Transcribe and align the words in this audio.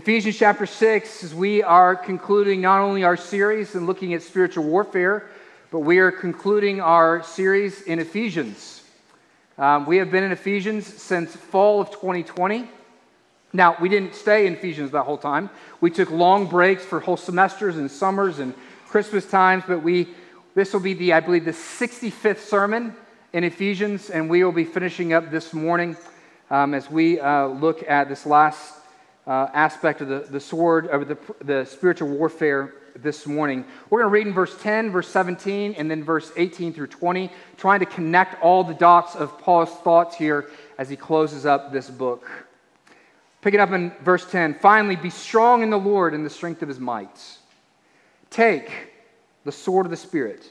Ephesians 0.00 0.38
chapter 0.38 0.64
6, 0.64 1.24
as 1.24 1.34
we 1.34 1.62
are 1.62 1.94
concluding 1.94 2.62
not 2.62 2.80
only 2.80 3.04
our 3.04 3.18
series 3.18 3.74
and 3.74 3.86
looking 3.86 4.14
at 4.14 4.22
spiritual 4.22 4.64
warfare, 4.64 5.28
but 5.70 5.80
we 5.80 5.98
are 5.98 6.10
concluding 6.10 6.80
our 6.80 7.22
series 7.22 7.82
in 7.82 7.98
Ephesians. 7.98 8.82
Um, 9.58 9.84
we 9.84 9.98
have 9.98 10.10
been 10.10 10.24
in 10.24 10.32
Ephesians 10.32 10.86
since 10.86 11.36
fall 11.36 11.82
of 11.82 11.90
2020. 11.90 12.66
Now, 13.52 13.76
we 13.78 13.90
didn't 13.90 14.14
stay 14.14 14.46
in 14.46 14.54
Ephesians 14.54 14.90
that 14.92 15.02
whole 15.02 15.18
time. 15.18 15.50
We 15.82 15.90
took 15.90 16.10
long 16.10 16.46
breaks 16.46 16.82
for 16.82 17.00
whole 17.00 17.18
semesters 17.18 17.76
and 17.76 17.90
summers 17.90 18.38
and 18.38 18.54
Christmas 18.88 19.26
times, 19.30 19.64
but 19.68 19.82
we 19.82 20.08
this 20.54 20.72
will 20.72 20.80
be 20.80 20.94
the, 20.94 21.12
I 21.12 21.20
believe, 21.20 21.44
the 21.44 21.50
65th 21.50 22.38
sermon 22.38 22.96
in 23.34 23.44
Ephesians, 23.44 24.08
and 24.08 24.30
we 24.30 24.42
will 24.44 24.50
be 24.50 24.64
finishing 24.64 25.12
up 25.12 25.30
this 25.30 25.52
morning 25.52 25.94
um, 26.50 26.72
as 26.72 26.90
we 26.90 27.20
uh, 27.20 27.48
look 27.48 27.86
at 27.86 28.08
this 28.08 28.24
last 28.24 28.79
uh, 29.30 29.48
aspect 29.54 30.00
of 30.00 30.08
the, 30.08 30.26
the 30.28 30.40
sword, 30.40 30.88
of 30.88 31.06
the, 31.06 31.16
the 31.44 31.64
spiritual 31.64 32.08
warfare 32.08 32.74
this 32.96 33.28
morning. 33.28 33.64
We're 33.88 34.00
going 34.00 34.10
to 34.10 34.12
read 34.12 34.26
in 34.26 34.32
verse 34.32 34.60
10, 34.60 34.90
verse 34.90 35.06
17, 35.06 35.74
and 35.74 35.88
then 35.88 36.02
verse 36.02 36.32
18 36.36 36.72
through 36.72 36.88
20, 36.88 37.30
trying 37.56 37.78
to 37.78 37.86
connect 37.86 38.42
all 38.42 38.64
the 38.64 38.74
dots 38.74 39.14
of 39.14 39.38
Paul's 39.38 39.70
thoughts 39.70 40.16
here 40.16 40.50
as 40.78 40.90
he 40.90 40.96
closes 40.96 41.46
up 41.46 41.72
this 41.72 41.88
book. 41.88 42.28
Pick 43.40 43.54
it 43.54 43.60
up 43.60 43.70
in 43.70 43.92
verse 44.02 44.28
10 44.28 44.54
finally, 44.54 44.96
be 44.96 45.10
strong 45.10 45.62
in 45.62 45.70
the 45.70 45.78
Lord 45.78 46.12
and 46.12 46.26
the 46.26 46.30
strength 46.30 46.60
of 46.62 46.68
his 46.68 46.80
might. 46.80 47.38
Take 48.30 48.68
the 49.44 49.52
sword 49.52 49.86
of 49.86 49.90
the 49.90 49.96
Spirit, 49.96 50.50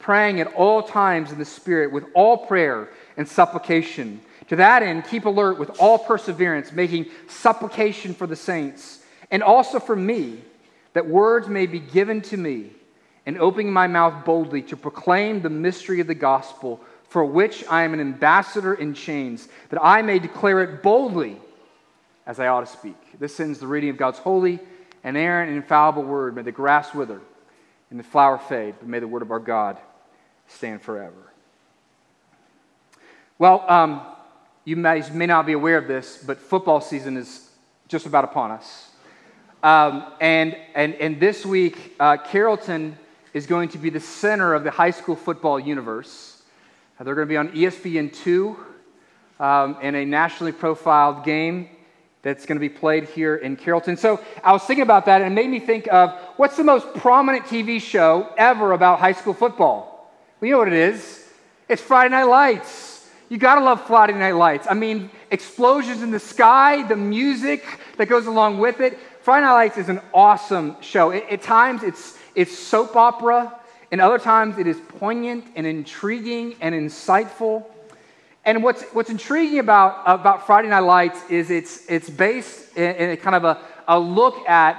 praying 0.00 0.40
at 0.40 0.52
all 0.54 0.82
times 0.82 1.30
in 1.30 1.38
the 1.38 1.44
Spirit 1.44 1.92
with 1.92 2.04
all 2.12 2.36
prayer 2.36 2.88
and 3.16 3.28
supplication 3.28 4.20
to 4.48 4.56
that 4.56 4.82
end, 4.82 5.04
keep 5.06 5.24
alert 5.24 5.58
with 5.58 5.70
all 5.80 5.98
perseverance, 5.98 6.72
making 6.72 7.06
supplication 7.28 8.14
for 8.14 8.26
the 8.26 8.36
saints, 8.36 9.00
and 9.30 9.42
also 9.42 9.80
for 9.80 9.96
me, 9.96 10.40
that 10.92 11.06
words 11.06 11.48
may 11.48 11.66
be 11.66 11.80
given 11.80 12.20
to 12.22 12.36
me, 12.36 12.70
and 13.26 13.38
opening 13.38 13.72
my 13.72 13.86
mouth 13.86 14.24
boldly 14.24 14.62
to 14.62 14.76
proclaim 14.76 15.42
the 15.42 15.50
mystery 15.50 16.00
of 16.00 16.06
the 16.06 16.14
gospel, 16.14 16.80
for 17.08 17.24
which 17.24 17.64
I 17.68 17.82
am 17.82 17.92
an 17.92 18.00
ambassador 18.00 18.74
in 18.74 18.94
chains, 18.94 19.48
that 19.70 19.82
I 19.82 20.02
may 20.02 20.18
declare 20.18 20.62
it 20.62 20.82
boldly 20.82 21.40
as 22.26 22.40
I 22.40 22.46
ought 22.46 22.60
to 22.60 22.66
speak. 22.66 22.96
This 23.18 23.38
ends 23.40 23.58
the 23.58 23.66
reading 23.66 23.90
of 23.90 23.96
God's 23.96 24.18
holy, 24.18 24.60
and 25.04 25.16
inerrant, 25.16 25.50
and 25.50 25.56
infallible 25.56 26.02
word. 26.02 26.34
May 26.34 26.42
the 26.42 26.52
grass 26.52 26.92
wither 26.92 27.20
and 27.90 27.98
the 27.98 28.04
flower 28.04 28.38
fade, 28.38 28.74
but 28.78 28.88
may 28.88 28.98
the 28.98 29.06
word 29.06 29.22
of 29.22 29.30
our 29.30 29.38
God 29.38 29.78
stand 30.48 30.82
forever. 30.82 31.32
Well, 33.38 33.64
um, 33.68 34.00
you 34.66 34.74
may, 34.74 35.00
may 35.12 35.26
not 35.26 35.46
be 35.46 35.52
aware 35.52 35.78
of 35.78 35.86
this, 35.86 36.22
but 36.26 36.40
football 36.40 36.80
season 36.80 37.16
is 37.16 37.48
just 37.86 38.04
about 38.04 38.24
upon 38.24 38.50
us. 38.50 38.90
Um, 39.62 40.12
and, 40.20 40.56
and, 40.74 40.94
and 40.96 41.20
this 41.20 41.46
week, 41.46 41.94
uh, 42.00 42.16
Carrollton 42.16 42.98
is 43.32 43.46
going 43.46 43.68
to 43.70 43.78
be 43.78 43.90
the 43.90 44.00
center 44.00 44.54
of 44.54 44.64
the 44.64 44.72
high 44.72 44.90
school 44.90 45.14
football 45.14 45.60
universe. 45.60 46.42
Uh, 46.98 47.04
they're 47.04 47.14
going 47.14 47.28
to 47.28 47.32
be 47.32 47.36
on 47.36 47.48
ESPN2 47.50 48.56
um, 49.38 49.78
in 49.82 49.94
a 49.94 50.04
nationally 50.04 50.52
profiled 50.52 51.24
game 51.24 51.68
that's 52.22 52.44
going 52.44 52.56
to 52.56 52.60
be 52.60 52.68
played 52.68 53.04
here 53.04 53.36
in 53.36 53.54
Carrollton. 53.54 53.96
So 53.96 54.20
I 54.42 54.50
was 54.50 54.64
thinking 54.64 54.82
about 54.82 55.06
that, 55.06 55.22
and 55.22 55.32
it 55.32 55.34
made 55.34 55.48
me 55.48 55.60
think 55.60 55.86
of 55.92 56.12
what's 56.38 56.56
the 56.56 56.64
most 56.64 56.92
prominent 56.94 57.44
TV 57.44 57.80
show 57.80 58.32
ever 58.36 58.72
about 58.72 58.98
high 58.98 59.12
school 59.12 59.32
football? 59.32 60.10
Well, 60.40 60.48
you 60.48 60.52
know 60.54 60.58
what 60.58 60.68
it 60.68 60.74
is? 60.74 61.24
It's 61.68 61.80
Friday 61.80 62.10
Night 62.10 62.24
Lights. 62.24 62.95
You 63.28 63.38
gotta 63.38 63.60
love 63.60 63.84
Friday 63.88 64.12
Night 64.12 64.36
Lights. 64.36 64.68
I 64.70 64.74
mean, 64.74 65.10
explosions 65.32 66.00
in 66.02 66.12
the 66.12 66.20
sky, 66.20 66.86
the 66.86 66.94
music 66.94 67.64
that 67.96 68.06
goes 68.06 68.26
along 68.26 68.58
with 68.58 68.80
it. 68.80 68.96
Friday 69.20 69.44
Night 69.44 69.54
Lights 69.54 69.78
is 69.78 69.88
an 69.88 70.00
awesome 70.14 70.76
show. 70.80 71.10
It, 71.10 71.24
at 71.28 71.42
times, 71.42 71.82
it's, 71.82 72.16
it's 72.36 72.56
soap 72.56 72.94
opera, 72.94 73.52
and 73.90 74.00
other 74.00 74.20
times, 74.20 74.58
it 74.58 74.68
is 74.68 74.78
poignant 74.98 75.44
and 75.56 75.66
intriguing 75.66 76.54
and 76.60 76.72
insightful. 76.72 77.64
And 78.44 78.62
what's, 78.62 78.84
what's 78.92 79.10
intriguing 79.10 79.58
about, 79.58 80.04
about 80.06 80.46
Friday 80.46 80.68
Night 80.68 80.80
Lights 80.80 81.18
is 81.28 81.50
it's, 81.50 81.84
it's 81.90 82.08
based 82.08 82.76
in, 82.76 82.94
in 82.94 83.10
a 83.10 83.16
kind 83.16 83.34
of 83.34 83.42
a, 83.42 83.60
a 83.88 83.98
look 83.98 84.48
at 84.48 84.76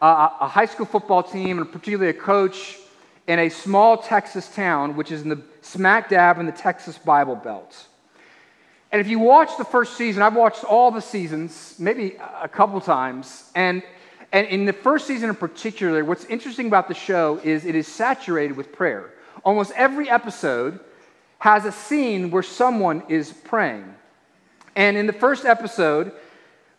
a, 0.00 0.30
a 0.40 0.48
high 0.48 0.66
school 0.66 0.86
football 0.86 1.24
team, 1.24 1.58
and 1.58 1.70
particularly 1.72 2.10
a 2.10 2.20
coach 2.20 2.76
in 3.26 3.40
a 3.40 3.48
small 3.48 3.98
Texas 3.98 4.48
town, 4.54 4.94
which 4.94 5.10
is 5.10 5.22
in 5.22 5.28
the 5.28 5.42
smack 5.62 6.08
dab 6.08 6.38
in 6.38 6.46
the 6.46 6.52
Texas 6.52 6.96
Bible 6.96 7.34
Belt. 7.34 7.86
And 8.90 9.00
if 9.00 9.08
you 9.08 9.18
watch 9.18 9.56
the 9.58 9.64
first 9.64 9.96
season, 9.96 10.22
I've 10.22 10.36
watched 10.36 10.64
all 10.64 10.90
the 10.90 11.02
seasons, 11.02 11.74
maybe 11.78 12.16
a 12.40 12.48
couple 12.48 12.80
times, 12.80 13.50
and, 13.54 13.82
and 14.32 14.46
in 14.46 14.64
the 14.64 14.72
first 14.72 15.06
season 15.06 15.28
in 15.28 15.36
particular, 15.36 16.04
what's 16.04 16.24
interesting 16.24 16.68
about 16.68 16.88
the 16.88 16.94
show 16.94 17.38
is 17.44 17.66
it 17.66 17.74
is 17.74 17.86
saturated 17.86 18.56
with 18.56 18.72
prayer. 18.72 19.10
Almost 19.44 19.72
every 19.76 20.08
episode 20.08 20.80
has 21.38 21.66
a 21.66 21.72
scene 21.72 22.30
where 22.30 22.42
someone 22.42 23.02
is 23.08 23.32
praying. 23.32 23.94
And 24.74 24.96
in 24.96 25.06
the 25.06 25.12
first 25.12 25.44
episode, 25.44 26.12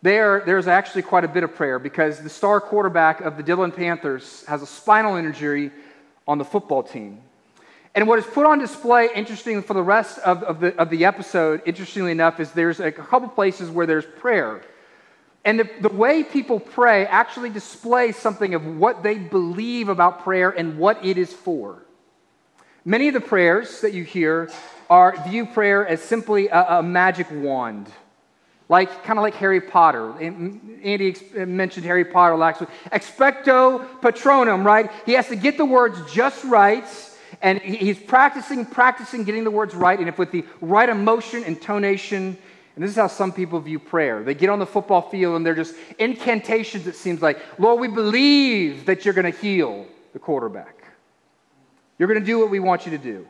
there, 0.02 0.42
there's 0.44 0.66
actually 0.66 1.02
quite 1.02 1.24
a 1.24 1.28
bit 1.28 1.44
of 1.44 1.54
prayer 1.54 1.78
because 1.78 2.20
the 2.20 2.28
star 2.28 2.60
quarterback 2.60 3.20
of 3.20 3.36
the 3.36 3.42
Dillon 3.42 3.70
Panthers 3.70 4.44
has 4.46 4.62
a 4.62 4.66
spinal 4.66 5.16
injury 5.16 5.70
on 6.26 6.38
the 6.38 6.44
football 6.44 6.82
team. 6.82 7.20
And 7.94 8.06
what 8.06 8.18
is 8.20 8.26
put 8.26 8.46
on 8.46 8.60
display, 8.60 9.08
interesting 9.14 9.62
for 9.62 9.74
the 9.74 9.82
rest 9.82 10.18
of, 10.20 10.42
of, 10.44 10.60
the, 10.60 10.76
of 10.76 10.90
the 10.90 11.04
episode, 11.04 11.62
interestingly 11.66 12.12
enough, 12.12 12.38
is 12.38 12.52
there's 12.52 12.78
a 12.78 12.92
couple 12.92 13.28
places 13.28 13.68
where 13.68 13.86
there's 13.86 14.06
prayer. 14.18 14.62
And 15.44 15.58
the, 15.58 15.68
the 15.80 15.88
way 15.88 16.22
people 16.22 16.60
pray 16.60 17.06
actually 17.06 17.50
displays 17.50 18.16
something 18.16 18.54
of 18.54 18.64
what 18.64 19.02
they 19.02 19.18
believe 19.18 19.88
about 19.88 20.22
prayer 20.22 20.50
and 20.50 20.78
what 20.78 21.04
it 21.04 21.18
is 21.18 21.32
for. 21.32 21.82
Many 22.84 23.08
of 23.08 23.14
the 23.14 23.20
prayers 23.20 23.80
that 23.80 23.92
you 23.92 24.04
hear 24.04 24.50
are 24.88 25.16
view 25.28 25.46
prayer 25.46 25.86
as 25.86 26.00
simply 26.00 26.48
a, 26.48 26.78
a 26.78 26.82
magic 26.82 27.26
wand, 27.30 27.88
like 28.68 29.02
kind 29.02 29.18
of 29.18 29.22
like 29.22 29.34
Harry 29.34 29.60
Potter. 29.60 30.12
Andy 30.20 31.16
mentioned 31.34 31.86
Harry 31.86 32.04
Potter 32.04 32.36
last 32.36 32.60
week. 32.60 32.70
Expecto 32.92 33.84
patronum, 34.00 34.64
right? 34.64 34.90
He 35.06 35.12
has 35.12 35.26
to 35.28 35.36
get 35.36 35.56
the 35.56 35.64
words 35.64 35.98
just 36.12 36.44
right 36.44 36.86
and 37.42 37.58
he's 37.60 37.98
practicing, 37.98 38.66
practicing 38.66 39.24
getting 39.24 39.44
the 39.44 39.50
words 39.50 39.74
right, 39.74 39.98
and 39.98 40.08
if 40.08 40.18
with 40.18 40.30
the 40.30 40.44
right 40.60 40.88
emotion, 40.88 41.42
intonation, 41.44 42.36
and 42.76 42.84
this 42.84 42.90
is 42.90 42.96
how 42.96 43.08
some 43.08 43.32
people 43.32 43.60
view 43.60 43.78
prayer. 43.78 44.22
They 44.22 44.34
get 44.34 44.48
on 44.48 44.58
the 44.58 44.66
football 44.66 45.02
field 45.02 45.36
and 45.36 45.44
they're 45.44 45.54
just 45.54 45.74
incantations, 45.98 46.86
it 46.86 46.94
seems 46.94 47.20
like. 47.20 47.38
Lord, 47.58 47.80
we 47.80 47.88
believe 47.88 48.86
that 48.86 49.04
you're 49.04 49.14
going 49.14 49.30
to 49.30 49.38
heal 49.38 49.86
the 50.12 50.18
quarterback. 50.18 50.84
You're 51.98 52.08
going 52.08 52.20
to 52.20 52.24
do 52.24 52.38
what 52.38 52.50
we 52.50 52.60
want 52.60 52.86
you 52.86 52.92
to 52.92 52.98
do. 52.98 53.26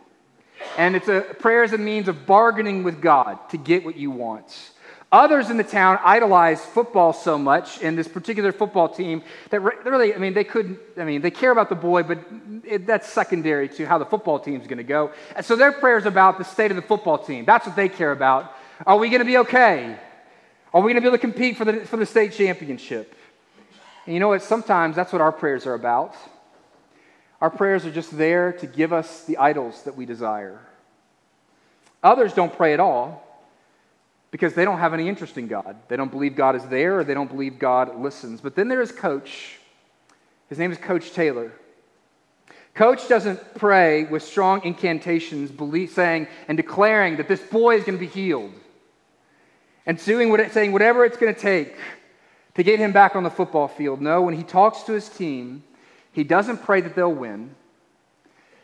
And 0.77 0.95
it's 0.95 1.09
a 1.09 1.23
prayer 1.39 1.63
as 1.65 1.73
a 1.73 1.79
means 1.79 2.07
of 2.07 2.27
bargaining 2.27 2.85
with 2.85 3.01
God 3.01 3.39
to 3.51 3.57
get 3.57 3.85
what 3.85 3.97
you 3.97 4.11
want. 4.11 4.73
Others 5.13 5.51
in 5.51 5.57
the 5.57 5.65
town 5.65 5.99
idolize 6.05 6.65
football 6.65 7.13
so 7.13 7.37
much 7.37 7.81
in 7.81 7.97
this 7.97 8.07
particular 8.07 8.53
football 8.53 8.89
team 8.89 9.23
that 9.51 9.59
really, 9.59 10.15
I 10.15 10.19
mean, 10.19 10.35
they 10.35 10.45
couldn't, 10.45 10.79
I 10.97 11.05
mean, 11.05 11.21
they 11.21 11.33
care 11.33 11.51
about 11.51 11.69
the 11.69 11.75
boy, 11.75 12.05
but 12.05 12.21
it, 12.65 12.87
that's 12.87 13.09
secondary 13.09 13.69
to 13.71 13.87
how 13.87 13.99
the 13.99 14.05
football 14.05 14.39
team's 14.39 14.69
going 14.69 14.79
to 14.79 14.85
go. 14.85 15.11
And 15.35 15.45
so 15.45 15.57
their 15.57 15.73
prayer's 15.73 16.07
about 16.07 16.39
the 16.39 16.45
state 16.45 16.71
of 16.71 16.77
the 16.77 16.83
football 16.83 17.19
team. 17.19 17.45
That's 17.45 17.67
what 17.67 17.75
they 17.75 17.89
care 17.89 18.13
about. 18.13 18.55
Are 18.87 18.97
we 18.97 19.09
going 19.09 19.19
to 19.19 19.25
be 19.25 19.39
okay? 19.39 19.99
Are 20.73 20.81
we 20.81 20.93
going 20.93 20.95
to 20.95 21.01
be 21.01 21.09
able 21.09 21.19
to 21.19 21.21
compete 21.21 21.57
for 21.57 21.65
the, 21.65 21.85
for 21.85 21.97
the 21.97 22.07
state 22.07 22.33
championship? 22.33 23.13
And 24.07 24.15
you 24.15 24.21
know 24.21 24.29
what? 24.29 24.43
Sometimes 24.43 24.95
that's 24.95 25.13
what 25.13 25.21
our 25.21 25.33
prayers 25.33 25.67
are 25.67 25.75
about. 25.75 26.15
Our 27.41 27.51
prayers 27.51 27.85
are 27.85 27.91
just 27.91 28.17
there 28.17 28.53
to 28.53 28.67
give 28.69 28.93
us 28.93 29.25
the 29.25 29.39
idols 29.39 29.83
that 29.83 29.97
we 29.97 30.07
desire. 30.07 30.61
Others 32.01 32.35
don't 32.35 32.55
pray 32.55 32.75
at 32.75 32.81
all 32.81 33.27
because 34.31 34.55
they 34.55 34.65
don't 34.65 34.79
have 34.79 34.95
any 34.95 35.09
interest 35.09 35.37
in 35.39 35.49
God. 35.49 35.77
They 35.89 35.97
don't 35.97 36.11
believe 36.11 36.37
God 36.37 36.57
is 36.57 36.65
there 36.67 37.01
or 37.01 37.05
they 37.05 37.15
don't 37.15 37.31
believe 37.31 37.59
God 37.59 38.01
listens. 38.01 38.41
But 38.41 38.55
then 38.55 38.69
there 38.69 38.81
is 38.81 38.93
Coach. 38.93 39.59
His 40.49 40.59
name 40.59 40.71
is 40.71 40.79
Coach 40.79 41.13
Taylor. 41.13 41.53
Coach 42.75 43.09
doesn't 43.09 43.55
pray 43.55 44.05
with 44.05 44.23
strong 44.23 44.65
incantations, 44.65 45.51
saying 45.91 46.29
and 46.47 46.57
declaring 46.57 47.17
that 47.17 47.29
this 47.29 47.41
boy 47.41 47.77
is 47.77 47.85
going 47.85 47.99
to 47.99 48.01
be 48.01 48.07
healed 48.07 48.53
and 49.87 50.03
doing 50.05 50.31
what, 50.31 50.53
saying 50.53 50.73
whatever 50.73 51.05
it's 51.05 51.17
going 51.17 51.35
to 51.35 51.41
take 51.41 51.77
to 52.55 52.63
get 52.63 52.79
him 52.79 52.93
back 52.93 53.17
on 53.17 53.23
the 53.23 53.31
football 53.31 53.69
field. 53.69 54.01
No, 54.01 54.23
when 54.23 54.35
he 54.35 54.43
talks 54.43 54.83
to 54.85 54.93
his 54.93 55.09
team, 55.09 55.65
he 56.13 56.25
doesn't 56.25 56.59
pray 56.59 56.81
that 56.81 56.95
they'll 56.95 57.13
win. 57.13 57.55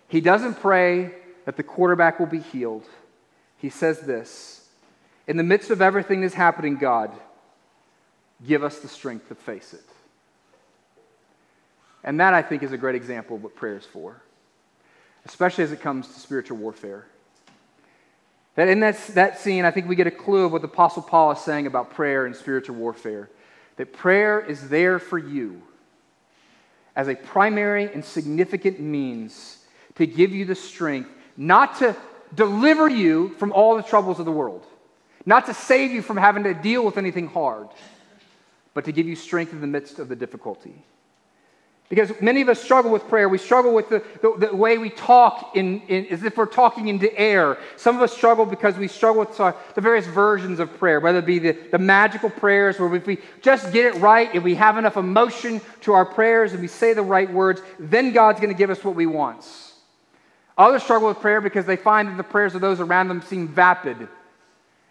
He 0.09 0.21
doesn't 0.21 0.61
pray 0.61 1.13
that 1.45 1.57
the 1.57 1.63
quarterback 1.63 2.19
will 2.19 2.27
be 2.27 2.41
healed. 2.41 2.87
He 3.59 3.71
says 3.71 4.01
this 4.01 4.66
in 5.27 5.37
the 5.37 5.43
midst 5.43 5.71
of 5.71 5.83
everything 5.83 6.21
that's 6.21 6.35
happening, 6.35 6.77
God, 6.77 7.11
give 8.47 8.63
us 8.63 8.79
the 8.79 8.89
strength 8.89 9.29
to 9.29 9.35
face 9.35 9.75
it. 9.75 9.85
And 12.05 12.21
that, 12.21 12.35
I 12.35 12.43
think, 12.43 12.63
is 12.63 12.73
a 12.73 12.79
great 12.79 12.95
example 12.95 13.37
of 13.37 13.43
what 13.43 13.57
prayer 13.57 13.77
is 13.77 13.85
for, 13.85 14.23
especially 15.25 15.65
as 15.65 15.73
it 15.73 15.81
comes 15.81 16.07
to 16.09 16.21
spiritual 16.21 16.57
warfare. 16.59 17.07
That 18.55 18.69
in 18.69 18.81
that, 18.81 18.97
that 19.15 19.39
scene, 19.39 19.65
I 19.65 19.71
think 19.71 19.89
we 19.89 19.97
get 19.97 20.07
a 20.07 20.13
clue 20.13 20.45
of 20.45 20.53
what 20.53 20.63
the 20.63 20.69
Apostle 20.69 21.03
Paul 21.03 21.33
is 21.33 21.41
saying 21.41 21.67
about 21.67 21.91
prayer 21.91 22.25
and 22.27 22.35
spiritual 22.35 22.77
warfare. 22.77 23.29
that 23.77 23.93
prayer 23.93 24.41
is 24.41 24.69
there 24.69 24.99
for 24.99 25.19
you 25.19 25.63
as 26.95 27.09
a 27.09 27.15
primary 27.15 27.93
and 27.93 28.05
significant 28.05 28.81
means 28.81 29.59
to 29.97 30.07
give 30.07 30.33
you 30.33 30.45
the 30.45 30.55
strength 30.55 31.11
not 31.37 31.79
to 31.79 31.95
deliver 32.35 32.89
you 32.89 33.31
from 33.39 33.53
all 33.53 33.77
the 33.77 33.83
troubles 33.83 34.19
of 34.19 34.25
the 34.25 34.33
world, 34.33 34.65
not 35.27 35.47
to 35.47 35.55
save 35.55 35.91
you 35.91 36.01
from 36.01 36.17
having 36.17 36.45
to 36.45 36.55
deal 36.55 36.85
with 36.85 36.97
anything 36.97 37.27
hard, 37.27 37.69
but 38.73 38.85
to 38.85 38.93
give 38.93 39.07
you 39.07 39.17
strength 39.17 39.53
in 39.53 39.61
the 39.61 39.67
midst 39.67 39.99
of 39.99 40.09
the 40.09 40.17
difficulty. 40.17 40.85
Because 41.89 42.13
many 42.21 42.41
of 42.41 42.49
us 42.49 42.61
struggle 42.61 42.91
with 42.91 43.07
prayer. 43.09 43.29
We 43.29 43.39
struggle 43.39 43.73
with 43.73 43.89
the, 43.89 44.03
the, 44.21 44.49
the 44.49 44.57
way 44.57 44.77
we 44.77 44.91
talk 44.91 45.53
in, 45.55 45.81
in, 45.83 46.07
as 46.07 46.25
if 46.25 46.37
we're 46.37 46.47
talking 46.47 46.89
into 46.89 47.17
air. 47.17 47.59
Some 47.77 47.95
of 47.95 48.03
us 48.03 48.13
struggle 48.13 48.45
because 48.45 48.77
we 48.77 48.89
struggle 48.89 49.21
with 49.21 49.37
the 49.37 49.81
various 49.81 50.07
versions 50.07 50.59
of 50.59 50.77
prayer, 50.79 50.99
whether 50.99 51.21
it 51.21 51.27
be 51.27 51.39
the, 51.39 51.53
the 51.71 51.79
magical 51.79 52.29
prayers, 52.29 52.81
where 52.81 52.93
if 52.97 53.07
we 53.07 53.19
just 53.41 53.73
get 53.73 53.95
it 53.95 54.01
right, 54.01 54.35
if 54.35 54.43
we 54.43 54.57
have 54.57 54.79
enough 54.79 54.97
emotion 54.97 55.61
to 55.83 55.93
our 55.93 56.05
prayers 56.05 56.53
and 56.53 56.61
we 56.61 56.67
say 56.67 56.93
the 56.93 57.03
right 57.03 57.33
words, 57.33 57.63
then 57.79 58.13
God's 58.13 58.41
going 58.41 58.53
to 58.53 58.59
give 58.59 58.71
us 58.71 58.83
what 58.83 58.97
we 58.97 59.07
want. 59.07 59.47
Others 60.59 60.83
struggle 60.83 61.09
with 61.09 61.21
prayer 61.21 61.41
because 61.41 61.67
they 61.67 61.77
find 61.77 62.09
that 62.09 62.17
the 62.17 62.25
prayers 62.25 62.57
of 62.57 62.61
those 62.61 62.81
around 62.81 63.07
them 63.09 63.23
seem 63.23 63.47
vapid 63.47 64.09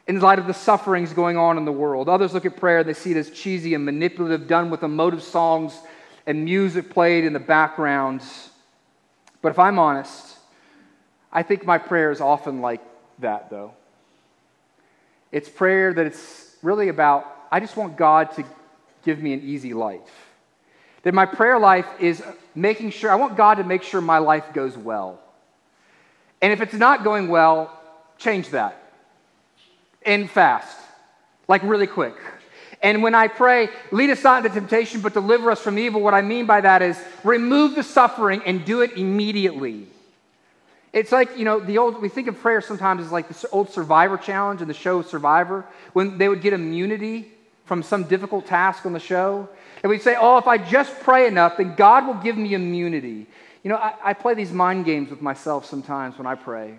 in 0.08 0.20
light 0.20 0.40
of 0.40 0.48
the 0.48 0.54
sufferings 0.54 1.14
going 1.14 1.38
on 1.38 1.58
in 1.58 1.66
the 1.66 1.72
world. 1.72 2.08
Others 2.08 2.34
look 2.34 2.46
at 2.46 2.58
prayer 2.58 2.80
and 2.80 2.90
they 2.90 2.94
see 2.94 3.12
it 3.12 3.18
as 3.18 3.32
cheesy 3.32 3.74
and 3.74 3.84
manipulative, 3.86 4.48
done 4.48 4.70
with 4.70 4.84
emotive 4.84 5.24
songs 5.24 5.78
and 6.28 6.46
music 6.46 6.90
played 6.90 7.24
in 7.24 7.34
the 7.34 7.40
background. 7.40 8.22
But 9.42 9.50
if 9.50 9.60
I'm 9.60 9.80
honest, 9.80 10.38
I 11.32 11.44
think 11.44 11.66
my 11.66 11.78
prayer 11.78 12.12
is 12.12 12.22
often 12.22 12.62
like 12.62 12.82
that, 13.20 13.50
though. 13.50 13.74
It's 15.32 15.50
prayer 15.50 15.94
that 15.94 16.06
it's 16.06 16.56
really 16.62 16.90
about, 16.90 17.26
I 17.52 17.60
just 17.60 17.76
want 17.76 17.98
God 17.98 18.32
to 18.36 18.44
give 19.04 19.22
me 19.22 19.34
an 19.34 19.42
easy 19.42 19.74
life. 19.74 20.02
That 21.04 21.14
my 21.14 21.26
prayer 21.26 21.60
life 21.60 21.88
is 22.00 22.24
making 22.56 22.92
sure, 22.92 23.12
I 23.12 23.16
want 23.16 23.38
God 23.38 23.56
to 23.56 23.64
make 23.64 23.84
sure 23.84 24.02
my 24.02 24.18
life 24.18 24.54
goes 24.54 24.78
well. 24.78 25.20
And 26.42 26.54
if 26.54 26.62
it's 26.62 26.74
not 26.74 27.04
going 27.04 27.28
well, 27.28 27.78
change 28.18 28.50
that. 28.50 28.85
And 30.06 30.30
fast, 30.30 30.78
like 31.48 31.64
really 31.64 31.88
quick. 31.88 32.16
And 32.82 33.02
when 33.02 33.16
I 33.16 33.28
pray, 33.28 33.70
lead 33.92 34.12
us 34.12 34.24
not 34.24 34.46
into 34.46 34.60
temptation, 34.60 35.02
but 35.02 35.14
deliver 35.14 35.50
us 35.50 35.60
from 35.60 35.80
evil, 35.80 36.02
what 36.02 36.14
I 36.14 36.22
mean 36.22 36.46
by 36.46 36.62
that 36.62 36.82
is 36.82 37.00
remove 37.24 37.74
the 37.74 37.84
suffering 37.84 38.44
and 38.46 38.64
do 38.64 38.82
it 38.82 38.94
immediately. 38.98 39.88
It's 40.94 41.12
like, 41.12 41.38
you 41.38 41.44
know, 41.44 41.60
the 41.60 41.78
old, 41.78 42.02
we 42.02 42.08
think 42.08 42.28
of 42.28 42.40
prayer 42.40 42.62
sometimes 42.62 43.04
as 43.04 43.12
like 43.12 43.28
the 43.28 43.50
old 43.50 43.70
survivor 43.70 44.18
challenge 44.18 44.62
in 44.62 44.68
the 44.68 44.74
show 44.74 45.02
Survivor, 45.02 45.66
when 45.94 46.18
they 46.18 46.30
would 46.30 46.42
get 46.42 46.54
immunity 46.54 47.32
from 47.66 47.84
some 47.84 48.04
difficult 48.04 48.46
task 48.46 48.86
on 48.86 48.94
the 48.94 49.00
show. 49.00 49.50
And 49.84 49.90
we'd 49.90 50.02
say, 50.02 50.16
oh, 50.18 50.38
if 50.38 50.48
I 50.48 50.58
just 50.58 50.98
pray 51.02 51.28
enough, 51.28 51.58
then 51.58 51.76
God 51.76 52.08
will 52.08 52.14
give 52.14 52.38
me 52.38 52.54
immunity. 52.54 53.28
You 53.64 53.70
know, 53.70 53.76
I, 53.78 53.96
I 54.04 54.14
play 54.14 54.36
these 54.36 54.54
mind 54.54 54.86
games 54.86 55.10
with 55.10 55.22
myself 55.22 55.66
sometimes 55.66 56.18
when 56.18 56.28
I 56.28 56.36
pray, 56.36 56.76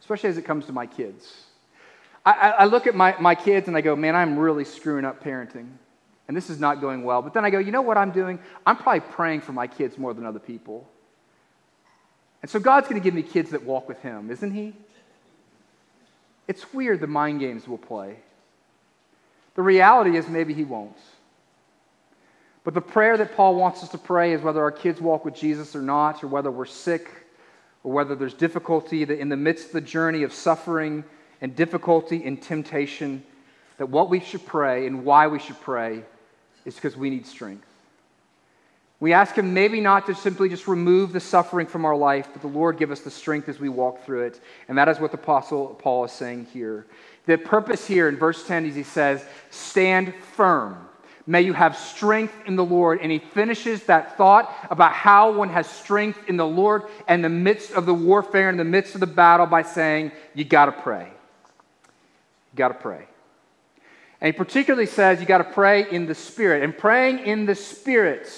especially 0.00 0.28
as 0.28 0.36
it 0.36 0.44
comes 0.44 0.66
to 0.66 0.72
my 0.72 0.84
kids. 0.84 1.45
I, 2.26 2.50
I 2.58 2.64
look 2.64 2.88
at 2.88 2.96
my, 2.96 3.14
my 3.20 3.36
kids 3.36 3.68
and 3.68 3.76
I 3.76 3.80
go, 3.80 3.94
man, 3.94 4.16
I'm 4.16 4.36
really 4.36 4.64
screwing 4.64 5.04
up 5.04 5.22
parenting. 5.22 5.68
And 6.26 6.36
this 6.36 6.50
is 6.50 6.58
not 6.58 6.80
going 6.80 7.04
well. 7.04 7.22
But 7.22 7.34
then 7.34 7.44
I 7.44 7.50
go, 7.50 7.60
you 7.60 7.70
know 7.70 7.82
what 7.82 7.96
I'm 7.96 8.10
doing? 8.10 8.40
I'm 8.66 8.76
probably 8.76 9.00
praying 9.00 9.42
for 9.42 9.52
my 9.52 9.68
kids 9.68 9.96
more 9.96 10.12
than 10.12 10.26
other 10.26 10.40
people. 10.40 10.88
And 12.42 12.50
so 12.50 12.58
God's 12.58 12.88
going 12.88 13.00
to 13.00 13.04
give 13.04 13.14
me 13.14 13.22
kids 13.22 13.50
that 13.50 13.62
walk 13.62 13.88
with 13.88 14.00
Him, 14.00 14.30
isn't 14.30 14.50
He? 14.50 14.74
It's 16.48 16.74
weird 16.74 17.00
the 17.00 17.06
mind 17.06 17.38
games 17.38 17.68
we'll 17.68 17.78
play. 17.78 18.16
The 19.54 19.62
reality 19.62 20.16
is 20.16 20.28
maybe 20.28 20.52
He 20.52 20.64
won't. 20.64 20.98
But 22.64 22.74
the 22.74 22.80
prayer 22.80 23.16
that 23.16 23.36
Paul 23.36 23.54
wants 23.54 23.84
us 23.84 23.88
to 23.90 23.98
pray 23.98 24.32
is 24.32 24.42
whether 24.42 24.60
our 24.60 24.72
kids 24.72 25.00
walk 25.00 25.24
with 25.24 25.36
Jesus 25.36 25.76
or 25.76 25.82
not, 25.82 26.24
or 26.24 26.26
whether 26.26 26.50
we're 26.50 26.64
sick, 26.64 27.08
or 27.84 27.92
whether 27.92 28.16
there's 28.16 28.34
difficulty 28.34 29.04
in 29.04 29.28
the 29.28 29.36
midst 29.36 29.66
of 29.66 29.72
the 29.72 29.80
journey 29.80 30.24
of 30.24 30.32
suffering 30.32 31.04
and 31.40 31.54
difficulty 31.54 32.24
and 32.24 32.40
temptation, 32.40 33.22
that 33.78 33.86
what 33.86 34.10
we 34.10 34.20
should 34.20 34.44
pray 34.46 34.86
and 34.86 35.04
why 35.04 35.26
we 35.26 35.38
should 35.38 35.60
pray 35.60 36.02
is 36.64 36.74
because 36.74 36.96
we 36.96 37.10
need 37.10 37.26
strength. 37.26 37.66
We 38.98 39.12
ask 39.12 39.34
Him 39.34 39.52
maybe 39.52 39.80
not 39.80 40.06
to 40.06 40.14
simply 40.14 40.48
just 40.48 40.66
remove 40.66 41.12
the 41.12 41.20
suffering 41.20 41.66
from 41.66 41.84
our 41.84 41.96
life, 41.96 42.28
but 42.32 42.40
the 42.40 42.48
Lord 42.48 42.78
give 42.78 42.90
us 42.90 43.00
the 43.00 43.10
strength 43.10 43.48
as 43.48 43.60
we 43.60 43.68
walk 43.68 44.04
through 44.04 44.22
it. 44.22 44.40
And 44.68 44.78
that 44.78 44.88
is 44.88 44.98
what 44.98 45.12
the 45.12 45.18
Apostle 45.18 45.78
Paul 45.78 46.06
is 46.06 46.12
saying 46.12 46.46
here. 46.52 46.86
The 47.26 47.36
purpose 47.36 47.86
here 47.86 48.08
in 48.08 48.16
verse 48.16 48.46
10 48.46 48.64
is 48.64 48.74
he 48.74 48.82
says, 48.82 49.22
Stand 49.50 50.14
firm. 50.34 50.78
May 51.26 51.42
you 51.42 51.52
have 51.52 51.76
strength 51.76 52.32
in 52.46 52.56
the 52.56 52.64
Lord. 52.64 53.00
And 53.02 53.12
he 53.12 53.18
finishes 53.18 53.82
that 53.84 54.16
thought 54.16 54.54
about 54.70 54.92
how 54.92 55.32
one 55.32 55.50
has 55.50 55.66
strength 55.66 56.20
in 56.28 56.36
the 56.36 56.46
Lord 56.46 56.84
in 57.08 57.20
the 57.20 57.28
midst 57.28 57.72
of 57.72 57.84
the 57.84 57.92
warfare, 57.92 58.48
in 58.48 58.56
the 58.56 58.64
midst 58.64 58.94
of 58.94 59.00
the 59.00 59.06
battle, 59.06 59.44
by 59.44 59.62
saying, 59.62 60.12
You 60.34 60.44
got 60.44 60.66
to 60.66 60.72
pray 60.72 61.10
got 62.56 62.68
to 62.68 62.74
pray. 62.74 63.06
And 64.20 64.32
he 64.34 64.36
particularly 64.36 64.86
says 64.86 65.20
you 65.20 65.26
got 65.26 65.38
to 65.38 65.44
pray 65.44 65.90
in 65.90 66.06
the 66.06 66.14
Spirit. 66.14 66.62
And 66.62 66.76
praying 66.76 67.20
in 67.20 67.46
the 67.46 67.54
Spirit. 67.54 68.28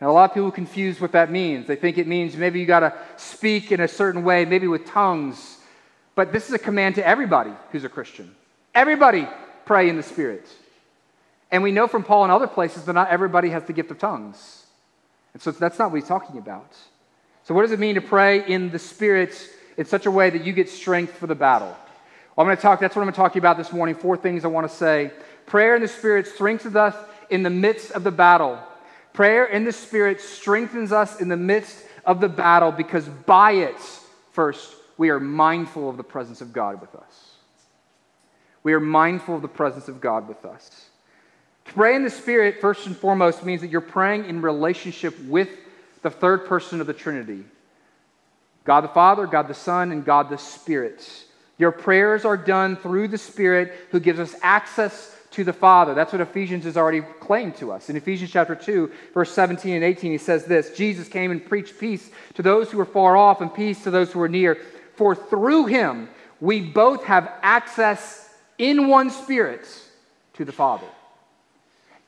Now, 0.00 0.10
a 0.10 0.12
lot 0.12 0.30
of 0.30 0.34
people 0.34 0.50
confuse 0.50 1.00
what 1.00 1.12
that 1.12 1.30
means. 1.30 1.66
They 1.66 1.76
think 1.76 1.98
it 1.98 2.06
means 2.06 2.36
maybe 2.36 2.60
you 2.60 2.66
got 2.66 2.80
to 2.80 2.94
speak 3.16 3.72
in 3.72 3.80
a 3.80 3.88
certain 3.88 4.24
way, 4.24 4.44
maybe 4.44 4.66
with 4.66 4.86
tongues. 4.86 5.58
But 6.14 6.32
this 6.32 6.48
is 6.48 6.54
a 6.54 6.58
command 6.58 6.96
to 6.96 7.06
everybody 7.06 7.50
who's 7.70 7.84
a 7.84 7.88
Christian. 7.88 8.34
Everybody 8.74 9.28
pray 9.64 9.88
in 9.88 9.96
the 9.96 10.02
Spirit. 10.02 10.46
And 11.50 11.62
we 11.62 11.72
know 11.72 11.86
from 11.86 12.04
Paul 12.04 12.24
and 12.24 12.32
other 12.32 12.46
places 12.46 12.84
that 12.84 12.92
not 12.92 13.10
everybody 13.10 13.50
has 13.50 13.64
the 13.64 13.72
gift 13.72 13.90
of 13.90 13.98
tongues. 13.98 14.66
And 15.32 15.42
so 15.42 15.50
that's 15.50 15.78
not 15.78 15.90
what 15.90 16.00
he's 16.00 16.08
talking 16.08 16.38
about. 16.38 16.76
So, 17.44 17.54
what 17.54 17.62
does 17.62 17.72
it 17.72 17.78
mean 17.78 17.96
to 17.96 18.00
pray 18.00 18.46
in 18.46 18.70
the 18.70 18.78
Spirit 18.78 19.50
in 19.76 19.84
such 19.84 20.06
a 20.06 20.10
way 20.10 20.30
that 20.30 20.44
you 20.44 20.52
get 20.52 20.68
strength 20.68 21.14
for 21.14 21.26
the 21.26 21.34
battle? 21.34 21.76
Well, 22.36 22.44
I'm 22.44 22.48
going 22.48 22.56
to 22.56 22.62
talk, 22.62 22.80
that's 22.80 22.96
what 22.96 23.02
I'm 23.02 23.06
going 23.06 23.14
to 23.14 23.16
talk 23.16 23.32
to 23.32 23.36
you 23.36 23.40
about 23.40 23.56
this 23.56 23.72
morning. 23.72 23.94
Four 23.94 24.16
things 24.16 24.44
I 24.44 24.48
want 24.48 24.68
to 24.68 24.74
say. 24.74 25.12
Prayer 25.46 25.76
in 25.76 25.82
the 25.82 25.88
Spirit 25.88 26.26
strengthens 26.26 26.74
us 26.74 26.96
in 27.30 27.44
the 27.44 27.50
midst 27.50 27.92
of 27.92 28.02
the 28.02 28.10
battle. 28.10 28.58
Prayer 29.12 29.44
in 29.44 29.64
the 29.64 29.72
Spirit 29.72 30.20
strengthens 30.20 30.90
us 30.90 31.20
in 31.20 31.28
the 31.28 31.36
midst 31.36 31.84
of 32.04 32.20
the 32.20 32.28
battle 32.28 32.72
because 32.72 33.08
by 33.08 33.52
it, 33.52 33.78
first, 34.32 34.74
we 34.98 35.10
are 35.10 35.20
mindful 35.20 35.88
of 35.88 35.96
the 35.96 36.02
presence 36.02 36.40
of 36.40 36.52
God 36.52 36.80
with 36.80 36.94
us. 36.96 37.34
We 38.64 38.72
are 38.72 38.80
mindful 38.80 39.36
of 39.36 39.42
the 39.42 39.48
presence 39.48 39.86
of 39.86 40.00
God 40.00 40.26
with 40.26 40.44
us. 40.44 40.86
To 41.66 41.72
pray 41.72 41.94
in 41.94 42.02
the 42.02 42.10
Spirit, 42.10 42.60
first 42.60 42.86
and 42.86 42.96
foremost, 42.96 43.44
means 43.44 43.60
that 43.60 43.70
you're 43.70 43.80
praying 43.80 44.24
in 44.24 44.42
relationship 44.42 45.18
with 45.24 45.50
the 46.02 46.10
third 46.10 46.46
person 46.46 46.80
of 46.80 46.86
the 46.86 46.92
Trinity 46.92 47.44
God 48.64 48.80
the 48.80 48.88
Father, 48.88 49.26
God 49.26 49.46
the 49.46 49.54
Son, 49.54 49.92
and 49.92 50.04
God 50.04 50.30
the 50.30 50.38
Spirit. 50.38 51.23
Your 51.58 51.70
prayers 51.70 52.24
are 52.24 52.36
done 52.36 52.76
through 52.76 53.08
the 53.08 53.18
Spirit 53.18 53.74
who 53.90 54.00
gives 54.00 54.18
us 54.18 54.34
access 54.42 55.16
to 55.32 55.44
the 55.44 55.52
Father. 55.52 55.94
That's 55.94 56.12
what 56.12 56.20
Ephesians 56.20 56.64
has 56.64 56.76
already 56.76 57.00
claimed 57.20 57.56
to 57.56 57.72
us. 57.72 57.90
In 57.90 57.96
Ephesians 57.96 58.30
chapter 58.30 58.54
2, 58.54 58.90
verse 59.12 59.32
17 59.32 59.74
and 59.74 59.84
18, 59.84 60.12
he 60.12 60.18
says 60.18 60.44
this 60.44 60.76
Jesus 60.76 61.08
came 61.08 61.30
and 61.30 61.44
preached 61.44 61.78
peace 61.78 62.10
to 62.34 62.42
those 62.42 62.70
who 62.70 62.78
were 62.78 62.84
far 62.84 63.16
off 63.16 63.40
and 63.40 63.52
peace 63.52 63.82
to 63.84 63.90
those 63.90 64.12
who 64.12 64.20
were 64.20 64.28
near. 64.28 64.58
For 64.96 65.14
through 65.14 65.66
him 65.66 66.08
we 66.40 66.60
both 66.60 67.04
have 67.04 67.32
access 67.42 68.32
in 68.58 68.88
one 68.88 69.10
Spirit 69.10 69.66
to 70.34 70.44
the 70.44 70.52
Father. 70.52 70.86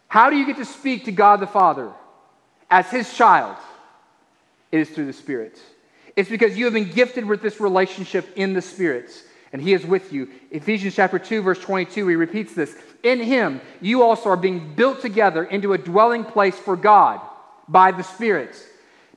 How 0.09 0.31
do 0.31 0.37
you 0.37 0.47
get 0.47 0.57
to 0.57 0.65
speak 0.65 1.05
to 1.05 1.13
God 1.13 1.41
the 1.41 1.47
Father 1.47 1.93
as 2.71 2.89
his 2.91 3.13
child? 3.13 3.57
It 4.71 4.81
is 4.81 4.91
through 4.91 5.07
the 5.07 5.13
Spirit. 5.13 5.59
It's 6.15 6.31
because 6.31 6.57
you 6.57 6.65
have 6.65 6.75
been 6.75 6.91
gifted 6.91 7.25
with 7.25 7.43
this 7.43 7.61
relationship 7.61 8.27
in 8.37 8.53
the 8.53 8.63
Spirit 8.63 9.11
and 9.53 9.63
he 9.63 9.73
is 9.73 9.85
with 9.87 10.13
you. 10.13 10.29
Ephesians 10.51 10.95
chapter 10.95 11.19
2, 11.19 11.43
verse 11.43 11.61
22, 11.61 12.09
he 12.09 12.17
repeats 12.17 12.55
this. 12.55 12.77
In 13.03 13.21
him, 13.21 13.61
you 13.81 14.03
also 14.03 14.31
are 14.31 14.37
being 14.37 14.75
built 14.75 15.01
together 15.01 15.45
into 15.45 15.73
a 15.73 15.79
dwelling 15.79 16.25
place 16.25 16.59
for 16.59 16.77
God 16.77 17.21
by 17.69 17.93
the 17.93 18.03
Spirit. 18.03 18.57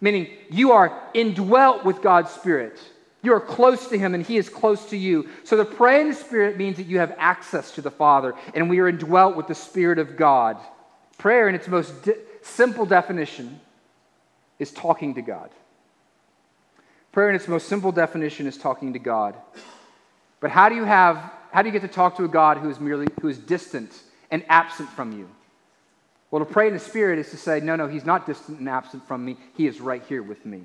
Meaning, 0.01 0.27
you 0.49 0.71
are 0.71 1.01
indwelt 1.13 1.83
with 1.83 2.01
God's 2.01 2.31
Spirit. 2.31 2.79
You 3.21 3.33
are 3.33 3.41
close 3.41 3.87
to 3.89 3.97
him 3.97 4.13
and 4.13 4.25
he 4.25 4.37
is 4.37 4.47
close 4.47 4.85
to 4.91 4.97
you. 4.97 5.27
So, 5.43 5.57
the 5.57 5.65
pray 5.65 6.01
in 6.01 6.09
the 6.09 6.15
Spirit 6.15 6.57
means 6.57 6.77
that 6.77 6.85
you 6.85 6.99
have 6.99 7.13
access 7.17 7.71
to 7.73 7.81
the 7.81 7.91
Father 7.91 8.33
and 8.53 8.69
we 8.69 8.79
are 8.79 8.87
indwelt 8.87 9.35
with 9.35 9.47
the 9.47 9.55
Spirit 9.55 9.99
of 9.99 10.15
God. 10.15 10.57
Prayer, 11.17 11.49
in 11.49 11.55
its 11.55 11.67
most 11.67 12.03
di- 12.03 12.13
simple 12.41 12.85
definition, 12.85 13.59
is 14.57 14.71
talking 14.71 15.15
to 15.15 15.21
God. 15.21 15.49
Prayer, 17.11 17.29
in 17.29 17.35
its 17.35 17.47
most 17.47 17.67
simple 17.67 17.91
definition, 17.91 18.47
is 18.47 18.57
talking 18.57 18.93
to 18.93 18.99
God. 18.99 19.35
But 20.39 20.51
how 20.51 20.69
do 20.69 20.75
you 20.75 20.85
have 20.85 21.31
how 21.51 21.63
do 21.63 21.67
you 21.67 21.73
get 21.73 21.81
to 21.81 21.87
talk 21.87 22.17
to 22.17 22.25
a 22.25 22.27
God 22.27 22.57
who 22.57 22.69
is 22.69 22.79
merely 22.79 23.07
who 23.21 23.27
is 23.27 23.37
distant 23.37 23.91
and 24.29 24.43
absent 24.49 24.89
from 24.89 25.17
you? 25.17 25.27
Well, 26.31 26.45
to 26.45 26.51
pray 26.51 26.67
in 26.67 26.73
the 26.73 26.79
Spirit 26.79 27.17
is 27.17 27.31
to 27.31 27.37
say, 27.37 27.59
no, 27.59 27.75
no, 27.75 27.87
he's 27.87 28.05
not 28.05 28.27
distant 28.27 28.59
and 28.59 28.69
absent 28.69 29.07
from 29.07 29.25
me. 29.25 29.37
He 29.55 29.65
is 29.65 29.81
right 29.81 30.03
here 30.07 30.21
with 30.21 30.45
me. 30.45 30.61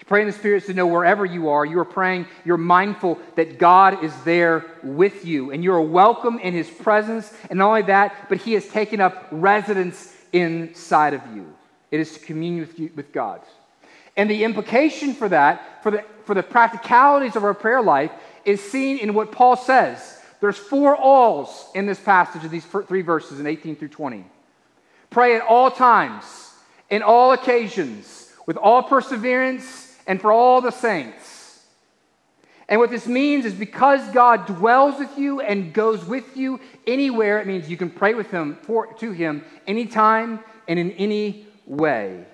To 0.00 0.04
pray 0.06 0.20
in 0.20 0.26
the 0.26 0.32
Spirit 0.32 0.58
is 0.58 0.66
to 0.66 0.74
know 0.74 0.86
wherever 0.86 1.24
you 1.24 1.50
are, 1.50 1.64
you 1.64 1.78
are 1.78 1.84
praying, 1.84 2.26
you're 2.44 2.56
mindful 2.56 3.18
that 3.36 3.58
God 3.58 4.02
is 4.02 4.14
there 4.22 4.64
with 4.82 5.26
you, 5.26 5.50
and 5.50 5.62
you're 5.62 5.80
welcome 5.80 6.38
in 6.38 6.54
His 6.54 6.68
presence. 6.70 7.32
And 7.50 7.58
not 7.58 7.68
only 7.68 7.82
that, 7.82 8.28
but 8.28 8.38
He 8.38 8.54
has 8.54 8.66
taken 8.68 9.00
up 9.00 9.28
residence 9.30 10.14
inside 10.32 11.14
of 11.14 11.22
you. 11.34 11.54
It 11.90 12.00
is 12.00 12.14
to 12.14 12.20
commune 12.20 12.60
with, 12.60 12.78
you, 12.78 12.90
with 12.94 13.12
God. 13.12 13.42
And 14.16 14.30
the 14.30 14.44
implication 14.44 15.12
for 15.12 15.28
that, 15.28 15.82
for 15.82 15.90
the, 15.90 16.04
for 16.24 16.34
the 16.34 16.42
practicalities 16.42 17.36
of 17.36 17.44
our 17.44 17.54
prayer 17.54 17.82
life, 17.82 18.10
is 18.44 18.60
seen 18.60 18.98
in 18.98 19.14
what 19.14 19.32
Paul 19.32 19.56
says. 19.56 20.18
There's 20.40 20.56
four 20.56 20.96
alls 20.96 21.66
in 21.74 21.86
this 21.86 22.00
passage 22.00 22.44
of 22.44 22.50
these 22.50 22.64
three 22.64 23.02
verses 23.02 23.40
in 23.40 23.46
18 23.46 23.76
through 23.76 23.88
20. 23.88 24.24
Pray 25.10 25.36
at 25.36 25.42
all 25.42 25.70
times, 25.70 26.24
in 26.88 27.02
all 27.02 27.32
occasions, 27.32 28.32
with 28.46 28.56
all 28.56 28.82
perseverance, 28.82 29.96
and 30.06 30.20
for 30.20 30.32
all 30.32 30.60
the 30.60 30.70
saints. 30.70 31.30
And 32.68 32.80
what 32.80 32.90
this 32.90 33.06
means 33.06 33.44
is 33.44 33.52
because 33.52 34.00
God 34.12 34.46
dwells 34.46 34.98
with 34.98 35.18
you 35.18 35.40
and 35.40 35.74
goes 35.74 36.04
with 36.04 36.36
you 36.36 36.60
anywhere, 36.86 37.40
it 37.40 37.46
means 37.46 37.68
you 37.68 37.76
can 37.76 37.90
pray 37.90 38.14
with 38.14 38.30
Him 38.30 38.56
for, 38.62 38.86
to 38.94 39.10
Him 39.10 39.44
anytime 39.66 40.38
and 40.68 40.78
in 40.78 40.92
any 40.92 41.46
way. 41.66 42.24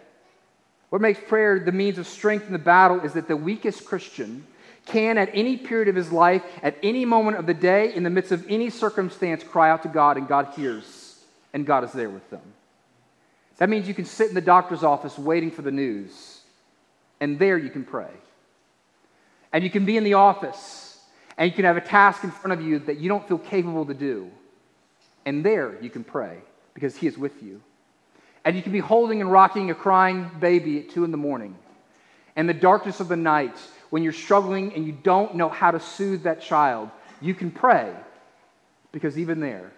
What 0.90 1.00
makes 1.00 1.18
prayer 1.26 1.58
the 1.58 1.72
means 1.72 1.98
of 1.98 2.06
strength 2.06 2.46
in 2.46 2.52
the 2.52 2.58
battle 2.58 3.00
is 3.00 3.14
that 3.14 3.28
the 3.28 3.36
weakest 3.36 3.86
Christian 3.86 4.46
can, 4.86 5.18
at 5.18 5.30
any 5.34 5.56
period 5.56 5.88
of 5.88 5.94
his 5.94 6.10
life, 6.10 6.42
at 6.62 6.78
any 6.82 7.04
moment 7.04 7.36
of 7.36 7.46
the 7.46 7.54
day, 7.54 7.92
in 7.92 8.02
the 8.02 8.10
midst 8.10 8.32
of 8.32 8.44
any 8.48 8.70
circumstance, 8.70 9.42
cry 9.42 9.70
out 9.70 9.82
to 9.82 9.88
God, 9.88 10.16
and 10.16 10.26
God 10.26 10.54
hears, 10.56 11.22
and 11.52 11.66
God 11.66 11.84
is 11.84 11.92
there 11.92 12.08
with 12.08 12.28
them. 12.30 12.42
That 13.58 13.68
means 13.68 13.88
you 13.88 13.94
can 13.94 14.04
sit 14.04 14.28
in 14.28 14.34
the 14.34 14.40
doctor's 14.40 14.82
office 14.82 15.18
waiting 15.18 15.50
for 15.50 15.62
the 15.62 15.70
news, 15.70 16.40
and 17.20 17.38
there 17.38 17.58
you 17.58 17.70
can 17.70 17.84
pray. 17.84 18.10
And 19.52 19.64
you 19.64 19.70
can 19.70 19.84
be 19.84 19.96
in 19.96 20.04
the 20.04 20.14
office, 20.14 21.00
and 21.36 21.50
you 21.50 21.54
can 21.54 21.64
have 21.64 21.76
a 21.76 21.80
task 21.80 22.22
in 22.24 22.30
front 22.30 22.58
of 22.58 22.66
you 22.66 22.78
that 22.80 22.98
you 22.98 23.08
don't 23.08 23.26
feel 23.26 23.38
capable 23.38 23.86
to 23.86 23.94
do, 23.94 24.30
and 25.24 25.44
there 25.44 25.76
you 25.82 25.90
can 25.90 26.04
pray 26.04 26.38
because 26.74 26.96
He 26.96 27.06
is 27.06 27.18
with 27.18 27.42
you. 27.42 27.60
And 28.44 28.54
you 28.54 28.62
can 28.62 28.70
be 28.70 28.78
holding 28.78 29.20
and 29.20 29.32
rocking 29.32 29.70
a 29.70 29.74
crying 29.74 30.30
baby 30.38 30.78
at 30.78 30.90
two 30.90 31.02
in 31.02 31.10
the 31.10 31.16
morning. 31.16 31.56
And 32.36 32.48
the 32.48 32.54
darkness 32.54 33.00
of 33.00 33.08
the 33.08 33.16
night, 33.16 33.58
when 33.90 34.02
you're 34.02 34.12
struggling 34.12 34.74
and 34.74 34.86
you 34.86 34.92
don't 34.92 35.34
know 35.34 35.48
how 35.48 35.70
to 35.70 35.80
soothe 35.80 36.24
that 36.24 36.40
child, 36.40 36.90
you 37.20 37.34
can 37.34 37.50
pray 37.50 37.92
because 38.92 39.18
even 39.18 39.40
there, 39.40 39.72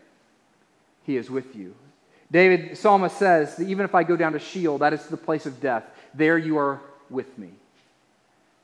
He 1.05 1.17
is 1.17 1.31
with 1.31 1.55
you. 1.57 1.75
David, 2.31 2.77
psalmist 2.77 3.17
says 3.17 3.57
that 3.57 3.69
even 3.69 3.85
if 3.85 3.95
I 3.95 4.03
go 4.03 4.17
down 4.17 4.33
to 4.33 4.39
Sheol, 4.39 4.79
that 4.79 4.93
is 4.93 5.07
the 5.07 5.17
place 5.17 5.47
of 5.47 5.61
death, 5.61 5.85
there 6.15 6.37
you 6.37 6.59
are 6.59 6.81
with 7.09 7.39
me. 7.39 7.51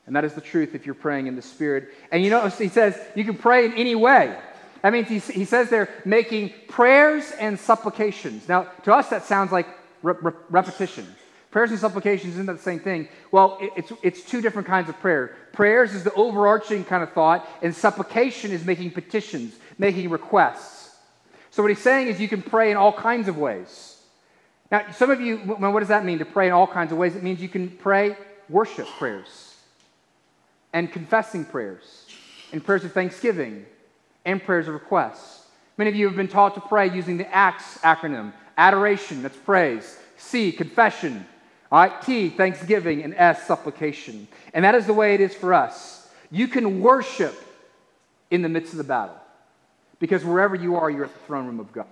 And 0.06 0.14
that 0.16 0.24
is 0.24 0.34
the 0.34 0.40
truth 0.40 0.74
if 0.74 0.84
you're 0.84 0.94
praying 0.94 1.28
in 1.28 1.36
the 1.36 1.42
Spirit. 1.42 1.94
And 2.12 2.22
you 2.22 2.30
know, 2.30 2.46
he 2.48 2.68
says 2.68 2.98
you 3.14 3.24
can 3.24 3.36
pray 3.36 3.64
in 3.64 3.72
any 3.72 3.94
way. 3.94 4.36
That 4.82 4.92
means 4.92 5.08
he, 5.08 5.18
he 5.18 5.46
says 5.46 5.70
they're 5.70 5.88
making 6.04 6.52
prayers 6.68 7.32
and 7.40 7.58
supplications. 7.58 8.46
Now, 8.46 8.64
to 8.82 8.92
us, 8.92 9.08
that 9.08 9.24
sounds 9.24 9.50
like 9.50 9.66
re- 10.02 10.14
re- 10.20 10.32
repetition. 10.50 11.06
Prayers 11.54 11.70
and 11.70 11.78
supplications 11.78 12.32
isn't 12.32 12.46
that 12.46 12.56
the 12.56 12.62
same 12.62 12.80
thing? 12.80 13.06
Well, 13.30 13.58
it's, 13.60 13.92
it's 14.02 14.22
two 14.24 14.40
different 14.40 14.66
kinds 14.66 14.88
of 14.88 14.98
prayer. 14.98 15.36
Prayers 15.52 15.94
is 15.94 16.02
the 16.02 16.12
overarching 16.14 16.82
kind 16.82 17.00
of 17.00 17.12
thought, 17.12 17.48
and 17.62 17.72
supplication 17.72 18.50
is 18.50 18.64
making 18.64 18.90
petitions, 18.90 19.54
making 19.78 20.10
requests. 20.10 20.96
So, 21.52 21.62
what 21.62 21.68
he's 21.68 21.78
saying 21.78 22.08
is 22.08 22.20
you 22.20 22.26
can 22.26 22.42
pray 22.42 22.72
in 22.72 22.76
all 22.76 22.92
kinds 22.92 23.28
of 23.28 23.38
ways. 23.38 24.02
Now, 24.72 24.90
some 24.90 25.12
of 25.12 25.20
you, 25.20 25.36
what 25.36 25.78
does 25.78 25.90
that 25.90 26.04
mean 26.04 26.18
to 26.18 26.24
pray 26.24 26.48
in 26.48 26.52
all 26.52 26.66
kinds 26.66 26.90
of 26.90 26.98
ways? 26.98 27.14
It 27.14 27.22
means 27.22 27.40
you 27.40 27.48
can 27.48 27.70
pray 27.70 28.16
worship 28.48 28.88
prayers 28.98 29.54
and 30.72 30.90
confessing 30.90 31.44
prayers 31.44 32.06
and 32.50 32.64
prayers 32.64 32.84
of 32.84 32.92
thanksgiving 32.92 33.64
and 34.24 34.42
prayers 34.42 34.66
of 34.66 34.74
requests. 34.74 35.46
Many 35.76 35.88
of 35.88 35.94
you 35.94 36.08
have 36.08 36.16
been 36.16 36.26
taught 36.26 36.56
to 36.56 36.60
pray 36.60 36.90
using 36.90 37.16
the 37.16 37.32
ACTS 37.32 37.78
acronym 37.78 38.32
adoration, 38.58 39.22
that's 39.22 39.36
praise. 39.36 40.00
C, 40.16 40.50
confession. 40.50 41.26
All 41.74 41.80
right, 41.80 42.02
T, 42.02 42.28
thanksgiving. 42.28 43.02
And 43.02 43.16
S, 43.16 43.48
supplication. 43.48 44.28
And 44.52 44.64
that 44.64 44.76
is 44.76 44.86
the 44.86 44.92
way 44.92 45.14
it 45.14 45.20
is 45.20 45.34
for 45.34 45.52
us. 45.52 46.08
You 46.30 46.46
can 46.46 46.80
worship 46.80 47.34
in 48.30 48.42
the 48.42 48.48
midst 48.48 48.74
of 48.74 48.78
the 48.78 48.84
battle 48.84 49.16
because 49.98 50.24
wherever 50.24 50.54
you 50.54 50.76
are, 50.76 50.88
you're 50.88 51.06
at 51.06 51.12
the 51.12 51.26
throne 51.26 51.46
room 51.46 51.58
of 51.58 51.72
God. 51.72 51.88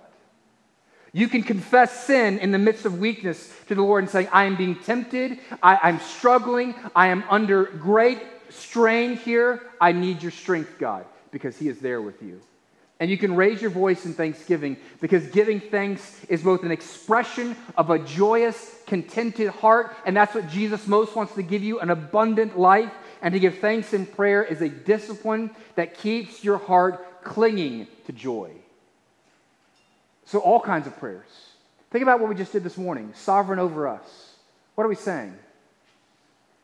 You 1.11 1.27
can 1.27 1.43
confess 1.43 2.05
sin 2.05 2.39
in 2.39 2.51
the 2.51 2.57
midst 2.57 2.85
of 2.85 2.99
weakness 2.99 3.53
to 3.67 3.75
the 3.75 3.81
Lord 3.81 4.05
and 4.05 4.09
say, 4.09 4.25
I 4.27 4.45
am 4.45 4.55
being 4.55 4.79
tempted. 4.79 5.39
I, 5.61 5.89
am 5.89 5.99
struggling. 5.99 6.75
I 6.95 7.07
am 7.07 7.25
under 7.29 7.65
great 7.65 8.21
strain 8.51 9.17
here. 9.17 9.63
I 9.81 9.91
need 9.91 10.21
your 10.21 10.31
strength, 10.31 10.75
God, 10.79 11.05
because 11.29 11.57
He 11.57 11.67
is 11.67 11.79
there 11.79 12.01
with 12.01 12.23
you. 12.23 12.39
And 13.03 13.11
you 13.11 13.17
can 13.17 13.35
raise 13.35 13.61
your 13.61 13.69
voice 13.69 14.05
in 14.05 14.13
thanksgiving 14.13 14.77
because 15.01 15.27
giving 15.27 15.59
thanks 15.59 16.23
is 16.29 16.41
both 16.41 16.63
an 16.63 16.71
expression 16.71 17.57
of 17.75 17.89
a 17.89 17.99
joyous, 17.99 18.77
contented 18.87 19.49
heart, 19.49 19.93
and 20.05 20.15
that's 20.15 20.33
what 20.33 20.47
Jesus 20.47 20.87
most 20.87 21.13
wants 21.13 21.33
to 21.33 21.43
give 21.43 21.61
you 21.61 21.81
an 21.81 21.89
abundant 21.89 22.57
life. 22.57 22.93
And 23.21 23.33
to 23.33 23.41
give 23.41 23.57
thanks 23.57 23.93
in 23.93 24.05
prayer 24.05 24.41
is 24.41 24.61
a 24.61 24.69
discipline 24.69 25.51
that 25.75 25.97
keeps 25.97 26.45
your 26.45 26.57
heart 26.57 27.25
clinging 27.25 27.87
to 28.05 28.13
joy. 28.13 28.51
So, 30.23 30.39
all 30.39 30.61
kinds 30.61 30.87
of 30.87 30.97
prayers. 30.97 31.27
Think 31.91 32.03
about 32.03 32.21
what 32.21 32.29
we 32.29 32.35
just 32.35 32.53
did 32.53 32.63
this 32.63 32.77
morning 32.77 33.11
sovereign 33.15 33.59
over 33.59 33.85
us. 33.85 34.35
What 34.75 34.85
are 34.85 34.89
we 34.89 34.95
saying? 34.95 35.37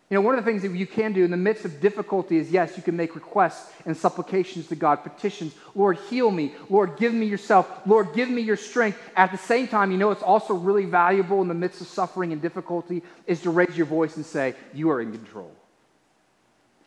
You 0.09 0.15
know, 0.15 0.21
one 0.21 0.35
of 0.35 0.43
the 0.43 0.49
things 0.49 0.63
that 0.63 0.71
you 0.71 0.87
can 0.87 1.13
do 1.13 1.23
in 1.23 1.29
the 1.29 1.37
midst 1.37 1.65
of 1.65 1.79
difficulty 1.79 2.37
is 2.37 2.49
yes, 2.49 2.75
you 2.75 2.81
can 2.81 2.97
make 2.97 3.13
requests 3.13 3.71
and 3.85 3.95
supplications 3.95 4.67
to 4.69 4.75
God, 4.75 5.03
petitions. 5.03 5.53
Lord, 5.75 5.99
heal 6.09 6.31
me. 6.31 6.55
Lord, 6.67 6.97
give 6.97 7.13
me 7.13 7.27
yourself. 7.27 7.69
Lord, 7.85 8.13
give 8.15 8.27
me 8.27 8.41
your 8.41 8.57
strength. 8.57 8.97
At 9.15 9.31
the 9.31 9.37
same 9.37 9.67
time, 9.67 9.91
you 9.91 9.99
know, 9.99 10.09
it's 10.09 10.23
also 10.23 10.55
really 10.55 10.85
valuable 10.85 11.43
in 11.43 11.47
the 11.47 11.53
midst 11.53 11.81
of 11.81 11.87
suffering 11.87 12.33
and 12.33 12.41
difficulty 12.41 13.03
is 13.27 13.41
to 13.43 13.51
raise 13.51 13.77
your 13.77 13.85
voice 13.85 14.15
and 14.15 14.25
say, 14.25 14.55
You 14.73 14.89
are 14.89 14.99
in 14.99 15.11
control. 15.11 15.51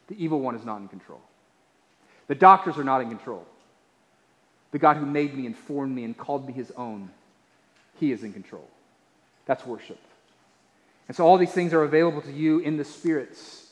The 0.08 0.22
evil 0.22 0.40
one 0.40 0.56
is 0.56 0.64
not 0.64 0.80
in 0.80 0.88
control. 0.88 1.20
The 2.26 2.34
doctors 2.34 2.76
are 2.76 2.84
not 2.84 3.02
in 3.02 3.08
control. 3.08 3.46
The 4.72 4.78
God 4.78 4.96
who 4.96 5.06
made 5.06 5.32
me 5.36 5.46
and 5.46 5.56
formed 5.56 5.94
me 5.94 6.02
and 6.02 6.16
called 6.16 6.44
me 6.44 6.52
his 6.52 6.72
own, 6.72 7.08
he 8.00 8.10
is 8.10 8.24
in 8.24 8.32
control. 8.32 8.68
That's 9.46 9.64
worship. 9.64 9.98
And 11.12 11.16
so 11.19 11.26
all 11.26 11.37
these 11.37 11.52
things 11.52 11.75
are 11.75 11.83
available 11.83 12.23
to 12.23 12.33
you 12.33 12.61
in 12.61 12.78
the 12.78 12.87
spirits, 12.87 13.66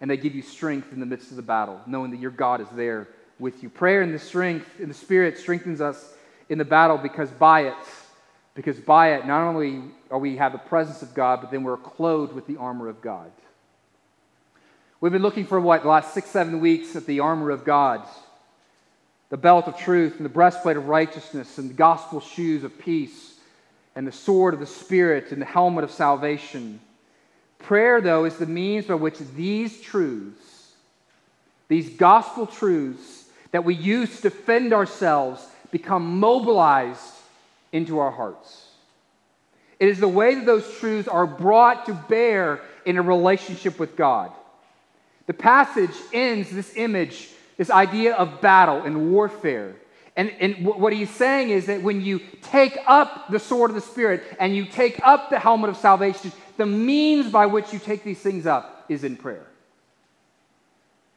and 0.00 0.10
they 0.10 0.16
give 0.16 0.34
you 0.34 0.42
strength 0.42 0.92
in 0.92 0.98
the 0.98 1.06
midst 1.06 1.30
of 1.30 1.36
the 1.36 1.42
battle, 1.42 1.80
knowing 1.86 2.10
that 2.10 2.18
your 2.18 2.32
God 2.32 2.60
is 2.60 2.66
there 2.74 3.06
with 3.38 3.62
you. 3.62 3.70
Prayer 3.70 4.02
and 4.02 4.12
the 4.12 4.18
strength, 4.18 4.80
in 4.80 4.88
the 4.88 4.94
spirit, 4.94 5.38
strengthens 5.38 5.80
us 5.80 6.14
in 6.48 6.58
the 6.58 6.64
battle 6.64 6.98
because 6.98 7.30
by 7.30 7.60
it, 7.66 7.76
because 8.56 8.76
by 8.80 9.12
it, 9.12 9.24
not 9.24 9.46
only 9.46 9.84
are 10.10 10.18
we 10.18 10.36
have 10.38 10.50
the 10.50 10.58
presence 10.58 11.00
of 11.00 11.14
God, 11.14 11.40
but 11.40 11.52
then 11.52 11.62
we're 11.62 11.76
clothed 11.76 12.32
with 12.32 12.48
the 12.48 12.56
armor 12.56 12.88
of 12.88 13.00
God. 13.00 13.30
We've 15.00 15.12
been 15.12 15.22
looking 15.22 15.46
for 15.46 15.60
what, 15.60 15.82
the 15.82 15.88
last 15.88 16.12
six, 16.12 16.28
seven 16.28 16.58
weeks 16.58 16.96
at 16.96 17.06
the 17.06 17.20
armor 17.20 17.50
of 17.50 17.64
God 17.64 18.02
the 19.28 19.36
belt 19.36 19.68
of 19.68 19.76
truth 19.76 20.16
and 20.16 20.24
the 20.24 20.28
breastplate 20.28 20.76
of 20.76 20.88
righteousness 20.88 21.56
and 21.58 21.70
the 21.70 21.74
gospel 21.74 22.18
shoes 22.20 22.64
of 22.64 22.76
peace 22.80 23.29
and 24.00 24.08
the 24.08 24.12
sword 24.12 24.54
of 24.54 24.60
the 24.60 24.66
Spirit 24.66 25.30
and 25.30 25.42
the 25.42 25.46
helmet 25.46 25.84
of 25.84 25.90
salvation. 25.90 26.80
Prayer, 27.58 28.00
though, 28.00 28.24
is 28.24 28.34
the 28.38 28.46
means 28.46 28.86
by 28.86 28.94
which 28.94 29.18
these 29.36 29.78
truths, 29.78 30.72
these 31.68 31.90
gospel 31.90 32.46
truths 32.46 33.26
that 33.50 33.62
we 33.62 33.74
use 33.74 34.16
to 34.16 34.22
defend 34.22 34.72
ourselves, 34.72 35.46
become 35.70 36.18
mobilized 36.18 37.12
into 37.72 37.98
our 37.98 38.10
hearts. 38.10 38.68
It 39.78 39.90
is 39.90 40.00
the 40.00 40.08
way 40.08 40.34
that 40.34 40.46
those 40.46 40.78
truths 40.78 41.06
are 41.06 41.26
brought 41.26 41.84
to 41.84 41.92
bear 41.92 42.62
in 42.86 42.96
a 42.96 43.02
relationship 43.02 43.78
with 43.78 43.96
God. 43.96 44.32
The 45.26 45.34
passage 45.34 45.94
ends 46.14 46.50
this 46.50 46.74
image, 46.74 47.28
this 47.58 47.68
idea 47.68 48.14
of 48.14 48.40
battle 48.40 48.80
and 48.80 49.12
warfare. 49.12 49.74
And, 50.16 50.30
and 50.40 50.66
what 50.66 50.92
he's 50.92 51.10
saying 51.10 51.50
is 51.50 51.66
that 51.66 51.82
when 51.82 52.02
you 52.02 52.20
take 52.42 52.76
up 52.86 53.30
the 53.30 53.38
sword 53.38 53.70
of 53.70 53.74
the 53.74 53.80
Spirit 53.80 54.22
and 54.38 54.54
you 54.54 54.66
take 54.66 55.00
up 55.04 55.30
the 55.30 55.38
helmet 55.38 55.70
of 55.70 55.76
salvation, 55.76 56.32
the 56.56 56.66
means 56.66 57.30
by 57.30 57.46
which 57.46 57.72
you 57.72 57.78
take 57.78 58.04
these 58.04 58.18
things 58.18 58.46
up 58.46 58.84
is 58.88 59.04
in 59.04 59.16
prayer. 59.16 59.46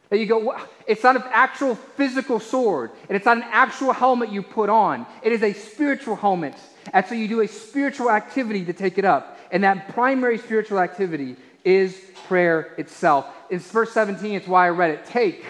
That 0.09 0.19
you 0.19 0.27
go, 0.27 0.55
it's 0.85 1.01
not 1.01 1.15
an 1.15 1.23
actual 1.31 1.73
physical 1.75 2.39
sword, 2.39 2.91
and 3.09 3.15
it's 3.15 3.25
not 3.25 3.37
an 3.37 3.45
actual 3.47 3.93
helmet 3.93 4.29
you 4.29 4.43
put 4.43 4.69
on. 4.69 5.07
It 5.23 5.31
is 5.31 5.41
a 5.41 5.53
spiritual 5.53 6.15
helmet. 6.15 6.53
And 6.93 7.05
so 7.05 7.15
you 7.15 7.27
do 7.27 7.41
a 7.41 7.47
spiritual 7.47 8.11
activity 8.11 8.63
to 8.65 8.73
take 8.73 8.99
it 8.99 9.05
up. 9.05 9.39
And 9.51 9.63
that 9.63 9.89
primary 9.89 10.37
spiritual 10.37 10.79
activity 10.79 11.35
is 11.63 11.99
prayer 12.27 12.73
itself. 12.77 13.25
In 13.49 13.59
verse 13.59 13.91
17, 13.91 14.35
it's 14.35 14.47
why 14.47 14.67
I 14.67 14.69
read 14.69 14.91
it. 14.91 15.05
Take 15.05 15.45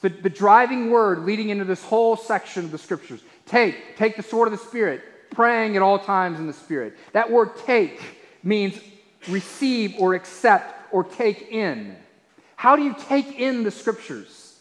the, 0.00 0.08
the 0.08 0.30
driving 0.30 0.90
word 0.90 1.20
leading 1.20 1.48
into 1.48 1.64
this 1.64 1.82
whole 1.82 2.16
section 2.16 2.64
of 2.64 2.70
the 2.70 2.78
scriptures. 2.78 3.20
Take, 3.46 3.96
take 3.96 4.16
the 4.16 4.22
sword 4.22 4.52
of 4.52 4.58
the 4.58 4.64
Spirit, 4.64 5.02
praying 5.30 5.76
at 5.76 5.82
all 5.82 5.98
times 5.98 6.38
in 6.38 6.46
the 6.46 6.52
Spirit. 6.52 6.96
That 7.12 7.30
word 7.30 7.50
take 7.64 8.00
means 8.42 8.78
receive 9.28 9.94
or 9.98 10.14
accept 10.14 10.92
or 10.92 11.04
take 11.04 11.50
in. 11.50 11.96
How 12.56 12.76
do 12.76 12.82
you 12.82 12.94
take 13.08 13.38
in 13.38 13.64
the 13.64 13.70
scriptures? 13.70 14.58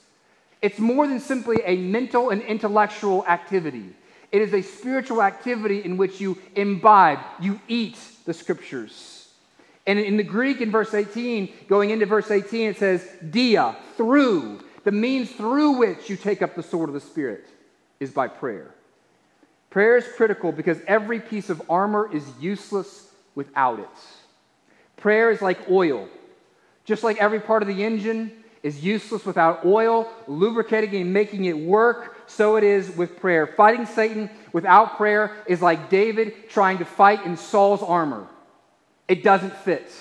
It's 0.61 0.79
more 0.79 1.07
than 1.07 1.19
simply 1.19 1.57
a 1.63 1.77
mental 1.77 2.29
and 2.29 2.41
intellectual 2.41 3.25
activity. 3.27 3.93
It 4.31 4.41
is 4.41 4.53
a 4.53 4.61
spiritual 4.61 5.21
activity 5.21 5.83
in 5.83 5.95
which 5.97 6.19
you 6.19 6.37
imbibe, 6.55 7.19
you 7.39 7.59
eat 7.67 7.97
the 8.25 8.33
scriptures. 8.33 9.29
And 9.87 9.99
in 9.99 10.17
the 10.17 10.23
Greek, 10.23 10.61
in 10.61 10.71
verse 10.71 10.93
18, 10.93 11.53
going 11.67 11.91
into 11.91 12.05
verse 12.05 12.31
18, 12.31 12.71
it 12.71 12.77
says, 12.77 13.07
dia, 13.29 13.75
through. 13.95 14.59
The 14.85 14.91
means 14.91 15.31
through 15.31 15.71
which 15.71 16.09
you 16.09 16.15
take 16.15 16.41
up 16.41 16.55
the 16.55 16.63
sword 16.63 16.89
of 16.89 16.93
the 16.93 17.01
Spirit 17.01 17.45
is 17.99 18.11
by 18.11 18.27
prayer. 18.27 18.73
Prayer 19.71 19.97
is 19.97 20.07
critical 20.15 20.51
because 20.51 20.77
every 20.87 21.19
piece 21.19 21.49
of 21.49 21.61
armor 21.69 22.09
is 22.13 22.23
useless 22.39 23.09
without 23.33 23.79
it. 23.79 23.89
Prayer 24.95 25.31
is 25.31 25.41
like 25.41 25.69
oil. 25.69 26.07
Just 26.85 27.03
like 27.03 27.17
every 27.17 27.39
part 27.39 27.63
of 27.63 27.67
the 27.67 27.83
engine 27.83 28.31
is 28.61 28.83
useless 28.83 29.25
without 29.25 29.65
oil, 29.65 30.07
lubricating 30.27 31.01
and 31.01 31.11
making 31.11 31.45
it 31.45 31.57
work, 31.57 32.17
so 32.27 32.55
it 32.55 32.63
is 32.63 32.95
with 32.95 33.19
prayer. 33.19 33.47
Fighting 33.47 33.87
Satan 33.87 34.29
without 34.53 34.97
prayer 34.97 35.35
is 35.47 35.63
like 35.63 35.89
David 35.89 36.49
trying 36.49 36.77
to 36.77 36.85
fight 36.85 37.25
in 37.25 37.37
Saul's 37.37 37.81
armor. 37.81 38.27
It 39.07 39.23
doesn't 39.23 39.55
fit. 39.57 39.91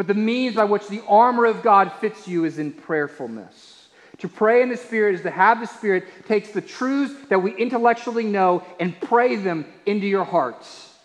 But 0.00 0.06
the 0.06 0.14
means 0.14 0.56
by 0.56 0.64
which 0.64 0.88
the 0.88 1.02
armor 1.06 1.44
of 1.44 1.60
God 1.62 1.92
fits 2.00 2.26
you 2.26 2.46
is 2.46 2.58
in 2.58 2.72
prayerfulness. 2.72 3.88
To 4.20 4.28
pray 4.28 4.62
in 4.62 4.70
the 4.70 4.78
Spirit 4.78 5.14
is 5.16 5.20
to 5.24 5.30
have 5.30 5.60
the 5.60 5.66
Spirit 5.66 6.04
takes 6.26 6.52
the 6.52 6.62
truths 6.62 7.12
that 7.28 7.42
we 7.42 7.54
intellectually 7.54 8.24
know 8.24 8.64
and 8.80 8.98
pray 8.98 9.36
them 9.36 9.66
into 9.84 10.06
your 10.06 10.24
hearts. 10.24 10.96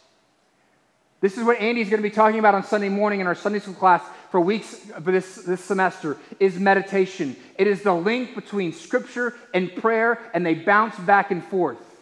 This 1.20 1.38
is 1.38 1.44
what 1.44 1.60
Andy's 1.60 1.90
going 1.90 2.02
to 2.02 2.10
be 2.10 2.16
talking 2.16 2.40
about 2.40 2.56
on 2.56 2.64
Sunday 2.64 2.88
morning 2.88 3.20
in 3.20 3.28
our 3.28 3.36
Sunday 3.36 3.60
school 3.60 3.74
class 3.74 4.02
for 4.32 4.40
weeks 4.40 4.78
this, 5.02 5.44
this 5.44 5.62
semester 5.62 6.16
is 6.40 6.58
meditation. 6.58 7.36
It 7.58 7.68
is 7.68 7.82
the 7.82 7.94
link 7.94 8.34
between 8.34 8.72
scripture 8.72 9.34
and 9.54 9.76
prayer, 9.76 10.22
and 10.34 10.46
they 10.46 10.56
bounce 10.56 10.98
back 11.00 11.32
and 11.32 11.44
forth. 11.44 11.95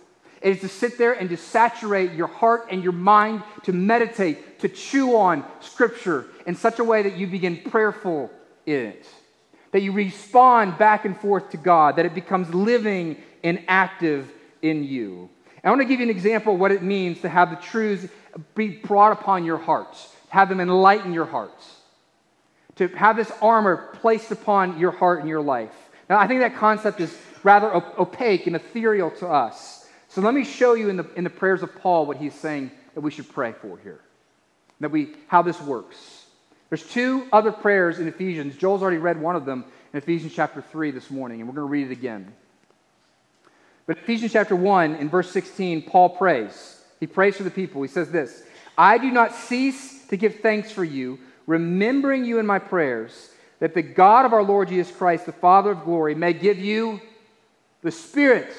It 0.43 0.57
is 0.57 0.59
to 0.59 0.67
sit 0.67 0.97
there 0.97 1.13
and 1.13 1.29
to 1.29 1.37
saturate 1.37 2.11
your 2.11 2.27
heart 2.27 2.67
and 2.69 2.83
your 2.83 2.91
mind 2.91 3.43
to 3.63 3.71
meditate, 3.71 4.59
to 4.59 4.67
chew 4.67 5.15
on 5.15 5.45
scripture 5.61 6.25
in 6.45 6.55
such 6.55 6.79
a 6.79 6.83
way 6.83 7.01
that 7.01 7.15
you 7.15 7.27
begin 7.27 7.61
prayerful 7.65 8.29
in 8.65 8.87
it. 8.87 9.07
That 9.71 9.81
you 9.81 9.93
respond 9.93 10.77
back 10.77 11.05
and 11.05 11.17
forth 11.17 11.51
to 11.51 11.57
God, 11.57 11.95
that 11.95 12.05
it 12.05 12.13
becomes 12.13 12.53
living 12.53 13.17
and 13.41 13.63
active 13.69 14.29
in 14.61 14.83
you. 14.83 15.29
I 15.63 15.69
want 15.69 15.81
to 15.81 15.87
give 15.87 16.01
you 16.01 16.05
an 16.05 16.09
example 16.09 16.55
of 16.55 16.59
what 16.59 16.73
it 16.73 16.83
means 16.83 17.21
to 17.21 17.29
have 17.29 17.49
the 17.49 17.55
truths 17.55 18.11
be 18.53 18.67
brought 18.67 19.13
upon 19.13 19.45
your 19.45 19.57
hearts, 19.57 20.13
have 20.27 20.49
them 20.49 20.59
enlighten 20.59 21.13
your 21.13 21.25
hearts, 21.25 21.77
to 22.75 22.89
have 22.89 23.15
this 23.15 23.31
armor 23.41 23.95
placed 24.01 24.29
upon 24.29 24.77
your 24.77 24.91
heart 24.91 25.21
and 25.21 25.29
your 25.29 25.41
life. 25.41 25.71
Now, 26.09 26.19
I 26.19 26.27
think 26.27 26.41
that 26.41 26.57
concept 26.57 26.99
is 26.99 27.17
rather 27.43 27.73
opaque 27.73 28.45
and 28.45 28.57
ethereal 28.57 29.09
to 29.11 29.27
us. 29.27 29.72
So 30.13 30.21
let 30.21 30.35
me 30.35 30.43
show 30.43 30.75
you 30.75 30.89
in 30.89 30.97
the, 30.97 31.09
in 31.15 31.23
the 31.23 31.29
prayers 31.31 31.63
of 31.63 31.75
Paul 31.75 32.05
what 32.05 32.17
he's 32.17 32.35
saying 32.35 32.69
that 32.93 33.01
we 33.01 33.09
should 33.09 33.27
pray 33.33 33.51
for 33.51 33.79
here, 33.79 33.99
that 34.79 34.91
we, 34.91 35.15
how 35.25 35.41
this 35.41 35.59
works. 35.59 36.27
There's 36.69 36.87
two 36.87 37.27
other 37.33 37.51
prayers 37.51 37.97
in 37.97 38.07
Ephesians. 38.07 38.55
Joel's 38.55 38.83
already 38.83 38.99
read 38.99 39.19
one 39.19 39.35
of 39.35 39.45
them 39.45 39.65
in 39.91 39.97
Ephesians 39.97 40.31
chapter 40.35 40.61
3 40.61 40.91
this 40.91 41.09
morning, 41.09 41.39
and 41.39 41.49
we're 41.49 41.55
going 41.55 41.67
to 41.67 41.71
read 41.71 41.87
it 41.87 41.91
again. 41.91 42.31
But 43.87 43.97
Ephesians 43.97 44.33
chapter 44.33 44.55
1, 44.55 44.97
in 44.97 45.09
verse 45.09 45.31
16, 45.31 45.81
Paul 45.81 46.09
prays. 46.09 46.79
He 46.99 47.07
prays 47.07 47.35
for 47.35 47.43
the 47.43 47.49
people. 47.49 47.81
He 47.81 47.87
says 47.87 48.11
this 48.11 48.43
I 48.77 48.99
do 48.99 49.09
not 49.09 49.33
cease 49.33 50.05
to 50.09 50.15
give 50.15 50.41
thanks 50.41 50.71
for 50.71 50.83
you, 50.83 51.17
remembering 51.47 52.23
you 52.23 52.37
in 52.37 52.45
my 52.45 52.59
prayers, 52.59 53.31
that 53.57 53.73
the 53.73 53.81
God 53.81 54.27
of 54.27 54.33
our 54.33 54.43
Lord 54.43 54.69
Jesus 54.69 54.95
Christ, 54.95 55.25
the 55.25 55.31
Father 55.31 55.71
of 55.71 55.83
glory, 55.83 56.13
may 56.13 56.33
give 56.33 56.59
you 56.59 57.01
the 57.81 57.91
Spirit, 57.91 58.53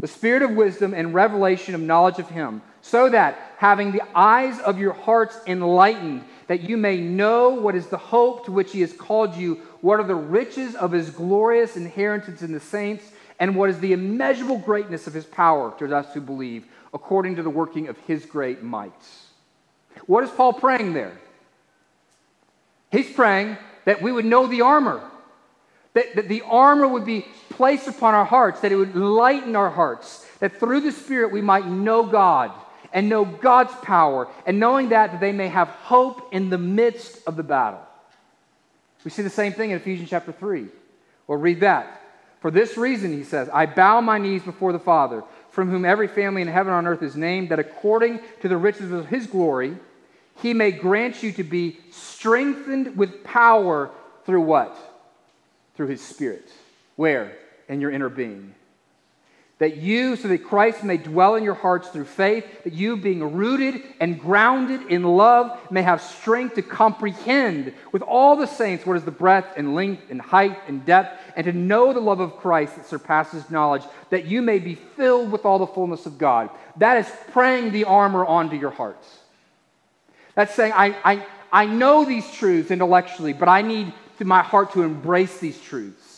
the 0.00 0.08
Spirit 0.08 0.42
of 0.42 0.52
wisdom 0.52 0.94
and 0.94 1.14
revelation 1.14 1.74
of 1.74 1.80
knowledge 1.80 2.18
of 2.18 2.28
Him, 2.28 2.62
so 2.82 3.08
that, 3.08 3.38
having 3.58 3.92
the 3.92 4.02
eyes 4.14 4.60
of 4.60 4.78
your 4.78 4.92
hearts 4.92 5.38
enlightened, 5.46 6.24
that 6.46 6.68
you 6.68 6.76
may 6.76 6.98
know 6.98 7.50
what 7.50 7.74
is 7.74 7.86
the 7.86 7.96
hope 7.96 8.44
to 8.44 8.52
which 8.52 8.72
He 8.72 8.82
has 8.82 8.92
called 8.92 9.34
you, 9.36 9.56
what 9.80 10.00
are 10.00 10.06
the 10.06 10.14
riches 10.14 10.74
of 10.74 10.92
His 10.92 11.10
glorious 11.10 11.76
inheritance 11.76 12.42
in 12.42 12.52
the 12.52 12.60
saints 12.60 13.10
and 13.40 13.56
what 13.56 13.70
is 13.70 13.80
the 13.80 13.92
immeasurable 13.92 14.58
greatness 14.58 15.06
of 15.06 15.14
his 15.14 15.24
power 15.24 15.74
to 15.78 15.96
us 15.96 16.12
who 16.14 16.20
believe, 16.20 16.66
according 16.92 17.36
to 17.36 17.42
the 17.42 17.50
working 17.50 17.88
of 17.88 17.98
his 18.06 18.24
great 18.24 18.62
might. 18.62 18.92
What 20.06 20.24
is 20.24 20.30
Paul 20.30 20.52
praying 20.52 20.92
there? 20.92 21.12
He's 22.90 23.10
praying 23.12 23.56
that 23.84 24.02
we 24.02 24.12
would 24.12 24.24
know 24.24 24.46
the 24.46 24.62
armor, 24.62 25.02
that, 25.94 26.14
that 26.16 26.28
the 26.28 26.42
armor 26.42 26.86
would 26.86 27.04
be 27.04 27.26
placed 27.50 27.88
upon 27.88 28.14
our 28.14 28.24
hearts, 28.24 28.60
that 28.60 28.72
it 28.72 28.76
would 28.76 28.94
lighten 28.94 29.56
our 29.56 29.70
hearts, 29.70 30.26
that 30.40 30.58
through 30.58 30.80
the 30.80 30.92
Spirit 30.92 31.32
we 31.32 31.40
might 31.40 31.66
know 31.66 32.04
God 32.04 32.52
and 32.92 33.08
know 33.08 33.24
God's 33.24 33.74
power, 33.82 34.28
and 34.46 34.60
knowing 34.60 34.90
that, 34.90 35.10
that 35.10 35.20
they 35.20 35.32
may 35.32 35.48
have 35.48 35.68
hope 35.68 36.32
in 36.32 36.48
the 36.48 36.58
midst 36.58 37.26
of 37.26 37.36
the 37.36 37.42
battle. 37.42 37.80
We 39.04 39.10
see 39.10 39.22
the 39.22 39.30
same 39.30 39.52
thing 39.52 39.70
in 39.70 39.76
Ephesians 39.76 40.10
chapter 40.10 40.30
3. 40.30 40.66
We'll 41.26 41.38
read 41.38 41.60
that. 41.60 42.02
For 42.40 42.50
this 42.50 42.76
reason, 42.76 43.12
he 43.12 43.24
says, 43.24 43.48
I 43.52 43.66
bow 43.66 44.00
my 44.00 44.18
knees 44.18 44.42
before 44.42 44.72
the 44.72 44.78
Father, 44.78 45.24
from 45.50 45.70
whom 45.70 45.84
every 45.84 46.08
family 46.08 46.42
in 46.42 46.48
heaven 46.48 46.72
and 46.72 46.86
on 46.86 46.92
earth 46.92 47.02
is 47.02 47.16
named, 47.16 47.48
that 47.48 47.58
according 47.58 48.20
to 48.42 48.48
the 48.48 48.56
riches 48.56 48.92
of 48.92 49.06
his 49.06 49.26
glory, 49.26 49.76
he 50.40 50.54
may 50.54 50.70
grant 50.70 51.22
you 51.22 51.32
to 51.32 51.44
be 51.44 51.78
strengthened 51.90 52.96
with 52.96 53.24
power 53.24 53.90
through 54.24 54.42
what? 54.42 54.76
Through 55.74 55.88
his 55.88 56.00
Spirit. 56.00 56.48
Where? 56.96 57.36
In 57.68 57.80
your 57.80 57.90
inner 57.90 58.08
being 58.08 58.54
that 59.58 59.76
you, 59.76 60.16
so 60.16 60.26
that 60.28 60.44
Christ 60.44 60.82
may 60.82 60.96
dwell 60.96 61.36
in 61.36 61.44
your 61.44 61.54
hearts 61.54 61.88
through 61.88 62.06
faith, 62.06 62.64
that 62.64 62.72
you, 62.72 62.96
being 62.96 63.34
rooted 63.34 63.82
and 64.00 64.18
grounded 64.18 64.82
in 64.90 65.04
love, 65.04 65.58
may 65.70 65.82
have 65.82 66.02
strength 66.02 66.56
to 66.56 66.62
comprehend 66.62 67.72
with 67.92 68.02
all 68.02 68.34
the 68.34 68.46
saints 68.46 68.84
what 68.84 68.96
is 68.96 69.04
the 69.04 69.12
breadth 69.12 69.56
and 69.56 69.74
length 69.76 70.10
and 70.10 70.20
height 70.20 70.58
and 70.66 70.84
depth, 70.84 71.20
and 71.36 71.44
to 71.44 71.52
know 71.52 71.92
the 71.92 72.00
love 72.00 72.18
of 72.18 72.36
Christ 72.38 72.76
that 72.76 72.86
surpasses 72.86 73.48
knowledge, 73.48 73.84
that 74.10 74.26
you 74.26 74.42
may 74.42 74.58
be 74.58 74.74
filled 74.74 75.30
with 75.30 75.44
all 75.44 75.60
the 75.60 75.66
fullness 75.68 76.04
of 76.04 76.18
God. 76.18 76.50
That 76.78 76.98
is 76.98 77.10
praying 77.30 77.70
the 77.70 77.84
armor 77.84 78.26
onto 78.26 78.56
your 78.56 78.70
hearts. 78.70 79.06
That's 80.34 80.54
saying, 80.54 80.72
I, 80.74 80.96
I, 81.04 81.26
I 81.52 81.66
know 81.66 82.04
these 82.04 82.28
truths 82.32 82.72
intellectually, 82.72 83.32
but 83.32 83.48
I 83.48 83.62
need 83.62 83.92
my 84.22 84.42
heart 84.42 84.72
to 84.74 84.82
embrace 84.82 85.38
these 85.38 85.60
truths 85.60 86.14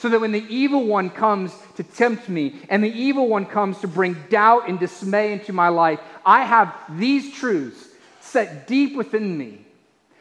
so 0.00 0.08
that 0.08 0.20
when 0.20 0.32
the 0.32 0.46
evil 0.48 0.86
one 0.86 1.10
comes 1.10 1.54
to 1.76 1.82
tempt 1.82 2.26
me 2.28 2.58
and 2.70 2.82
the 2.82 2.90
evil 2.90 3.28
one 3.28 3.44
comes 3.44 3.78
to 3.80 3.86
bring 3.86 4.16
doubt 4.30 4.66
and 4.66 4.80
dismay 4.80 5.32
into 5.32 5.52
my 5.52 5.68
life, 5.68 6.00
I 6.24 6.44
have 6.44 6.74
these 6.98 7.34
truths 7.34 7.86
set 8.20 8.66
deep 8.66 8.96
within 8.96 9.36
me. 9.36 9.64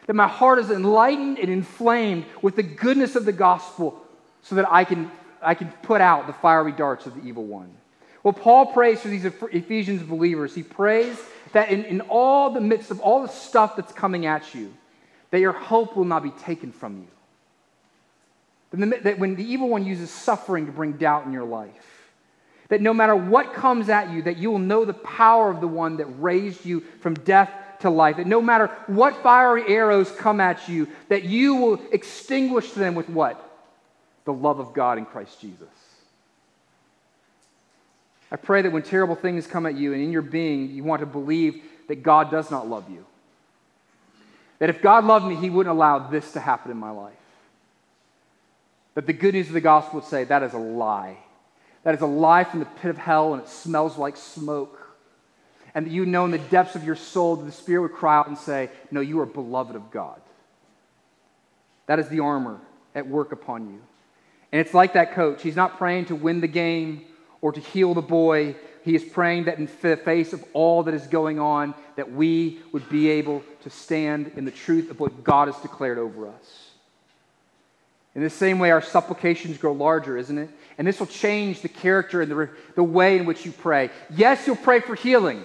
That 0.08 0.15
my 0.15 0.27
heart 0.27 0.60
is 0.60 0.69
enlightened 0.69 1.39
and 1.39 1.49
inflamed 1.49 2.25
with 2.41 2.58
the 2.58 2.63
goodness 2.63 3.15
of 3.15 3.23
the 3.23 3.32
gospel 3.32 4.05
so 4.41 4.55
that 4.55 4.69
I 4.69 4.84
can, 4.84 5.10
I 5.41 5.53
can 5.55 5.71
put 5.84 6.01
out 6.01 6.27
the 6.27 6.34
fiery 6.34 6.73
darts 6.73 7.05
of 7.05 7.15
the 7.15 7.25
evil 7.25 7.45
one. 7.45 7.73
Well, 8.23 8.34
Paul 8.34 8.73
prays 8.73 8.99
for 8.99 9.08
these 9.08 9.23
Ephesians 9.23 10.03
believers. 10.03 10.53
He 10.53 10.63
prays 10.63 11.17
that 11.53 11.69
in, 11.69 11.86
in 11.86 12.01
all 12.01 12.49
the 12.49 12.60
midst 12.60 12.91
of 12.91 12.99
all 12.99 13.21
the 13.21 13.29
stuff 13.29 13.77
that's 13.77 13.93
coming 13.93 14.25
at 14.25 14.53
you, 14.53 14.73
that 15.32 15.39
your 15.39 15.52
hope 15.52 15.96
will 15.96 16.06
not 16.06 16.24
be 16.24 16.32
taken 16.32 16.72
from 16.72 16.98
you 16.98 17.08
that 18.72 19.18
when 19.18 19.36
the 19.36 19.44
evil 19.44 19.70
one 19.70 19.86
uses 19.86 20.12
suffering 20.12 20.65
to 20.68 20.72
bring 20.72 20.94
doubt 20.94 21.26
in 21.26 21.34
your 21.34 21.46
life, 21.46 22.12
that 22.70 22.82
no 22.82 22.94
matter 22.94 23.15
what 23.15 23.54
comes 23.54 23.89
at 23.89 24.12
you, 24.12 24.22
that 24.22 24.38
you 24.38 24.52
will 24.52 24.60
know 24.60 24.86
the 24.86 24.94
power 24.94 25.50
of 25.50 25.60
the 25.60 25.68
one 25.68 25.98
that 25.98 26.06
raised 26.06 26.65
you 26.65 26.82
from 27.02 27.15
death 27.15 27.50
to 27.80 27.89
life, 27.89 28.18
that 28.18 28.28
no 28.28 28.42
matter 28.42 28.68
what 28.86 29.24
fiery 29.24 29.63
arrows 29.68 30.12
come 30.12 30.39
at 30.39 30.70
you, 30.70 30.88
that 31.08 31.24
you 31.24 31.56
will 31.56 31.82
extinguish 31.92 32.72
them 32.72 32.94
with 32.94 33.10
what? 33.10 33.44
The 34.26 34.34
love 34.34 34.60
of 34.60 34.74
God 34.74 35.00
in 35.00 35.06
Christ 35.06 35.42
Jesus. 35.42 35.68
I 38.32 38.36
pray 38.36 38.62
that 38.62 38.72
when 38.72 38.84
terrible 38.84 39.15
things 39.15 39.48
come 39.48 39.65
at 39.65 39.74
you 39.74 39.94
and 39.94 40.04
in 40.04 40.12
your 40.12 40.22
being, 40.22 40.70
you 40.70 40.84
want 40.84 41.00
to 41.00 41.08
believe 41.08 41.63
that 41.88 42.04
God 42.04 42.30
does 42.30 42.52
not 42.52 42.68
love 42.68 42.88
you. 42.92 43.04
That 44.60 44.69
if 44.69 44.82
God 44.82 45.06
loved 45.06 45.26
me, 45.26 45.36
He 45.36 45.50
wouldn't 45.50 45.74
allow 45.74 46.00
this 46.00 46.34
to 46.34 46.39
happen 46.39 46.72
in 46.72 46.78
my 46.78 46.91
life. 46.91 47.13
But 48.93 49.08
the 49.08 49.13
good 49.13 49.34
news 49.34 49.48
of 49.48 49.54
the 49.54 49.62
gospel 49.62 50.00
would 50.00 50.10
say 50.10 50.26
that 50.26 50.43
is 50.43 50.54
a 50.54 50.58
lie. 50.58 51.17
That 51.84 51.95
is 51.95 52.02
a 52.02 52.08
lie 52.08 52.43
from 52.43 52.60
the 52.60 52.65
pit 52.65 52.91
of 52.91 52.98
hell 52.98 53.34
and 53.34 53.41
it 53.41 53.48
smells 53.48 53.98
like 53.98 54.17
smoke. 54.17 54.76
And 55.74 55.86
that 55.86 55.91
you 55.91 56.06
know 56.06 56.26
in 56.26 56.32
the 56.32 56.38
depths 56.38 56.76
of 56.76 56.84
your 56.84 56.95
soul 56.95 57.38
that 57.38 57.45
the 57.45 57.52
Spirit 57.52 57.84
would 57.84 57.93
cry 57.93 58.17
out 58.17 58.28
and 58.28 58.38
say, 58.38 58.69
No, 58.91 59.02
you 59.02 59.19
are 59.22 59.26
beloved 59.26 59.76
of 59.76 59.91
God. 59.91 60.19
That 61.86 62.00
is 62.00 62.10
the 62.10 62.19
armor 62.19 62.60
at 62.93 63.08
work 63.08 63.32
upon 63.32 63.67
you. 63.67 63.82
And 64.52 64.60
it's 64.60 64.74
like 64.74 64.93
that 64.93 65.13
coach. 65.13 65.41
He's 65.41 65.56
not 65.56 65.78
praying 65.78 66.06
to 66.06 66.15
win 66.15 66.41
the 66.41 66.48
game 66.48 67.06
or 67.41 67.52
to 67.52 67.60
heal 67.60 67.93
the 67.93 68.02
boy 68.02 68.56
he 68.84 68.96
is 68.96 69.04
praying 69.04 69.46
that 69.46 69.58
in 69.58 69.70
the 69.82 69.98
face 69.98 70.34
of 70.34 70.44
all 70.54 70.84
that 70.84 70.94
is 70.94 71.08
going 71.08 71.39
on, 71.39 71.74
that 71.96 72.12
we 72.12 72.60
would 72.72 72.88
be 72.89 73.10
able 73.10 73.44
to 73.63 73.70
stand 73.70 74.32
in 74.36 74.46
the 74.46 74.52
truth 74.52 74.89
of 74.89 75.00
what 75.00 75.24
God 75.24 75.48
has 75.48 75.58
declared 75.62 75.98
over 75.98 76.28
us. 76.28 76.70
In 78.15 78.24
the 78.24 78.30
same 78.30 78.60
way, 78.60 78.72
our 78.72 78.82
supplications 78.82 79.58
grow 79.58 79.72
larger, 79.72 80.18
isn't 80.18 80.38
it? 80.38 80.50
And 80.78 80.88
this 80.88 81.00
will 81.00 81.08
change 81.08 81.62
the 81.62 81.70
character 81.70 82.22
and 82.22 82.32
the, 82.32 82.50
the 82.76 82.84
way 82.84 83.18
in 83.18 83.26
which 83.26 83.46
you 83.46 83.52
pray. 83.52 83.92
Yes, 84.10 84.48
you'll 84.48 84.56
pray 84.56 84.80
for 84.80 84.96
healing, 84.96 85.44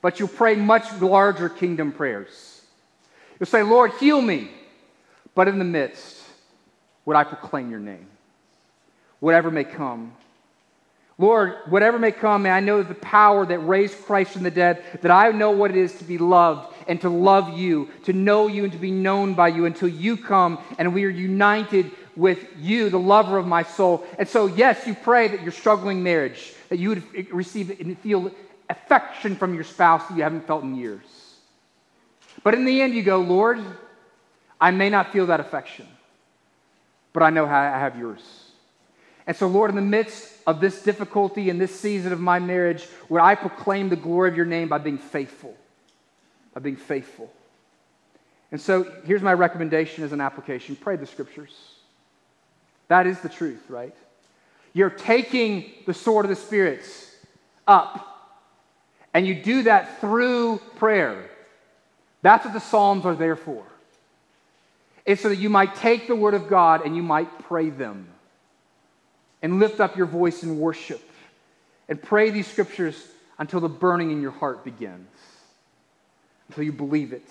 but 0.00 0.18
you'll 0.18 0.28
pray 0.28 0.54
much 0.54 1.00
larger 1.00 1.48
kingdom 1.48 1.92
prayers. 1.92 2.62
You'll 3.40 3.46
say, 3.46 3.62
Lord, 3.62 3.92
heal 3.98 4.20
me. 4.20 4.50
But 5.34 5.48
in 5.48 5.58
the 5.58 5.64
midst, 5.64 6.22
would 7.04 7.16
I 7.16 7.24
proclaim 7.24 7.70
your 7.70 7.80
name? 7.80 8.06
Whatever 9.20 9.50
may 9.50 9.64
come. 9.64 10.12
Lord, 11.18 11.56
whatever 11.68 11.98
may 11.98 12.10
come, 12.12 12.42
may 12.42 12.50
I 12.50 12.60
know 12.60 12.82
the 12.82 12.94
power 12.94 13.44
that 13.46 13.58
raised 13.60 14.04
Christ 14.04 14.32
from 14.32 14.42
the 14.42 14.50
dead, 14.50 14.82
that 15.02 15.10
I 15.10 15.30
know 15.30 15.50
what 15.50 15.70
it 15.70 15.76
is 15.76 15.92
to 15.98 16.04
be 16.04 16.18
loved 16.18 16.74
and 16.88 17.00
to 17.02 17.08
love 17.08 17.56
you, 17.56 17.90
to 18.04 18.12
know 18.12 18.48
you 18.48 18.64
and 18.64 18.72
to 18.72 18.78
be 18.78 18.90
known 18.90 19.34
by 19.34 19.48
you 19.48 19.66
until 19.66 19.88
you 19.88 20.16
come 20.16 20.58
and 20.78 20.94
we 20.94 21.04
are 21.04 21.10
united 21.10 21.90
with 22.16 22.46
you, 22.58 22.90
the 22.90 22.98
lover 22.98 23.38
of 23.38 23.46
my 23.46 23.62
soul. 23.62 24.04
And 24.18 24.28
so, 24.28 24.46
yes, 24.46 24.86
you 24.86 24.94
pray 24.94 25.28
that 25.28 25.42
your 25.42 25.52
struggling 25.52 26.02
marriage, 26.02 26.54
that 26.68 26.78
you 26.78 26.90
would 26.90 27.32
receive 27.32 27.78
and 27.80 27.98
feel 27.98 28.30
affection 28.68 29.36
from 29.36 29.54
your 29.54 29.64
spouse 29.64 30.06
that 30.08 30.16
you 30.16 30.22
haven't 30.22 30.46
felt 30.46 30.62
in 30.62 30.74
years. 30.74 31.04
But 32.42 32.54
in 32.54 32.64
the 32.64 32.80
end, 32.82 32.94
you 32.94 33.02
go, 33.02 33.20
Lord, 33.20 33.60
I 34.60 34.70
may 34.70 34.90
not 34.90 35.12
feel 35.12 35.26
that 35.26 35.40
affection, 35.40 35.86
but 37.12 37.22
I 37.22 37.30
know 37.30 37.46
how 37.46 37.60
I 37.60 37.78
have 37.78 37.98
yours. 37.98 38.41
And 39.26 39.36
so, 39.36 39.46
Lord, 39.46 39.70
in 39.70 39.76
the 39.76 39.82
midst 39.82 40.32
of 40.46 40.60
this 40.60 40.82
difficulty 40.82 41.48
in 41.48 41.58
this 41.58 41.78
season 41.78 42.12
of 42.12 42.20
my 42.20 42.38
marriage, 42.38 42.86
would 43.08 43.20
I 43.20 43.34
proclaim 43.34 43.88
the 43.88 43.96
glory 43.96 44.28
of 44.28 44.36
your 44.36 44.46
name 44.46 44.68
by 44.68 44.78
being 44.78 44.98
faithful? 44.98 45.56
By 46.54 46.60
being 46.60 46.76
faithful. 46.76 47.32
And 48.50 48.60
so, 48.60 48.90
here's 49.04 49.22
my 49.22 49.32
recommendation 49.32 50.02
as 50.04 50.12
an 50.12 50.20
application 50.20 50.76
pray 50.76 50.96
the 50.96 51.06
scriptures. 51.06 51.54
That 52.88 53.06
is 53.06 53.20
the 53.20 53.28
truth, 53.28 53.62
right? 53.68 53.94
You're 54.72 54.90
taking 54.90 55.70
the 55.86 55.94
sword 55.94 56.24
of 56.24 56.30
the 56.30 56.36
spirits 56.36 57.14
up, 57.66 58.08
and 59.14 59.26
you 59.26 59.34
do 59.34 59.62
that 59.64 60.00
through 60.00 60.58
prayer. 60.76 61.30
That's 62.22 62.44
what 62.44 62.54
the 62.54 62.60
Psalms 62.60 63.04
are 63.04 63.14
there 63.14 63.36
for. 63.36 63.64
It's 65.04 65.22
so 65.22 65.28
that 65.28 65.38
you 65.38 65.48
might 65.48 65.74
take 65.76 66.06
the 66.06 66.16
word 66.16 66.34
of 66.34 66.48
God 66.48 66.84
and 66.84 66.94
you 66.94 67.02
might 67.02 67.40
pray 67.40 67.70
them 67.70 68.11
and 69.42 69.58
lift 69.58 69.80
up 69.80 69.96
your 69.96 70.06
voice 70.06 70.42
in 70.42 70.58
worship 70.58 71.02
and 71.88 72.00
pray 72.00 72.30
these 72.30 72.46
scriptures 72.46 73.08
until 73.38 73.60
the 73.60 73.68
burning 73.68 74.10
in 74.10 74.22
your 74.22 74.30
heart 74.30 74.64
begins, 74.64 75.08
until 76.48 76.64
you 76.64 76.72
believe 76.72 77.12
it. 77.12 77.28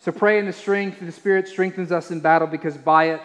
So 0.00 0.12
pray 0.12 0.38
in 0.38 0.46
the 0.46 0.52
strength, 0.52 1.00
the 1.00 1.10
Spirit 1.10 1.48
strengthens 1.48 1.90
us 1.90 2.10
in 2.10 2.20
battle 2.20 2.46
because 2.46 2.76
by 2.76 3.10
it 3.10 3.22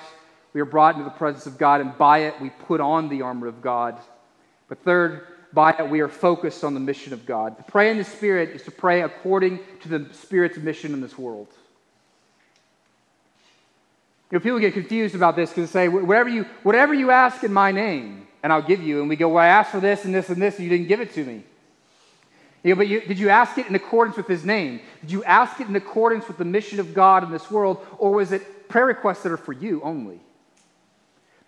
we 0.54 0.62
are 0.62 0.66
brought 0.66 0.96
into 0.96 1.06
the 1.06 1.12
presence 1.12 1.46
of 1.46 1.58
God, 1.58 1.82
and 1.82 1.98
by 1.98 2.20
it 2.20 2.40
we 2.42 2.50
put 2.50 2.82
on 2.82 3.10
the 3.10 3.22
armor 3.22 3.48
of 3.48 3.62
God. 3.62 4.00
But 4.68 4.84
third, 4.84 5.28
by 5.54 5.72
it 5.72 5.90
we 5.90 6.00
are 6.00 6.10
focused 6.10 6.64
on 6.64 6.74
the 6.74 6.80
mission 6.80 7.14
of 7.14 7.26
God. 7.26 7.58
To 7.58 7.64
pray 7.64 7.92
in 7.92 7.98
the 7.98 8.04
Spirit 8.04 8.50
is 8.50 8.64
to 8.64 8.72
pray 8.72 9.02
according 9.02 9.60
to 9.82 9.90
the 9.90 10.14
Spirit's 10.14 10.58
mission 10.58 10.94
in 10.94 11.02
this 11.02 11.18
world. 11.18 11.48
You 14.32 14.38
know, 14.38 14.44
people 14.44 14.60
get 14.60 14.74
confused 14.74 15.14
about 15.14 15.36
this 15.36 15.50
because 15.50 15.72
they 15.72 15.86
say, 15.86 15.88
whatever 15.90 16.30
you, 16.30 16.46
whatever 16.64 16.94
you 16.94 17.12
ask 17.12 17.44
in 17.44 17.52
my 17.52 17.72
name, 17.72 18.28
and 18.42 18.52
I'll 18.52 18.62
give 18.62 18.82
you. 18.82 19.02
And 19.02 19.10
we 19.10 19.18
go, 19.18 19.28
well, 19.28 19.44
I 19.44 19.48
asked 19.48 19.72
for 19.72 19.82
this 19.82 20.06
and 20.06 20.16
this 20.16 20.30
and 20.30 20.42
this, 20.42 20.56
and 20.56 20.64
you 20.64 20.70
didn't 20.70 20.88
give 20.88 21.02
it 21.02 21.14
to 21.16 21.24
me. 21.24 21.44
You 22.64 22.72
know, 22.72 22.76
but 22.78 22.88
you, 22.88 23.02
did 23.02 23.20
you 23.20 23.30
ask 23.30 23.58
it 23.58 23.68
in 23.68 23.76
accordance 23.76 24.18
with 24.18 24.28
his 24.28 24.46
name? 24.46 24.82
Did 25.02 25.12
you 25.12 25.24
ask 25.24 25.60
it 25.60 25.68
in 25.68 25.76
accordance 25.76 26.28
with 26.28 26.38
the 26.38 26.46
mission 26.46 26.80
of 26.80 26.94
God 26.94 27.24
in 27.24 27.32
this 27.32 27.52
world? 27.52 27.86
Or 27.98 28.12
was 28.12 28.32
it 28.32 28.70
prayer 28.70 28.86
requests 28.86 29.24
that 29.24 29.32
are 29.32 29.38
for 29.38 29.54
you 29.54 29.82
only? 29.84 30.22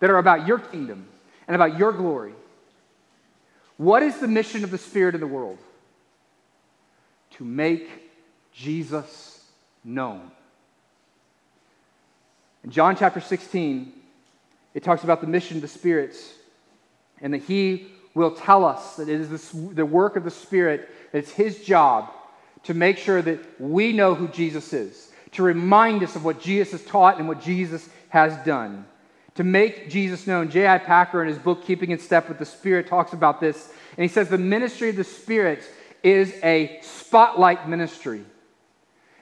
That 0.00 0.10
are 0.10 0.18
about 0.18 0.46
your 0.46 0.58
kingdom 0.58 1.08
and 1.48 1.54
about 1.54 1.78
your 1.78 1.92
glory? 1.92 2.34
What 3.76 4.02
is 4.02 4.18
the 4.18 4.28
mission 4.28 4.62
of 4.62 4.70
the 4.70 4.78
Spirit 4.78 5.14
in 5.14 5.20
the 5.20 5.26
world? 5.26 5.58
To 7.32 7.44
make 7.44 7.88
Jesus 8.52 9.42
known. 9.84 10.30
In 12.64 12.70
John 12.70 12.96
chapter 12.96 13.20
16, 13.20 13.92
it 14.72 14.82
talks 14.82 15.04
about 15.04 15.20
the 15.20 15.26
mission 15.26 15.56
of 15.58 15.62
the 15.62 15.68
spirits 15.68 16.32
and 17.20 17.34
that 17.34 17.42
he 17.42 17.88
will 18.14 18.30
tell 18.30 18.64
us 18.64 18.96
that 18.96 19.08
it 19.08 19.20
is 19.20 19.50
the 19.52 19.84
work 19.84 20.16
of 20.16 20.24
the 20.24 20.30
Spirit, 20.30 20.88
that 21.12 21.18
it's 21.18 21.30
his 21.30 21.62
job 21.62 22.10
to 22.64 22.72
make 22.72 22.96
sure 22.96 23.20
that 23.20 23.60
we 23.60 23.92
know 23.92 24.14
who 24.14 24.28
Jesus 24.28 24.72
is, 24.72 25.12
to 25.32 25.42
remind 25.42 26.02
us 26.02 26.16
of 26.16 26.24
what 26.24 26.40
Jesus 26.40 26.80
has 26.80 26.90
taught 26.90 27.18
and 27.18 27.28
what 27.28 27.42
Jesus 27.42 27.88
has 28.08 28.34
done, 28.46 28.86
to 29.34 29.44
make 29.44 29.90
Jesus 29.90 30.26
known. 30.26 30.48
J.I. 30.48 30.78
Packer, 30.78 31.20
in 31.20 31.28
his 31.28 31.38
book, 31.38 31.64
Keeping 31.66 31.90
in 31.90 31.98
Step 31.98 32.28
with 32.28 32.38
the 32.38 32.46
Spirit, 32.46 32.86
talks 32.86 33.12
about 33.12 33.40
this, 33.40 33.70
and 33.96 34.02
he 34.02 34.08
says 34.08 34.28
the 34.28 34.38
ministry 34.38 34.88
of 34.88 34.96
the 34.96 35.04
Spirit 35.04 35.62
is 36.02 36.32
a 36.42 36.78
spotlight 36.82 37.68
ministry. 37.68 38.24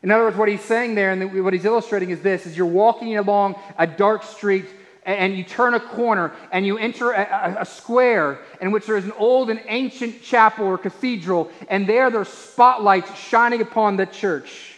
In 0.02 0.10
other 0.10 0.24
words, 0.24 0.36
what 0.36 0.48
he's 0.48 0.62
saying 0.62 0.94
there 0.94 1.12
and 1.12 1.44
what 1.44 1.52
he's 1.52 1.64
illustrating 1.64 2.10
is 2.10 2.20
this 2.20 2.46
is 2.46 2.56
you're 2.56 2.66
walking 2.66 3.16
along 3.16 3.54
a 3.78 3.86
dark 3.86 4.24
street 4.24 4.66
and 5.04 5.36
you 5.36 5.44
turn 5.44 5.74
a 5.74 5.80
corner 5.80 6.32
and 6.52 6.66
you 6.66 6.78
enter 6.78 7.12
a, 7.12 7.56
a, 7.60 7.64
square 7.64 8.40
in 8.60 8.70
which 8.70 8.86
there 8.86 8.96
is 8.96 9.04
an 9.04 9.12
old 9.12 9.50
and 9.50 9.60
ancient 9.66 10.22
chapel 10.22 10.66
or 10.66 10.78
cathedral, 10.78 11.50
and 11.68 11.88
there 11.88 12.10
there's 12.10 12.28
spotlights 12.28 13.12
shining 13.18 13.60
upon 13.60 13.96
the 13.96 14.06
church. 14.06 14.76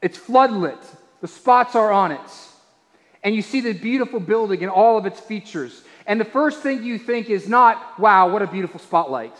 It's 0.00 0.18
floodlit, 0.18 0.82
the 1.20 1.28
spots 1.28 1.76
are 1.76 1.92
on 1.92 2.12
it. 2.12 2.20
And 3.22 3.36
you 3.36 3.42
see 3.42 3.60
the 3.60 3.72
beautiful 3.72 4.18
building 4.18 4.62
and 4.62 4.70
all 4.70 4.98
of 4.98 5.06
its 5.06 5.20
features. 5.20 5.82
And 6.06 6.20
the 6.20 6.24
first 6.24 6.60
thing 6.60 6.82
you 6.82 6.98
think 6.98 7.30
is 7.30 7.48
not, 7.48 8.00
wow, 8.00 8.28
what 8.28 8.42
a 8.42 8.48
beautiful 8.48 8.80
spotlight. 8.80 9.36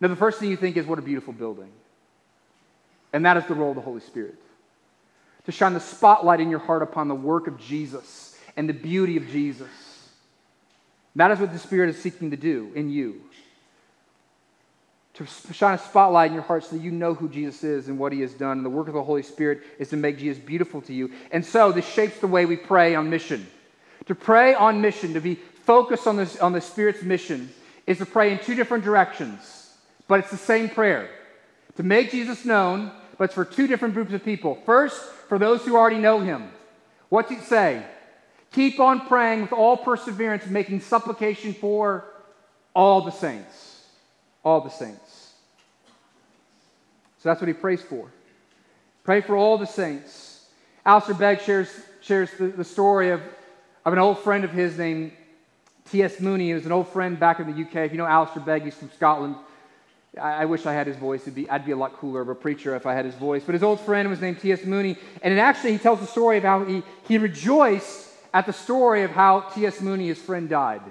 No, 0.00 0.08
the 0.08 0.16
first 0.16 0.40
thing 0.40 0.50
you 0.50 0.56
think 0.56 0.76
is, 0.76 0.84
what 0.84 0.98
a 0.98 1.02
beautiful 1.02 1.32
building. 1.32 1.70
And 3.14 3.24
that 3.24 3.38
is 3.38 3.46
the 3.46 3.54
role 3.54 3.70
of 3.70 3.76
the 3.76 3.80
Holy 3.80 4.00
Spirit 4.00 4.34
to 5.46 5.52
shine 5.52 5.74
the 5.74 5.80
spotlight 5.80 6.40
in 6.40 6.50
your 6.50 6.58
heart 6.58 6.82
upon 6.82 7.08
the 7.08 7.14
work 7.14 7.46
of 7.46 7.58
Jesus 7.58 8.36
and 8.56 8.68
the 8.68 8.74
beauty 8.74 9.16
of 9.16 9.26
Jesus. 9.28 9.68
That 11.16 11.30
is 11.30 11.38
what 11.38 11.52
the 11.52 11.58
Spirit 11.58 11.90
is 11.90 12.00
seeking 12.00 12.30
to 12.32 12.36
do 12.36 12.72
in 12.74 12.90
you. 12.90 13.20
To 15.14 15.26
shine 15.52 15.74
a 15.74 15.78
spotlight 15.78 16.28
in 16.28 16.34
your 16.34 16.42
heart 16.42 16.64
so 16.64 16.76
that 16.76 16.82
you 16.82 16.90
know 16.90 17.14
who 17.14 17.28
Jesus 17.28 17.62
is 17.62 17.88
and 17.88 18.00
what 18.00 18.12
he 18.12 18.20
has 18.22 18.34
done. 18.34 18.56
And 18.56 18.66
the 18.66 18.70
work 18.70 18.88
of 18.88 18.94
the 18.94 19.02
Holy 19.02 19.22
Spirit 19.22 19.62
is 19.78 19.90
to 19.90 19.96
make 19.96 20.18
Jesus 20.18 20.42
beautiful 20.42 20.80
to 20.82 20.92
you. 20.92 21.12
And 21.30 21.46
so 21.46 21.70
this 21.70 21.86
shapes 21.86 22.18
the 22.18 22.26
way 22.26 22.46
we 22.46 22.56
pray 22.56 22.96
on 22.96 23.10
mission. 23.10 23.46
To 24.06 24.14
pray 24.16 24.54
on 24.54 24.80
mission, 24.80 25.14
to 25.14 25.20
be 25.20 25.36
focused 25.36 26.08
on, 26.08 26.16
this, 26.16 26.36
on 26.40 26.52
the 26.52 26.60
Spirit's 26.60 27.02
mission, 27.02 27.48
is 27.86 27.98
to 27.98 28.06
pray 28.06 28.32
in 28.32 28.40
two 28.40 28.56
different 28.56 28.82
directions, 28.82 29.72
but 30.08 30.18
it's 30.18 30.30
the 30.30 30.36
same 30.36 30.68
prayer. 30.68 31.08
To 31.76 31.82
make 31.84 32.10
Jesus 32.10 32.44
known 32.44 32.90
but 33.18 33.24
it's 33.24 33.34
for 33.34 33.44
two 33.44 33.66
different 33.66 33.94
groups 33.94 34.12
of 34.12 34.24
people. 34.24 34.58
First, 34.66 35.00
for 35.28 35.38
those 35.38 35.64
who 35.64 35.76
already 35.76 35.98
know 35.98 36.20
him. 36.20 36.50
What's 37.08 37.30
he 37.30 37.38
say? 37.38 37.84
Keep 38.52 38.80
on 38.80 39.06
praying 39.06 39.42
with 39.42 39.52
all 39.52 39.76
perseverance, 39.76 40.46
making 40.46 40.80
supplication 40.80 41.54
for 41.54 42.04
all 42.74 43.00
the 43.02 43.10
saints. 43.10 43.84
All 44.44 44.60
the 44.60 44.70
saints. 44.70 45.32
So 47.18 47.30
that's 47.30 47.40
what 47.40 47.48
he 47.48 47.54
prays 47.54 47.82
for. 47.82 48.10
Pray 49.02 49.20
for 49.20 49.36
all 49.36 49.58
the 49.58 49.66
saints. 49.66 50.46
Alistair 50.84 51.14
Begg 51.14 51.40
shares, 51.40 51.68
shares 52.00 52.30
the, 52.38 52.48
the 52.48 52.64
story 52.64 53.10
of, 53.10 53.22
of 53.84 53.92
an 53.92 53.98
old 53.98 54.18
friend 54.18 54.44
of 54.44 54.50
his 54.50 54.76
named 54.76 55.12
T.S. 55.90 56.20
Mooney. 56.20 56.48
He 56.48 56.54
was 56.54 56.66
an 56.66 56.72
old 56.72 56.88
friend 56.88 57.18
back 57.18 57.40
in 57.40 57.46
the 57.46 57.62
UK. 57.62 57.76
If 57.86 57.92
you 57.92 57.98
know 57.98 58.06
Alistair 58.06 58.42
Begg, 58.42 58.64
he's 58.64 58.74
from 58.74 58.90
Scotland. 58.90 59.36
I, 60.20 60.44
wish 60.44 60.66
I 60.66 60.72
had 60.72 60.86
his 60.86 60.96
voice. 60.96 61.24
Be, 61.24 61.48
I'd 61.50 61.64
be 61.64 61.72
a 61.72 61.76
lot 61.76 61.94
cooler 61.94 62.20
of 62.20 62.28
a 62.28 62.34
preacher 62.34 62.76
if 62.76 62.86
I 62.86 62.94
had 62.94 63.04
his 63.04 63.14
voice. 63.14 63.42
But 63.44 63.54
his 63.54 63.62
old 63.62 63.80
friend 63.80 64.08
was 64.08 64.20
named 64.20 64.40
T.S. 64.40 64.64
Mooney. 64.64 64.96
And 65.22 65.34
it 65.34 65.38
actually, 65.38 65.72
he 65.72 65.78
tells 65.78 66.00
the 66.00 66.06
story 66.06 66.38
of 66.38 66.44
how 66.44 66.64
he, 66.64 66.82
he 67.08 67.18
rejoiced 67.18 68.08
at 68.32 68.46
the 68.46 68.52
story 68.52 69.02
of 69.02 69.10
how 69.10 69.40
T.S. 69.40 69.80
Mooney, 69.80 70.08
his 70.08 70.20
friend, 70.20 70.48
died. 70.48 70.82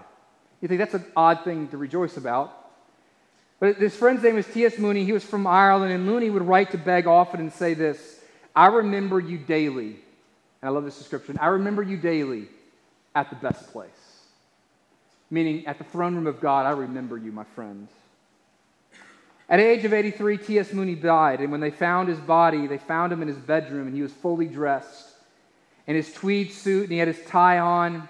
You 0.62 0.68
think 0.68 0.80
that's 0.80 0.94
an 0.94 1.06
odd 1.16 1.44
thing 1.44 1.68
to 1.70 1.78
rejoice 1.78 2.18
about. 2.18 2.54
But 3.60 3.80
this 3.80 3.96
friend's 3.96 4.24
name 4.24 4.36
was 4.36 4.48
T.S. 4.48 4.78
Mooney. 4.78 5.06
He 5.06 5.14
was 5.14 5.24
from 5.24 5.48
Ireland, 5.48 5.94
and 5.94 6.06
Mooney 6.06 6.30
would 6.30 6.44
write 6.44 6.72
to 6.72 6.78
Begg 6.78 7.08
often 7.08 7.40
and 7.40 7.52
say 7.52 7.74
this 7.74 8.20
I 8.56 8.68
remember 8.68 9.20
you 9.20 9.38
daily. 9.38 9.98
And 10.62 10.70
I 10.70 10.70
love 10.70 10.86
this 10.86 10.98
description. 10.98 11.38
I 11.40 11.48
remember 11.48 11.82
you 11.82 11.98
daily 11.98 12.48
at 13.16 13.30
the 13.30 13.36
best 13.36 13.72
place. 13.72 13.90
Meaning, 15.30 15.66
at 15.66 15.78
the 15.78 15.84
throne 15.84 16.16
room 16.16 16.28
of 16.28 16.40
God, 16.40 16.66
I 16.66 16.72
remember 16.72 17.18
you, 17.18 17.32
my 17.32 17.44
friends. 17.56 17.90
At 19.50 19.60
age 19.60 19.86
of 19.86 19.94
83, 19.94 20.38
T.S. 20.38 20.74
Mooney 20.74 20.96
died, 20.96 21.42
and 21.42 21.52
when 21.52 21.60
they 21.60 21.72
found 21.72 22.08
his 22.10 22.20
body, 22.20 22.66
they 22.68 22.78
found 22.78 23.12
him 23.12 23.22
in 23.22 23.28
his 23.28 23.38
bedroom, 23.38 23.88
and 23.88 23.96
he 23.96 24.02
was 24.02 24.14
fully 24.14 24.48
dressed 24.48 25.10
in 25.86 25.96
his 25.96 26.14
tweed 26.14 26.52
suit, 26.52 26.84
and 26.84 26.92
he 26.92 26.98
had 26.98 27.10
his 27.10 27.24
tie 27.26 27.60
on, 27.60 28.08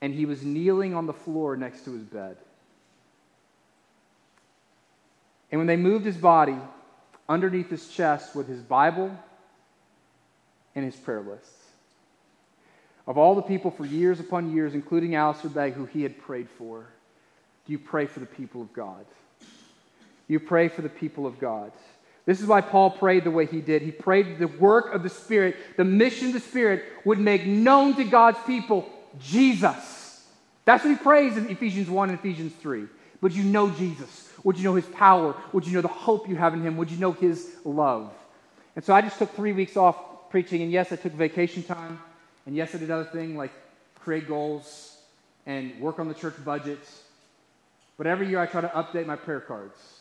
and 0.00 0.12
he 0.12 0.26
was 0.26 0.42
kneeling 0.42 0.94
on 0.94 1.06
the 1.06 1.12
floor 1.12 1.56
next 1.56 1.84
to 1.84 1.92
his 1.92 2.02
bed. 2.02 2.36
And 5.52 5.58
when 5.58 5.66
they 5.66 5.76
moved 5.76 6.04
his 6.04 6.16
body, 6.16 6.58
underneath 7.30 7.70
his 7.70 7.88
chest 7.88 8.34
with 8.34 8.48
his 8.48 8.60
Bible 8.60 9.16
and 10.74 10.84
his 10.84 10.96
prayer 10.96 11.20
lists. 11.20 11.48
Of 13.06 13.16
all 13.16 13.36
the 13.36 13.42
people 13.42 13.70
for 13.70 13.86
years 13.86 14.18
upon 14.20 14.52
years, 14.52 14.74
including 14.74 15.14
Alistair 15.14 15.50
Begg, 15.50 15.74
who 15.74 15.86
he 15.86 16.02
had 16.02 16.20
prayed 16.20 16.48
for, 16.58 16.86
do 17.66 17.72
you 17.72 17.78
pray 17.78 18.06
for 18.06 18.18
the 18.18 18.26
people 18.26 18.60
of 18.60 18.72
God? 18.72 19.06
You 20.30 20.38
pray 20.38 20.68
for 20.68 20.82
the 20.82 20.88
people 20.88 21.26
of 21.26 21.40
God. 21.40 21.72
This 22.24 22.40
is 22.40 22.46
why 22.46 22.60
Paul 22.60 22.92
prayed 22.92 23.24
the 23.24 23.32
way 23.32 23.46
he 23.46 23.60
did. 23.60 23.82
He 23.82 23.90
prayed 23.90 24.38
the 24.38 24.46
work 24.46 24.94
of 24.94 25.02
the 25.02 25.08
Spirit, 25.08 25.56
the 25.76 25.82
mission 25.82 26.28
of 26.28 26.34
the 26.34 26.40
Spirit 26.40 26.84
would 27.04 27.18
make 27.18 27.46
known 27.46 27.96
to 27.96 28.04
God's 28.04 28.38
people 28.46 28.88
Jesus. 29.18 30.24
That's 30.64 30.84
what 30.84 30.90
he 30.90 30.96
prays 30.96 31.36
in 31.36 31.50
Ephesians 31.50 31.90
1 31.90 32.10
and 32.10 32.18
Ephesians 32.18 32.52
3. 32.60 32.86
Would 33.22 33.32
you 33.32 33.42
know 33.42 33.70
Jesus? 33.70 34.30
Would 34.44 34.56
you 34.56 34.62
know 34.62 34.76
his 34.76 34.86
power? 34.86 35.34
Would 35.52 35.66
you 35.66 35.72
know 35.72 35.80
the 35.80 35.88
hope 35.88 36.28
you 36.28 36.36
have 36.36 36.54
in 36.54 36.62
him? 36.62 36.76
Would 36.76 36.92
you 36.92 36.98
know 36.98 37.10
his 37.10 37.50
love? 37.64 38.12
And 38.76 38.84
so 38.84 38.94
I 38.94 39.00
just 39.00 39.18
took 39.18 39.34
three 39.34 39.52
weeks 39.52 39.76
off 39.76 40.30
preaching, 40.30 40.62
and 40.62 40.70
yes, 40.70 40.92
I 40.92 40.96
took 40.96 41.12
vacation 41.12 41.64
time, 41.64 41.98
and 42.46 42.54
yes, 42.54 42.72
I 42.72 42.78
did 42.78 42.92
other 42.92 43.02
things 43.02 43.36
like 43.36 43.50
create 43.98 44.28
goals 44.28 44.96
and 45.44 45.76
work 45.80 45.98
on 45.98 46.06
the 46.06 46.14
church 46.14 46.36
budget. 46.44 46.78
But 47.98 48.06
every 48.06 48.28
year 48.28 48.38
I 48.38 48.46
try 48.46 48.60
to 48.60 48.68
update 48.68 49.06
my 49.06 49.16
prayer 49.16 49.40
cards. 49.40 49.99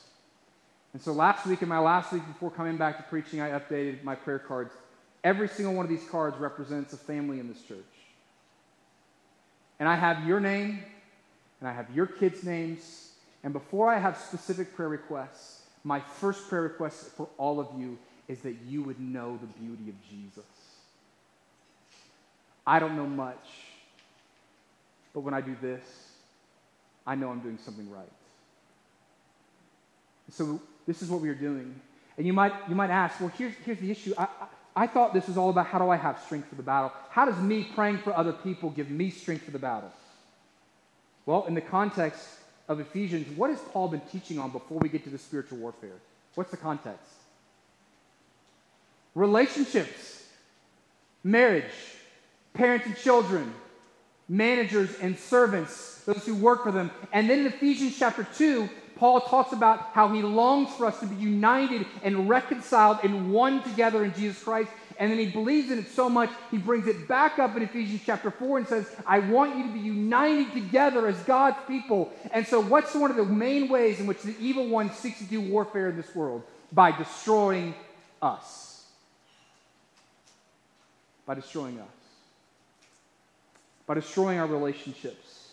And 0.94 1.02
so 1.02 1.12
last 1.12 1.46
week 1.46 1.62
and 1.62 1.70
my 1.70 1.80
last 1.80 2.12
week 2.12 2.26
before 2.28 2.50
coming 2.50 2.78
back 2.78 2.98
to 2.98 3.04
preaching, 3.04 3.42
I 3.42 3.52
updated 3.52 4.04
my 4.04 4.16
prayer 4.16 4.40
cards. 4.40 4.74
Every 5.24 5.48
single 5.48 5.74
one 5.74 5.86
of 5.86 5.90
these 5.90 6.08
cards 6.10 6.38
represents 6.38 6.94
a 6.94 6.98
family 6.98 7.40
in 7.40 7.48
this 7.48 7.62
church. 7.62 7.78
And 9.80 9.88
I 9.88 9.96
have 9.96 10.26
your 10.26 10.40
name, 10.40 10.84
and 11.60 11.70
I 11.70 11.74
have 11.74 11.94
your 11.96 12.06
kids' 12.06 12.44
names. 12.44 13.12
And 13.44 13.54
before 13.54 13.90
I 13.90 13.98
have 14.00 14.18
specific 14.18 14.76
prayer 14.76 14.90
requests, 14.90 15.62
my 15.84 16.00
first 16.00 16.50
prayer 16.50 16.64
request 16.64 17.12
for 17.16 17.30
all 17.38 17.60
of 17.60 17.68
you 17.78 17.98
is 18.28 18.40
that 18.42 18.56
you 18.68 18.84
would 18.84 19.00
know 19.00 19.38
the 19.42 19.48
beauty 19.60 19.90
of 19.90 19.96
Jesus. 20.10 20.46
I 22.66 22.80
don't 22.80 22.96
know 22.96 23.08
much, 23.08 23.48
but 25.14 25.22
when 25.22 25.34
I 25.34 25.42
do 25.42 25.56
this, 25.62 25.82
I 27.08 27.16
know 27.16 27.30
I'm 27.30 27.40
doing 27.40 27.58
something 27.58 27.90
right. 27.90 28.12
So 30.32 30.62
this 30.88 31.02
is 31.02 31.10
what 31.10 31.22
we 31.22 31.30
are 31.30 31.36
doing. 31.36 31.80
And 32.18 32.28
you 32.28 32.34
might, 32.34 32.54
you 32.68 32.76
might 32.76 32.90
ask, 32.90 33.20
well, 33.20 33.32
here's, 33.38 33.54
here's 33.66 33.80
the 33.80 33.92
issue. 33.92 34.14
I, 34.18 34.24
I, 34.24 34.48
I 34.76 34.88
thought 34.88 35.14
this 35.14 35.28
was 35.28 35.38
all 35.38 35.50
about 35.50 35.68
how 35.68 35.80
do 35.80 35.90
I 35.90 35.98
have 35.98 36.22
strength 36.26 36.50
for 36.50 36.56
the 36.56 36.64
battle? 36.64 36.92
How 37.10 37.26
does 37.26 37.38
me 37.38 37.68
praying 37.76 38.00
for 38.00 38.16
other 38.16 38.34
people 38.34 38.70
give 38.70 38.90
me 38.90 39.10
strength 39.10 39.44
for 39.44 39.52
the 39.52 39.60
battle? 39.60 39.92
Well, 41.26 41.46
in 41.46 41.54
the 41.54 41.62
context 41.62 42.28
of 42.68 42.80
Ephesians, 42.80 43.28
what 43.38 43.50
has 43.50 43.60
Paul 43.60 43.90
been 43.90 44.02
teaching 44.12 44.40
on 44.40 44.52
before 44.52 44.80
we 44.80 44.90
get 44.90 45.04
to 45.04 45.10
the 45.10 45.18
spiritual 45.18 45.58
warfare? 45.58 45.98
What's 46.36 46.52
the 46.52 46.58
context? 46.58 47.12
Relationships, 49.16 50.28
marriage, 51.24 51.66
parents 52.54 52.86
and 52.86 52.96
children, 52.96 53.54
managers 54.30 54.92
and 55.02 55.18
servants, 55.18 56.04
those 56.06 56.26
who 56.26 56.36
work 56.36 56.64
for 56.64 56.72
them. 56.72 56.92
And 57.12 57.30
then 57.30 57.40
in 57.40 57.48
Ephesians 57.48 57.98
chapter 57.98 58.26
2, 58.38 58.70
Paul 58.96 59.22
talks 59.22 59.54
about 59.54 59.80
how 59.94 60.10
he 60.10 60.22
longs 60.22 60.70
for 60.76 60.86
us 60.86 61.00
to 61.00 61.08
be 61.08 61.16
united 61.16 61.86
and 62.04 62.30
reconciled 62.30 63.00
and 63.04 63.32
one 63.32 63.64
together 63.64 64.04
in 64.04 64.14
Jesus 64.14 64.44
Christ. 64.44 64.70
And 65.00 65.10
then 65.10 65.18
he 65.18 65.28
believes 65.28 65.72
in 65.72 65.80
it 65.80 65.88
so 65.88 66.10
much, 66.10 66.30
he 66.52 66.58
brings 66.58 66.86
it 66.86 67.08
back 67.08 67.40
up 67.40 67.56
in 67.56 67.64
Ephesians 67.64 68.02
chapter 68.06 68.30
4 68.30 68.58
and 68.58 68.68
says, 68.68 68.94
I 69.08 69.20
want 69.20 69.58
you 69.58 69.64
to 69.64 69.72
be 69.72 69.80
united 69.80 70.52
together 70.52 71.08
as 71.08 71.18
God's 71.24 71.56
people. 71.70 72.12
And 72.32 72.46
so, 72.46 72.62
what's 72.62 72.94
one 72.94 73.10
of 73.10 73.16
the 73.16 73.24
main 73.24 73.70
ways 73.70 74.02
in 74.02 74.08
which 74.08 74.22
the 74.24 74.36
evil 74.42 74.68
one 74.68 74.92
seeks 74.92 75.20
to 75.20 75.24
do 75.24 75.40
warfare 75.40 75.88
in 75.90 75.96
this 75.96 76.14
world? 76.14 76.44
By 76.74 76.92
destroying 76.92 77.74
us. 78.22 78.86
By 81.26 81.36
destroying 81.36 81.80
us. 81.80 81.99
By 83.90 83.96
destroying 83.96 84.38
our 84.38 84.46
relationships 84.46 85.50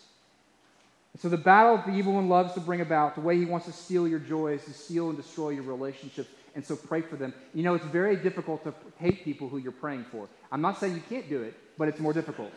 And 1.11 1.19
so, 1.19 1.27
the 1.27 1.37
battle 1.37 1.81
the 1.83 1.97
evil 1.97 2.13
one 2.13 2.29
loves 2.29 2.53
to 2.53 2.59
bring 2.59 2.81
about, 2.81 3.15
the 3.15 3.21
way 3.21 3.35
he 3.35 3.45
wants 3.45 3.65
to 3.65 3.71
steal 3.71 4.07
your 4.07 4.19
joy 4.19 4.53
is 4.53 4.65
to 4.65 4.73
steal 4.73 5.09
and 5.09 5.17
destroy 5.17 5.49
your 5.49 5.63
relationships. 5.63 6.29
And 6.53 6.63
so, 6.63 6.75
pray 6.75 7.01
for 7.01 7.15
them. 7.15 7.33
You 7.55 7.63
know, 7.63 7.73
it's 7.73 7.87
very 7.87 8.15
difficult 8.15 8.63
to 8.65 8.75
hate 8.99 9.25
people 9.25 9.49
who 9.49 9.57
you're 9.57 9.71
praying 9.71 10.05
for. 10.11 10.29
I'm 10.51 10.61
not 10.61 10.79
saying 10.79 10.93
you 10.93 11.01
can't 11.09 11.27
do 11.27 11.41
it, 11.41 11.55
but 11.79 11.87
it's 11.87 11.99
more 11.99 12.13
difficult. 12.13 12.51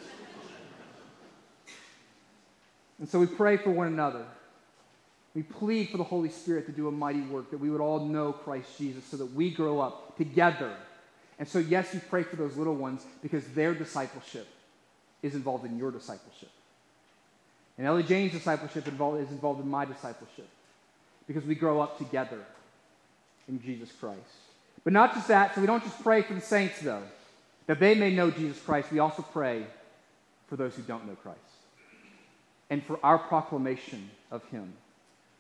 and 2.99 3.09
so, 3.09 3.19
we 3.19 3.25
pray 3.25 3.57
for 3.57 3.71
one 3.71 3.87
another. 3.87 4.27
We 5.35 5.45
plead 5.45 5.89
for 5.89 5.97
the 5.97 6.05
Holy 6.05 6.29
Spirit 6.29 6.67
to 6.67 6.73
do 6.73 6.89
a 6.89 6.93
mighty 6.93 7.23
work, 7.23 7.51
that 7.53 7.59
we 7.59 7.71
would 7.71 7.81
all 7.81 8.05
know 8.05 8.35
Christ 8.35 8.77
Jesus 8.77 9.03
so 9.07 9.17
that 9.17 9.33
we 9.33 9.51
grow 9.51 9.81
up 9.81 10.19
together. 10.19 10.75
And 11.39 11.49
so, 11.49 11.59
yes, 11.59 11.95
you 11.95 12.03
pray 12.11 12.23
for 12.23 12.37
those 12.37 12.59
little 12.59 12.77
ones 12.77 13.07
because 13.23 13.49
their 13.55 13.73
discipleship 13.73 14.47
is 15.23 15.35
involved 15.35 15.65
in 15.65 15.79
your 15.79 15.91
discipleship. 15.91 16.51
And 17.79 17.87
Ellie 17.87 18.03
Jane's 18.03 18.33
discipleship 18.33 18.87
is 18.87 19.31
involved 19.31 19.61
in 19.61 19.69
my 19.69 19.85
discipleship 19.85 20.49
because 21.27 21.45
we 21.45 21.55
grow 21.55 21.81
up 21.81 21.99
together 21.99 22.41
in 23.49 23.63
Jesus 23.63 23.91
Christ. 23.99 24.21
But 24.85 24.93
not 24.93 25.15
just 25.15 25.29
that, 25.29 25.55
so 25.55 25.61
we 25.61 25.67
don't 25.67 25.83
just 25.83 26.03
pray 26.03 26.23
for 26.23 26.35
the 26.35 26.41
saints, 26.41 26.81
though, 26.81 27.03
that 27.67 27.81
they 27.81 27.95
may 27.95 28.15
know 28.15 28.31
Jesus 28.31 28.61
Christ. 28.61 28.91
We 28.91 28.99
also 28.99 29.23
pray 29.23 29.67
for 30.49 30.57
those 30.57 30.75
who 30.75 30.83
don't 30.83 31.07
know 31.07 31.15
Christ 31.17 31.39
and 32.71 32.83
for 32.85 32.99
our 33.03 33.19
proclamation 33.19 34.11
of 34.31 34.45
Him. 34.45 34.73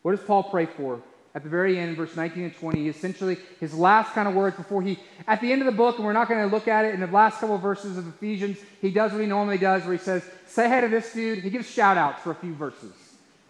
What 0.02 0.16
does 0.16 0.24
Paul 0.24 0.44
pray 0.44 0.66
for? 0.66 1.00
At 1.32 1.44
the 1.44 1.48
very 1.48 1.78
end, 1.78 1.96
verse 1.96 2.16
19 2.16 2.42
and 2.42 2.54
20, 2.54 2.88
essentially 2.88 3.38
his 3.60 3.72
last 3.72 4.12
kind 4.14 4.26
of 4.26 4.34
words 4.34 4.56
before 4.56 4.82
he, 4.82 4.98
at 5.28 5.40
the 5.40 5.52
end 5.52 5.62
of 5.62 5.66
the 5.66 5.72
book, 5.72 5.96
and 5.96 6.04
we're 6.04 6.12
not 6.12 6.28
going 6.28 6.40
to 6.40 6.52
look 6.54 6.66
at 6.66 6.84
it 6.84 6.92
in 6.92 7.00
the 7.00 7.06
last 7.06 7.38
couple 7.38 7.54
of 7.54 7.62
verses 7.62 7.96
of 7.96 8.08
Ephesians, 8.08 8.58
he 8.80 8.90
does 8.90 9.12
what 9.12 9.20
he 9.20 9.26
normally 9.28 9.58
does, 9.58 9.84
where 9.84 9.92
he 9.92 9.98
says, 9.98 10.24
Say 10.46 10.68
hi 10.68 10.80
to 10.80 10.88
this 10.88 11.12
dude. 11.12 11.38
He 11.38 11.50
gives 11.50 11.70
shout 11.70 11.96
outs 11.96 12.20
for 12.22 12.32
a 12.32 12.34
few 12.34 12.52
verses. 12.54 12.92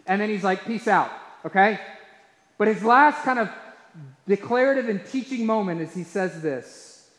And 0.05 0.21
then 0.21 0.29
he's 0.29 0.43
like, 0.43 0.63
Peace 0.65 0.87
out, 0.87 1.09
okay? 1.43 1.79
But 2.59 2.67
his 2.67 2.83
last 2.83 3.23
kind 3.23 3.39
of 3.39 3.49
declarative 4.27 4.87
and 4.87 5.03
teaching 5.07 5.47
moment 5.47 5.81
is 5.81 5.93
he 5.95 6.03
says 6.03 6.39
this 6.41 7.09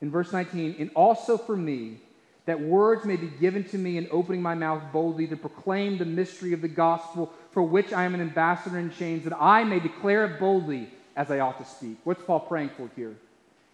in 0.00 0.10
verse 0.10 0.32
19, 0.32 0.76
and 0.78 0.90
also 0.94 1.36
for 1.36 1.56
me, 1.56 1.98
that 2.44 2.60
words 2.60 3.04
may 3.04 3.16
be 3.16 3.26
given 3.26 3.64
to 3.64 3.78
me 3.78 3.98
in 3.98 4.06
opening 4.12 4.40
my 4.40 4.54
mouth 4.54 4.80
boldly 4.92 5.26
to 5.26 5.36
proclaim 5.36 5.98
the 5.98 6.04
mystery 6.04 6.52
of 6.52 6.60
the 6.60 6.68
gospel 6.68 7.32
for 7.56 7.62
which 7.62 7.90
I 7.90 8.04
am 8.04 8.14
an 8.14 8.20
ambassador 8.20 8.78
in 8.78 8.90
chains, 8.90 9.24
that 9.24 9.34
I 9.34 9.64
may 9.64 9.80
declare 9.80 10.26
it 10.26 10.38
boldly 10.38 10.90
as 11.16 11.30
I 11.30 11.38
ought 11.38 11.56
to 11.56 11.64
speak. 11.64 11.96
What's 12.04 12.22
Paul 12.22 12.40
praying 12.40 12.68
for 12.76 12.90
here? 12.94 13.16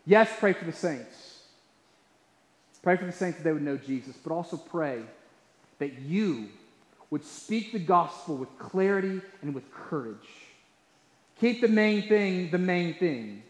Yes, 0.06 0.30
pray 0.38 0.52
for 0.52 0.64
the 0.64 0.72
saints. 0.72 1.40
Pray 2.80 2.96
for 2.96 3.06
the 3.06 3.10
saints 3.10 3.38
that 3.38 3.42
they 3.42 3.50
would 3.50 3.64
know 3.64 3.76
Jesus, 3.76 4.14
but 4.22 4.32
also 4.32 4.56
pray 4.56 5.02
that 5.80 5.98
you 5.98 6.46
would 7.10 7.24
speak 7.24 7.72
the 7.72 7.80
gospel 7.80 8.36
with 8.36 8.56
clarity 8.56 9.20
and 9.42 9.52
with 9.52 9.68
courage. 9.72 10.28
Keep 11.40 11.60
the 11.60 11.66
main 11.66 12.08
thing 12.08 12.52
the 12.52 12.58
main 12.58 12.94
thing. 12.94 13.42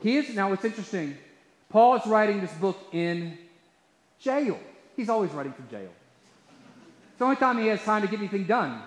He 0.00 0.16
is, 0.16 0.34
now 0.34 0.50
what's 0.50 0.64
interesting, 0.64 1.16
Paul 1.68 1.94
is 1.94 2.06
writing 2.08 2.40
this 2.40 2.52
book 2.54 2.76
in 2.90 3.38
Jail. 4.18 4.58
He's 4.96 5.08
always 5.08 5.30
writing 5.30 5.52
from 5.52 5.68
jail. 5.68 5.92
It's 7.10 7.18
the 7.20 7.24
only 7.24 7.36
time 7.36 7.58
he 7.58 7.68
has 7.68 7.84
time 7.84 8.02
to 8.02 8.08
get 8.08 8.18
anything 8.18 8.46
done. 8.46 8.82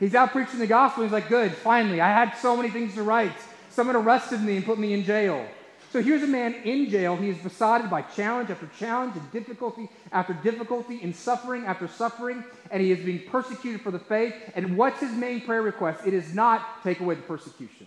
He's 0.00 0.14
out 0.14 0.32
preaching 0.32 0.58
the 0.58 0.66
gospel. 0.66 1.04
He's 1.04 1.12
like, 1.12 1.28
good, 1.28 1.52
finally. 1.52 2.00
I 2.00 2.08
had 2.08 2.34
so 2.38 2.56
many 2.56 2.70
things 2.70 2.94
to 2.94 3.02
write. 3.02 3.36
Someone 3.68 3.94
arrested 3.94 4.40
me 4.40 4.56
and 4.56 4.64
put 4.64 4.78
me 4.78 4.94
in 4.94 5.04
jail. 5.04 5.46
So 5.92 6.00
here's 6.00 6.22
a 6.22 6.26
man 6.26 6.54
in 6.64 6.88
jail. 6.88 7.16
He 7.16 7.28
is 7.28 7.38
besotted 7.38 7.90
by 7.90 8.02
challenge 8.02 8.48
after 8.48 8.68
challenge 8.78 9.16
and 9.16 9.32
difficulty 9.32 9.90
after 10.12 10.32
difficulty 10.34 11.00
and 11.02 11.14
suffering 11.14 11.66
after 11.66 11.88
suffering, 11.88 12.44
and 12.70 12.80
he 12.80 12.92
is 12.92 13.04
being 13.04 13.28
persecuted 13.28 13.80
for 13.80 13.90
the 13.90 13.98
faith. 13.98 14.34
And 14.54 14.76
what's 14.76 15.00
his 15.00 15.12
main 15.12 15.40
prayer 15.40 15.62
request? 15.62 16.06
It 16.06 16.14
is 16.14 16.32
not 16.32 16.82
take 16.82 17.00
away 17.00 17.16
the 17.16 17.22
persecution. 17.22 17.86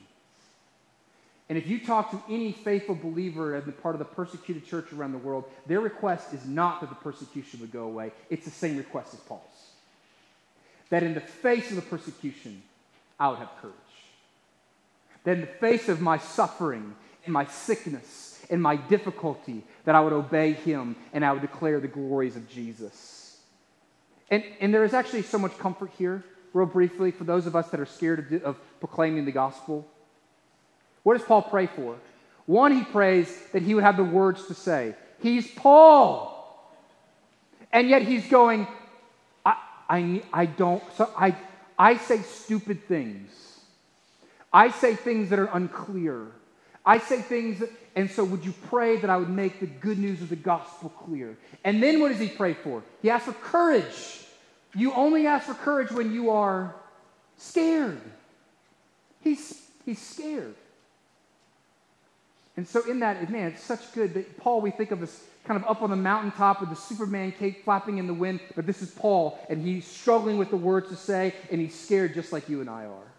And 1.50 1.58
if 1.58 1.68
you 1.68 1.80
talk 1.80 2.12
to 2.12 2.22
any 2.30 2.52
faithful 2.52 2.96
believer 2.96 3.56
as 3.56 3.64
part 3.82 3.96
of 3.96 4.00
the 4.00 4.06
persecuted 4.06 4.66
church 4.66 4.92
around 4.92 5.14
the 5.14 5.18
world, 5.18 5.46
their 5.66 5.80
request 5.80 6.34
is 6.34 6.46
not 6.46 6.82
that 6.82 6.90
the 6.90 6.96
persecution 6.96 7.60
would 7.62 7.72
go 7.72 7.84
away. 7.84 8.12
It's 8.30 8.46
the 8.46 8.52
same 8.52 8.78
request 8.78 9.14
as 9.14 9.20
Paul's. 9.22 9.53
That 10.90 11.04
in 11.04 11.14
the 11.14 11.22
face 11.22 11.70
of 11.70 11.76
the 11.76 11.82
persecution, 11.82 12.62
I 13.20 13.30
would 13.30 13.40
have 13.40 13.50
courage. 13.62 13.74
That 15.24 15.36
in 15.36 15.42
the 15.42 15.48
face 15.48 15.90
of 15.90 16.02
my 16.02 16.18
suffering 16.18 16.96
and 17.26 17.34
my 17.34 17.46
sickness 17.46 18.46
and 18.50 18.62
my 18.62 18.76
difficulty, 18.76 19.64
that 19.86 19.96
I 19.96 20.02
would 20.02 20.14
obey 20.14 20.54
him 20.54 20.96
and 21.14 21.24
I 21.26 21.32
would 21.32 21.42
declare 21.42 21.80
the 21.80 21.88
glories 21.88 22.36
of 22.36 22.50
Jesus. 22.50 23.38
And, 24.30 24.44
and 24.60 24.74
there 24.74 24.84
is 24.84 24.94
actually 24.94 25.24
so 25.24 25.38
much 25.38 25.58
comfort 25.58 25.92
here, 25.98 26.24
real 26.54 26.66
briefly, 26.66 27.12
for 27.12 27.24
those 27.24 27.48
of 27.48 27.56
us 27.56 27.70
that 27.70 27.80
are 27.80 27.86
scared 27.86 28.34
of, 28.34 28.44
of 28.44 28.80
proclaiming 28.80 29.26
the 29.26 29.32
gospel. 29.32 29.88
What 31.04 31.18
does 31.18 31.26
Paul 31.26 31.42
pray 31.42 31.68
for? 31.68 31.98
One, 32.46 32.76
he 32.76 32.84
prays 32.84 33.34
that 33.54 33.62
he 33.62 33.74
would 33.74 33.84
have 33.84 33.98
the 33.98 34.04
words 34.04 34.48
to 34.48 34.54
say. 34.54 34.96
He's 35.22 35.50
Paul. 35.50 36.32
And 37.72 37.90
yet 37.90 38.02
he's 38.02 38.28
going, 38.28 38.68
I, 39.90 40.24
I, 40.32 40.46
don't, 40.46 40.84
so 40.96 41.10
I, 41.18 41.36
I 41.78 41.98
say 41.98 42.20
stupid 42.20 42.88
things. 42.88 43.30
I 44.52 44.70
say 44.70 44.96
things 44.96 45.30
that 45.30 45.40
are 45.40 45.50
unclear. 45.54 46.28
I 46.86 47.00
say 47.00 47.22
things, 47.22 47.60
that, 47.60 47.70
and 47.96 48.10
so 48.10 48.24
would 48.24 48.46
you 48.46 48.54
pray 48.70 48.98
that 48.98 49.10
I 49.10 49.18
would 49.18 49.30
make 49.30 49.60
the 49.60 49.68
good 49.68 49.98
news 49.98 50.22
of 50.22 50.30
the 50.30 50.36
gospel 50.36 50.90
clear? 50.90 51.38
And 51.64 51.82
then 51.82 52.00
what 52.00 52.10
does 52.10 52.20
he 52.20 52.28
pray 52.28 52.54
for? 52.54 52.84
He 53.02 53.10
asks 53.10 53.26
for 53.26 53.34
courage. 53.34 54.26
You 54.76 54.94
only 54.94 55.28
ask 55.28 55.46
for 55.46 55.54
courage 55.54 55.92
when 55.92 56.14
you 56.14 56.32
are 56.32 56.76
scared. 57.38 58.02
He's, 59.22 59.62
he's 59.86 60.02
scared. 60.02 60.56
And 62.56 62.68
so, 62.68 62.88
in 62.90 63.00
that, 63.00 63.30
man, 63.32 63.52
it's 63.52 63.64
such 63.64 63.94
good 63.94 64.14
that 64.14 64.38
Paul, 64.38 64.62
we 64.62 64.70
think 64.72 64.92
of 64.92 65.00
this 65.00 65.24
kind 65.46 65.62
of 65.62 65.68
up 65.70 65.82
on 65.82 65.90
the 65.90 65.96
mountaintop 65.96 66.62
with 66.62 66.70
the 66.70 66.76
Superman 66.76 67.32
cape 67.32 67.64
flapping 67.66 67.98
in 67.98 68.08
the 68.08 68.14
wind, 68.14 68.40
but 68.56 68.66
this 68.66 68.82
is 68.82 68.92
Paul, 68.92 69.40
and 69.50 69.62
he's 69.62 69.86
struggling 69.86 70.38
with 70.38 70.50
the 70.50 70.58
words 70.58 70.90
to 70.90 70.96
say, 70.96 71.34
and 71.52 71.60
he's 71.60 71.78
scared 71.78 72.14
just 72.14 72.32
like 72.32 72.48
you 72.48 72.62
and 72.62 72.70
I 72.70 72.86
are. 72.86 73.12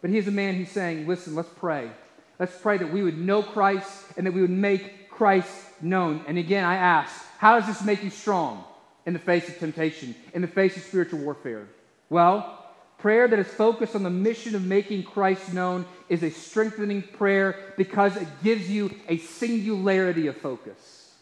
But 0.00 0.10
he's 0.10 0.28
a 0.28 0.32
man 0.32 0.54
who's 0.54 0.70
saying, 0.70 1.06
listen, 1.06 1.34
let's 1.34 1.48
pray. 1.56 1.90
Let's 2.38 2.56
pray 2.56 2.78
that 2.78 2.92
we 2.92 3.02
would 3.02 3.18
know 3.18 3.42
Christ 3.42 4.06
and 4.16 4.26
that 4.26 4.32
we 4.32 4.40
would 4.40 4.50
make 4.50 5.10
Christ 5.10 5.50
known. 5.82 6.24
And 6.26 6.38
again, 6.38 6.64
I 6.64 6.76
ask, 6.76 7.14
how 7.38 7.58
does 7.58 7.66
this 7.66 7.84
make 7.84 8.02
you 8.02 8.10
strong 8.10 8.64
in 9.06 9.12
the 9.12 9.18
face 9.18 9.48
of 9.48 9.58
temptation, 9.58 10.14
in 10.34 10.42
the 10.42 10.48
face 10.48 10.76
of 10.76 10.82
spiritual 10.82 11.20
warfare? 11.20 11.68
Well, 12.08 12.63
Prayer 13.04 13.28
that 13.28 13.38
is 13.38 13.48
focused 13.48 13.94
on 13.94 14.02
the 14.02 14.08
mission 14.08 14.54
of 14.54 14.64
making 14.64 15.02
Christ 15.02 15.52
known 15.52 15.84
is 16.08 16.22
a 16.22 16.30
strengthening 16.30 17.02
prayer 17.02 17.74
because 17.76 18.16
it 18.16 18.26
gives 18.42 18.70
you 18.70 18.94
a 19.10 19.18
singularity 19.18 20.26
of 20.26 20.38
focus. 20.38 21.12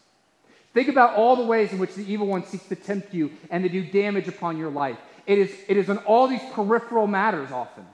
Think 0.73 0.87
about 0.87 1.17
all 1.17 1.35
the 1.35 1.43
ways 1.43 1.73
in 1.73 1.79
which 1.79 1.93
the 1.95 2.09
evil 2.09 2.25
one 2.25 2.45
seeks 2.45 2.69
to 2.69 2.77
tempt 2.77 3.13
you 3.13 3.31
and 3.49 3.65
to 3.65 3.69
do 3.69 3.83
damage 3.83 4.29
upon 4.29 4.57
your 4.57 4.71
life. 4.71 4.95
It 5.27 5.37
is, 5.37 5.53
it 5.67 5.75
is 5.75 5.89
on 5.89 5.97
all 5.97 6.29
these 6.29 6.39
peripheral 6.53 7.05
matters 7.05 7.51
often. 7.51 7.85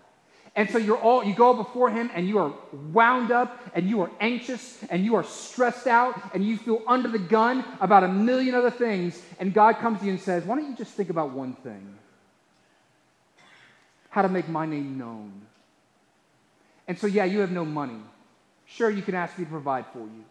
And 0.56 0.70
so 0.70 0.78
you're 0.78 1.00
all 1.00 1.24
you 1.24 1.34
go 1.34 1.56
before 1.56 1.90
him 1.90 2.12
and 2.14 2.28
you 2.28 2.38
are 2.38 2.54
wound 2.94 3.32
up 3.32 3.60
and 3.74 3.90
you 3.90 4.02
are 4.02 4.12
anxious 4.20 4.84
and 4.92 5.04
you 5.04 5.16
are 5.16 5.24
stressed 5.24 5.88
out 5.88 6.14
and 6.36 6.46
you 6.46 6.58
feel 6.58 6.84
under 6.88 7.08
the 7.08 7.18
gun 7.18 7.66
about 7.82 8.04
a 8.04 8.08
million 8.08 8.54
other 8.54 8.70
things. 8.70 9.20
And 9.40 9.52
God 9.52 9.78
comes 9.78 10.02
to 10.02 10.06
you 10.06 10.12
and 10.12 10.22
says, 10.22 10.44
Why 10.44 10.58
don't 10.58 10.70
you 10.70 10.78
just 10.78 10.94
think 10.94 11.10
about 11.10 11.32
one 11.32 11.56
thing? 11.56 11.99
How 14.10 14.22
to 14.22 14.30
make 14.30 14.50
my 14.50 14.66
name 14.66 14.98
known. 14.98 15.42
And 16.88 16.98
so, 16.98 17.08
yeah, 17.08 17.26
you 17.26 17.40
have 17.40 17.52
no 17.52 17.66
money. 17.66 18.02
Sure, 18.66 18.90
you 18.90 19.02
can 19.02 19.16
ask 19.16 19.38
me 19.38 19.46
to 19.46 19.52
provide 19.52 19.86
for 19.94 20.00
you. 20.00 20.24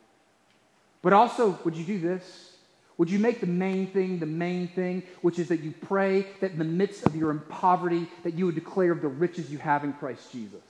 But 1.02 1.12
also, 1.12 1.58
would 1.64 1.76
you 1.76 1.84
do 1.84 2.00
this? 2.00 2.56
Would 2.96 3.10
you 3.10 3.20
make 3.20 3.40
the 3.40 3.46
main 3.46 3.86
thing 3.86 4.18
the 4.18 4.26
main 4.26 4.66
thing, 4.68 5.04
which 5.22 5.38
is 5.38 5.48
that 5.48 5.60
you 5.60 5.72
pray 5.82 6.26
that 6.40 6.50
in 6.50 6.58
the 6.58 6.64
midst 6.64 7.06
of 7.06 7.14
your 7.14 7.32
poverty, 7.34 8.08
that 8.24 8.34
you 8.34 8.46
would 8.46 8.56
declare 8.56 8.90
of 8.90 9.00
the 9.00 9.08
riches 9.08 9.50
you 9.50 9.58
have 9.58 9.84
in 9.84 9.92
Christ 9.92 10.32
Jesus? 10.32 10.60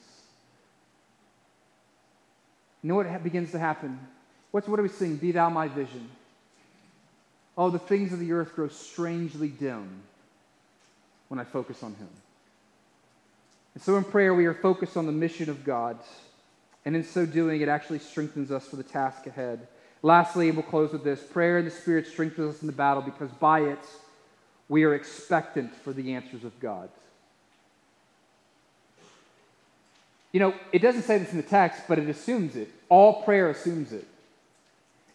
You 2.82 2.90
know 2.90 2.96
what 2.96 3.24
begins 3.24 3.50
to 3.52 3.58
happen? 3.58 3.98
What's, 4.50 4.68
what 4.68 4.78
are 4.78 4.82
we 4.82 4.88
seeing? 4.90 5.16
Be 5.16 5.32
thou 5.32 5.48
my 5.48 5.68
vision. 5.68 6.08
Oh, 7.56 7.70
the 7.70 7.78
things 7.78 8.12
of 8.12 8.20
the 8.20 8.32
earth 8.32 8.54
grow 8.54 8.68
strangely 8.68 9.48
dim 9.48 10.02
when 11.28 11.40
I 11.40 11.44
focus 11.44 11.82
on 11.82 11.94
him. 11.94 12.08
And 13.78 13.82
so 13.84 13.96
in 13.96 14.02
prayer, 14.02 14.34
we 14.34 14.46
are 14.46 14.54
focused 14.54 14.96
on 14.96 15.06
the 15.06 15.12
mission 15.12 15.48
of 15.48 15.62
God. 15.62 16.00
And 16.84 16.96
in 16.96 17.04
so 17.04 17.24
doing, 17.24 17.60
it 17.60 17.68
actually 17.68 18.00
strengthens 18.00 18.50
us 18.50 18.66
for 18.66 18.74
the 18.74 18.82
task 18.82 19.28
ahead. 19.28 19.68
Lastly, 20.02 20.50
we'll 20.50 20.64
close 20.64 20.90
with 20.90 21.04
this 21.04 21.22
prayer 21.22 21.58
in 21.58 21.64
the 21.64 21.70
Spirit 21.70 22.08
strengthens 22.08 22.56
us 22.56 22.60
in 22.60 22.66
the 22.66 22.72
battle 22.72 23.02
because 23.02 23.30
by 23.30 23.60
it, 23.60 23.78
we 24.68 24.82
are 24.82 24.96
expectant 24.96 25.72
for 25.76 25.92
the 25.92 26.14
answers 26.14 26.42
of 26.42 26.58
God. 26.58 26.88
You 30.32 30.40
know, 30.40 30.54
it 30.72 30.80
doesn't 30.80 31.02
say 31.02 31.18
this 31.18 31.30
in 31.30 31.36
the 31.36 31.44
text, 31.44 31.82
but 31.86 32.00
it 32.00 32.08
assumes 32.08 32.56
it. 32.56 32.68
All 32.88 33.22
prayer 33.22 33.48
assumes 33.48 33.92
it. 33.92 34.08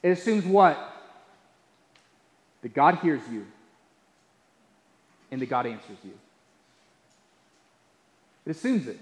It 0.01 0.11
assumes 0.11 0.45
what? 0.45 0.79
That 2.61 2.73
God 2.73 2.99
hears 2.99 3.23
you 3.29 3.45
and 5.31 5.41
that 5.41 5.49
God 5.49 5.65
answers 5.65 5.97
you. 6.05 6.13
It 8.45 8.51
assumes 8.51 8.87
it. 8.87 8.99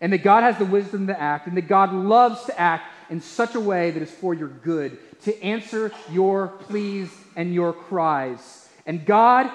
And 0.00 0.12
that 0.12 0.22
God 0.22 0.42
has 0.42 0.56
the 0.56 0.64
wisdom 0.64 1.06
to 1.08 1.20
act, 1.20 1.46
and 1.46 1.56
that 1.56 1.68
God 1.68 1.92
loves 1.92 2.44
to 2.44 2.58
act 2.58 2.84
in 3.10 3.20
such 3.20 3.54
a 3.54 3.60
way 3.60 3.90
that 3.90 4.02
is 4.02 4.10
for 4.10 4.32
your 4.32 4.48
good, 4.48 4.98
to 5.22 5.42
answer 5.42 5.92
your 6.10 6.48
pleas 6.48 7.10
and 7.36 7.52
your 7.52 7.72
cries. 7.72 8.68
And 8.86 9.04
God, 9.04 9.50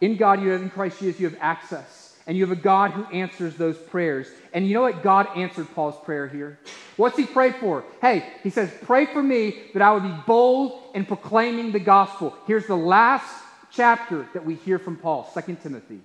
in 0.00 0.16
God, 0.16 0.42
you 0.42 0.50
have 0.50 0.62
in 0.62 0.70
Christ 0.70 1.00
Jesus, 1.00 1.20
you 1.20 1.28
have 1.28 1.38
access. 1.40 2.16
And 2.26 2.36
you 2.36 2.46
have 2.46 2.56
a 2.56 2.60
God 2.60 2.92
who 2.92 3.04
answers 3.06 3.56
those 3.56 3.76
prayers. 3.76 4.28
And 4.52 4.68
you 4.68 4.74
know 4.74 4.82
what? 4.82 5.02
God 5.02 5.26
answered 5.36 5.66
Paul's 5.74 5.96
prayer 6.04 6.28
here. 6.28 6.60
What's 6.96 7.16
he 7.16 7.26
prayed 7.26 7.56
for? 7.56 7.82
Hey, 8.00 8.24
he 8.44 8.50
says, 8.50 8.70
Pray 8.82 9.06
for 9.06 9.22
me 9.22 9.58
that 9.72 9.82
I 9.82 9.92
would 9.92 10.04
be 10.04 10.14
bold 10.26 10.80
in 10.94 11.06
proclaiming 11.06 11.72
the 11.72 11.80
gospel. 11.80 12.36
Here's 12.46 12.66
the 12.66 12.76
last 12.76 13.26
chapter 13.72 14.28
that 14.32 14.44
we 14.44 14.54
hear 14.54 14.78
from 14.78 14.96
Paul, 14.96 15.28
2 15.34 15.56
Timothy. 15.62 16.00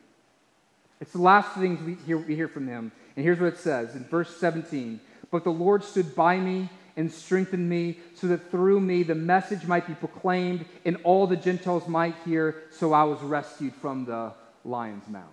It's 1.02 1.12
the 1.12 1.22
last 1.22 1.54
things 1.54 1.82
we 1.82 1.96
hear, 2.06 2.18
we 2.18 2.36
hear 2.36 2.48
from 2.48 2.68
him. 2.68 2.92
And 3.16 3.24
here's 3.24 3.40
what 3.40 3.54
it 3.54 3.58
says 3.58 3.96
in 3.96 4.06
verse 4.06 4.36
17 4.38 5.00
But 5.32 5.44
the 5.44 5.52
Lord 5.52 5.84
stood 5.84 6.16
by 6.16 6.38
me 6.38 6.70
and 6.98 7.12
strengthened 7.12 7.70
me, 7.70 8.00
so 8.16 8.28
that 8.28 8.50
through 8.52 8.80
me 8.80 9.04
the 9.04 9.16
message 9.16 9.66
might 9.66 9.86
be 9.86 9.94
proclaimed, 9.94 10.66
and 10.86 10.98
all 11.04 11.28
the 11.28 11.36
Gentiles 11.36 11.88
might 11.88 12.16
hear. 12.24 12.64
So 12.72 12.94
I 12.94 13.04
was 13.04 13.22
rescued 13.22 13.74
from 13.76 14.06
the 14.06 14.32
lion's 14.64 15.08
mouth. 15.10 15.24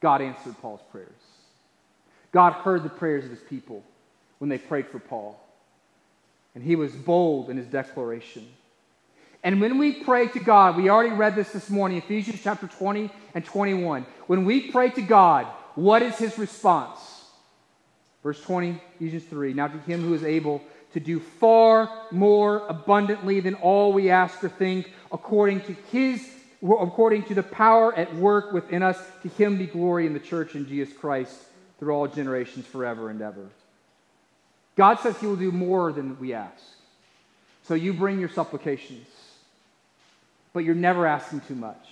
God 0.00 0.22
answered 0.22 0.56
Paul's 0.60 0.80
prayers. 0.90 1.10
God 2.32 2.54
heard 2.54 2.82
the 2.82 2.88
prayers 2.88 3.24
of 3.24 3.30
his 3.30 3.40
people 3.40 3.84
when 4.38 4.48
they 4.48 4.58
prayed 4.58 4.88
for 4.88 4.98
Paul. 4.98 5.38
And 6.54 6.64
he 6.64 6.74
was 6.74 6.92
bold 6.92 7.50
in 7.50 7.56
his 7.56 7.66
declaration. 7.66 8.46
And 9.44 9.60
when 9.60 9.78
we 9.78 9.92
pray 9.92 10.28
to 10.28 10.38
God, 10.38 10.76
we 10.76 10.88
already 10.88 11.14
read 11.14 11.34
this 11.34 11.50
this 11.50 11.68
morning, 11.68 11.98
Ephesians 11.98 12.40
chapter 12.42 12.68
20 12.68 13.10
and 13.34 13.44
21. 13.44 14.06
When 14.28 14.44
we 14.44 14.70
pray 14.70 14.90
to 14.90 15.02
God, 15.02 15.46
what 15.74 16.02
is 16.02 16.16
his 16.16 16.38
response? 16.38 17.00
Verse 18.22 18.40
20, 18.40 18.80
Ephesians 18.96 19.24
3. 19.24 19.52
Now 19.52 19.66
to 19.66 19.78
him 19.78 20.02
who 20.02 20.14
is 20.14 20.22
able 20.22 20.62
to 20.92 21.00
do 21.00 21.18
far 21.18 21.90
more 22.12 22.66
abundantly 22.68 23.40
than 23.40 23.54
all 23.54 23.92
we 23.92 24.10
ask 24.10 24.44
or 24.44 24.48
think, 24.48 24.92
according 25.10 25.62
to 25.62 25.72
his 25.90 26.28
according 26.62 27.24
to 27.24 27.34
the 27.34 27.42
power 27.42 27.92
at 27.96 28.14
work 28.14 28.52
within 28.52 28.84
us, 28.84 28.96
to 29.22 29.28
him 29.28 29.58
be 29.58 29.66
glory 29.66 30.06
in 30.06 30.12
the 30.12 30.20
church 30.20 30.54
in 30.54 30.64
Jesus 30.68 30.96
Christ 30.96 31.34
through 31.80 31.92
all 31.92 32.06
generations 32.06 32.64
forever 32.66 33.10
and 33.10 33.20
ever. 33.20 33.48
God 34.76 35.00
says 35.00 35.18
he 35.18 35.26
will 35.26 35.34
do 35.34 35.50
more 35.50 35.90
than 35.90 36.16
we 36.20 36.32
ask. 36.34 36.62
So 37.64 37.74
you 37.74 37.92
bring 37.92 38.20
your 38.20 38.28
supplications 38.28 39.08
but 40.52 40.64
you're 40.64 40.74
never 40.74 41.06
asking 41.06 41.40
too 41.40 41.54
much. 41.54 41.88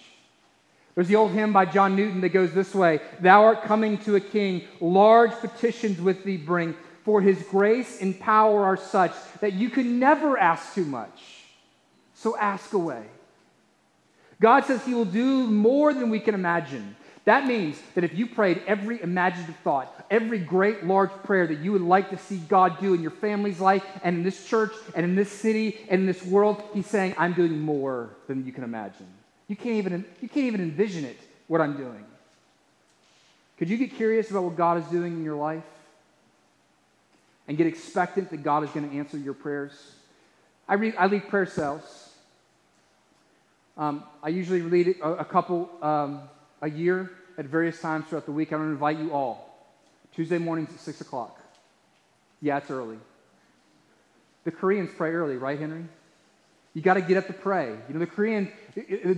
There's 0.94 1.08
the 1.08 1.16
old 1.16 1.32
hymn 1.32 1.52
by 1.52 1.64
John 1.66 1.96
Newton 1.96 2.20
that 2.20 2.30
goes 2.30 2.52
this 2.52 2.74
way 2.74 3.00
Thou 3.20 3.44
art 3.44 3.62
coming 3.62 3.98
to 3.98 4.16
a 4.16 4.20
king, 4.20 4.64
large 4.80 5.32
petitions 5.32 6.00
with 6.00 6.24
thee 6.24 6.36
bring, 6.36 6.74
for 7.04 7.20
his 7.20 7.42
grace 7.44 8.00
and 8.00 8.18
power 8.18 8.64
are 8.64 8.76
such 8.76 9.12
that 9.40 9.54
you 9.54 9.70
can 9.70 9.98
never 9.98 10.36
ask 10.38 10.74
too 10.74 10.84
much. 10.84 11.44
So 12.14 12.36
ask 12.36 12.72
away. 12.72 13.04
God 14.40 14.64
says 14.64 14.84
he 14.84 14.94
will 14.94 15.04
do 15.04 15.46
more 15.46 15.92
than 15.92 16.10
we 16.10 16.20
can 16.20 16.34
imagine. 16.34 16.96
That 17.26 17.46
means 17.46 17.80
that 17.94 18.02
if 18.02 18.16
you 18.16 18.26
prayed 18.26 18.62
every 18.66 19.00
imaginative 19.02 19.56
thought, 19.56 20.06
every 20.10 20.38
great 20.38 20.84
large 20.84 21.10
prayer 21.22 21.46
that 21.46 21.58
you 21.58 21.72
would 21.72 21.82
like 21.82 22.10
to 22.10 22.18
see 22.18 22.38
God 22.38 22.80
do 22.80 22.94
in 22.94 23.02
your 23.02 23.10
family's 23.10 23.60
life 23.60 23.84
and 24.02 24.16
in 24.16 24.22
this 24.22 24.46
church 24.46 24.72
and 24.94 25.04
in 25.04 25.14
this 25.14 25.30
city 25.30 25.80
and 25.90 26.00
in 26.00 26.06
this 26.06 26.24
world, 26.24 26.62
He's 26.72 26.86
saying, 26.86 27.14
I'm 27.18 27.34
doing 27.34 27.60
more 27.60 28.10
than 28.26 28.46
you 28.46 28.52
can 28.52 28.64
imagine. 28.64 29.06
You 29.48 29.56
can't 29.56 29.76
even, 29.76 30.04
you 30.20 30.28
can't 30.28 30.46
even 30.46 30.60
envision 30.60 31.04
it, 31.04 31.18
what 31.46 31.60
I'm 31.60 31.76
doing. 31.76 32.04
Could 33.58 33.68
you 33.68 33.76
get 33.76 33.94
curious 33.94 34.30
about 34.30 34.44
what 34.44 34.56
God 34.56 34.78
is 34.78 34.84
doing 34.86 35.12
in 35.12 35.22
your 35.22 35.36
life? 35.36 35.64
And 37.46 37.58
get 37.58 37.66
expectant 37.66 38.30
that 38.30 38.42
God 38.42 38.64
is 38.64 38.70
going 38.70 38.88
to 38.88 38.96
answer 38.96 39.18
your 39.18 39.34
prayers? 39.34 39.72
I, 40.66 40.74
read, 40.74 40.94
I 40.96 41.06
lead 41.06 41.28
prayer 41.28 41.46
cells. 41.46 42.08
Um, 43.76 44.04
I 44.22 44.28
usually 44.28 44.62
lead 44.62 44.96
a, 45.02 45.24
couple 45.24 45.68
um, 45.82 46.22
a 46.62 46.70
year 46.70 47.10
at 47.38 47.46
various 47.46 47.80
times 47.80 48.06
throughout 48.08 48.26
the 48.26 48.32
week. 48.32 48.52
I'm 48.52 48.58
going 48.58 48.68
to 48.68 48.72
invite 48.72 48.98
you 48.98 49.12
all. 49.12 49.46
Tuesday 50.14 50.38
mornings 50.38 50.70
at 50.70 50.80
6 50.80 51.00
o'clock. 51.00 51.40
Yeah, 52.42 52.58
it's 52.58 52.70
early. 52.70 52.98
The 54.44 54.50
Koreans 54.50 54.90
pray 54.96 55.12
early, 55.12 55.36
right, 55.36 55.58
Henry? 55.58 55.84
You 56.74 56.82
got 56.82 56.94
to 56.94 57.00
get 57.00 57.16
up 57.16 57.26
to 57.26 57.32
pray. 57.32 57.76
You 57.88 57.94
know, 57.94 58.00
the 58.00 58.06
Korean, 58.06 58.50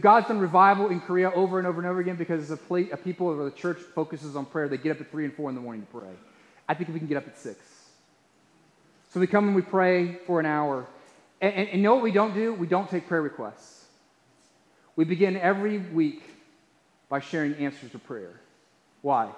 God's 0.00 0.28
done 0.28 0.38
revival 0.38 0.88
in 0.88 1.00
Korea 1.00 1.30
over 1.32 1.58
and 1.58 1.66
over 1.66 1.80
and 1.80 1.88
over 1.88 2.00
again 2.00 2.16
because 2.16 2.50
it's 2.50 2.60
a, 2.60 2.74
a 2.92 2.96
people 2.96 3.26
or 3.26 3.44
the 3.44 3.50
church 3.50 3.78
focuses 3.94 4.36
on 4.36 4.46
prayer. 4.46 4.68
They 4.68 4.78
get 4.78 4.92
up 4.92 5.00
at 5.00 5.10
3 5.10 5.26
and 5.26 5.34
4 5.34 5.50
in 5.50 5.54
the 5.54 5.60
morning 5.60 5.82
to 5.82 5.98
pray. 5.98 6.10
I 6.68 6.74
think 6.74 6.90
we 6.90 6.98
can 6.98 7.08
get 7.08 7.18
up 7.18 7.26
at 7.26 7.38
6. 7.38 7.58
So 9.12 9.20
we 9.20 9.26
come 9.26 9.46
and 9.48 9.54
we 9.54 9.62
pray 9.62 10.14
for 10.26 10.40
an 10.40 10.46
hour. 10.46 10.86
And, 11.40 11.54
and, 11.54 11.68
and 11.68 11.82
know 11.82 11.94
what 11.94 12.02
we 12.02 12.12
don't 12.12 12.34
do? 12.34 12.54
We 12.54 12.66
don't 12.66 12.88
take 12.88 13.06
prayer 13.06 13.20
requests. 13.20 13.84
We 14.96 15.04
begin 15.04 15.36
every 15.36 15.78
week 15.78 16.22
by 17.12 17.20
sharing 17.20 17.52
answers 17.56 17.90
to 17.92 17.98
prayer. 17.98 18.40
Why? 19.02 19.28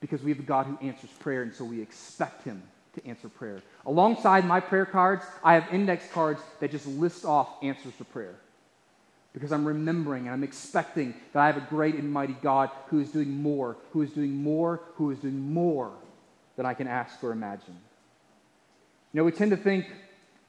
Because 0.00 0.20
we 0.20 0.32
have 0.32 0.40
a 0.40 0.42
God 0.42 0.66
who 0.66 0.76
answers 0.84 1.08
prayer, 1.20 1.42
and 1.42 1.54
so 1.54 1.64
we 1.64 1.80
expect 1.80 2.42
Him 2.42 2.60
to 2.94 3.06
answer 3.06 3.28
prayer. 3.28 3.62
Alongside 3.86 4.44
my 4.44 4.58
prayer 4.58 4.84
cards, 4.84 5.24
I 5.44 5.54
have 5.54 5.72
index 5.72 6.08
cards 6.12 6.40
that 6.58 6.72
just 6.72 6.88
list 6.88 7.24
off 7.24 7.48
answers 7.62 7.94
to 7.98 8.04
prayer. 8.04 8.34
Because 9.32 9.52
I'm 9.52 9.64
remembering 9.64 10.24
and 10.24 10.30
I'm 10.30 10.42
expecting 10.42 11.14
that 11.32 11.38
I 11.38 11.46
have 11.46 11.56
a 11.56 11.66
great 11.70 11.94
and 11.94 12.12
mighty 12.12 12.36
God 12.42 12.68
who 12.88 12.98
is 12.98 13.12
doing 13.12 13.40
more, 13.40 13.76
who 13.92 14.02
is 14.02 14.10
doing 14.10 14.34
more, 14.34 14.80
who 14.96 15.12
is 15.12 15.20
doing 15.20 15.38
more 15.38 15.92
than 16.56 16.66
I 16.66 16.74
can 16.74 16.88
ask 16.88 17.22
or 17.22 17.30
imagine. 17.30 17.78
You 19.12 19.18
know, 19.18 19.24
we 19.24 19.30
tend 19.30 19.52
to 19.52 19.56
think 19.56 19.86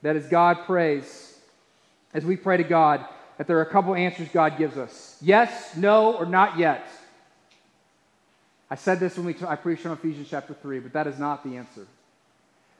that 0.01 0.15
as 0.15 0.25
God 0.29 0.65
prays, 0.65 1.37
as 2.11 2.25
we 2.25 2.37
pray 2.37 2.57
to 2.57 2.63
God, 2.63 3.05
that 3.37 3.47
there 3.47 3.57
are 3.57 3.63
a 3.63 3.69
couple 3.69 3.95
answers 3.95 4.27
God 4.29 4.57
gives 4.57 4.77
us 4.77 5.17
yes, 5.21 5.75
no, 5.75 6.13
or 6.15 6.25
not 6.25 6.57
yet. 6.57 6.87
I 8.69 8.75
said 8.75 8.99
this 8.99 9.15
when 9.17 9.25
we 9.25 9.33
t- 9.33 9.45
I 9.45 9.55
preached 9.55 9.85
on 9.85 9.91
Ephesians 9.91 10.27
chapter 10.29 10.53
3, 10.53 10.79
but 10.79 10.93
that 10.93 11.07
is 11.07 11.19
not 11.19 11.43
the 11.43 11.57
answer. 11.57 11.85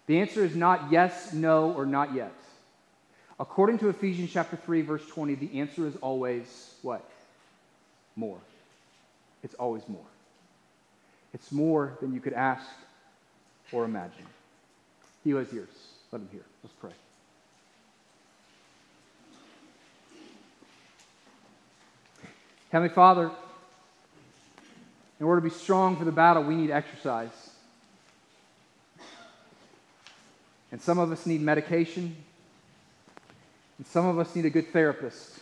The 0.08 0.20
answer 0.20 0.43
is 0.43 0.56
not 0.56 0.91
yes, 0.91 1.34
no, 1.34 1.72
or 1.72 1.86
not 1.86 2.14
yet. 2.14 2.34
According 3.39 3.80
to 3.80 3.89
Ephesians 3.89 4.32
chapter 4.32 4.56
3, 4.56 4.82
verse 4.82 5.06
20, 5.08 5.36
the 5.36 5.60
answer 5.60 5.86
is 5.86 5.95
always 5.97 6.74
what? 6.82 7.08
More. 8.16 8.39
It's 9.43 9.56
always 9.56 9.88
more. 9.88 10.06
It's 11.34 11.51
more 11.51 11.97
than 12.01 12.14
you 12.14 12.22
could 12.22 12.34
ask 12.34 12.66
or 13.72 13.84
imagine. 13.84 14.26
He 15.24 15.32
who 15.32 15.38
has 15.38 15.51
ears, 15.53 15.68
let 16.12 16.22
him 16.22 16.30
hear. 16.32 16.45
Let's 16.64 16.76
pray. 16.80 16.91
Heavenly 22.76 22.93
Father, 22.93 23.32
in 25.21 25.26
order 25.26 25.39
to 25.39 25.49
be 25.49 25.55
strong 25.55 25.95
for 25.95 26.03
the 26.03 26.11
battle, 26.11 26.43
we 26.43 26.57
need 26.57 26.71
exercise. 26.71 27.32
And 30.73 30.82
some 30.82 30.99
of 30.99 31.09
us 31.09 31.26
need 31.26 31.39
medication, 31.39 32.17
and 33.78 33.88
some 33.88 34.05
of 34.05 34.19
us 34.19 34.36
need 34.36 34.43
a 34.43 34.49
good 34.49 34.73
therapist. 34.73 35.39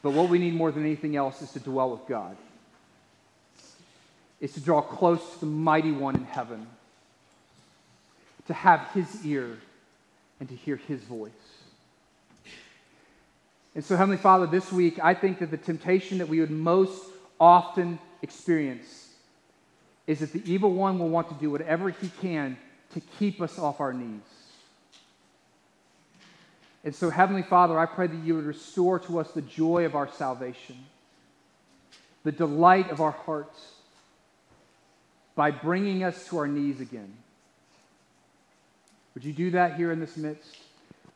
But 0.00 0.12
what 0.12 0.28
we 0.28 0.38
need 0.38 0.54
more 0.54 0.70
than 0.70 0.84
anything 0.84 1.16
else 1.16 1.42
is 1.42 1.50
to 1.54 1.58
dwell 1.58 1.90
with 1.90 2.06
God, 2.06 2.36
is 4.40 4.52
to 4.52 4.60
draw 4.60 4.80
close 4.80 5.32
to 5.32 5.40
the 5.40 5.46
mighty 5.46 5.90
one 5.90 6.14
in 6.14 6.24
heaven, 6.24 6.68
to 8.46 8.54
have 8.54 8.86
his 8.94 9.26
ear, 9.26 9.58
and 10.38 10.48
to 10.48 10.54
hear 10.54 10.76
his 10.76 11.00
voice. 11.00 11.57
And 13.74 13.84
so, 13.84 13.96
Heavenly 13.96 14.16
Father, 14.16 14.46
this 14.46 14.72
week, 14.72 14.98
I 15.02 15.14
think 15.14 15.38
that 15.38 15.50
the 15.50 15.56
temptation 15.56 16.18
that 16.18 16.28
we 16.28 16.40
would 16.40 16.50
most 16.50 17.02
often 17.38 17.98
experience 18.22 19.08
is 20.06 20.20
that 20.20 20.32
the 20.32 20.42
evil 20.50 20.72
one 20.72 20.98
will 20.98 21.10
want 21.10 21.28
to 21.28 21.34
do 21.34 21.50
whatever 21.50 21.90
he 21.90 22.08
can 22.20 22.56
to 22.94 23.00
keep 23.18 23.40
us 23.40 23.58
off 23.58 23.80
our 23.80 23.92
knees. 23.92 24.22
And 26.84 26.94
so, 26.94 27.10
Heavenly 27.10 27.42
Father, 27.42 27.78
I 27.78 27.86
pray 27.86 28.06
that 28.06 28.24
you 28.24 28.34
would 28.34 28.46
restore 28.46 28.98
to 29.00 29.18
us 29.18 29.32
the 29.32 29.42
joy 29.42 29.84
of 29.84 29.94
our 29.94 30.08
salvation, 30.10 30.76
the 32.24 32.32
delight 32.32 32.90
of 32.90 33.00
our 33.00 33.10
hearts, 33.10 33.74
by 35.34 35.50
bringing 35.50 36.02
us 36.02 36.26
to 36.28 36.38
our 36.38 36.48
knees 36.48 36.80
again. 36.80 37.12
Would 39.14 39.24
you 39.24 39.32
do 39.32 39.50
that 39.50 39.76
here 39.76 39.92
in 39.92 40.00
this 40.00 40.16
midst? 40.16 40.56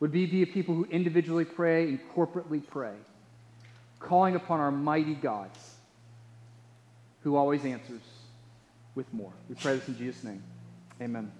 Would 0.03 0.11
we 0.11 0.25
be 0.25 0.41
a 0.43 0.45
people 0.45 0.75
who 0.75 0.83
individually 0.91 1.45
pray 1.45 1.87
and 1.87 1.97
corporately 2.13 2.61
pray, 2.61 2.91
calling 4.01 4.35
upon 4.35 4.59
our 4.59 4.69
mighty 4.69 5.13
God 5.13 5.49
who 7.21 7.37
always 7.37 7.63
answers 7.63 8.01
with 8.95 9.05
more? 9.13 9.31
We 9.47 9.55
pray 9.55 9.77
this 9.77 9.87
in 9.87 9.97
Jesus' 9.97 10.21
name. 10.25 10.43
Amen. 11.01 11.31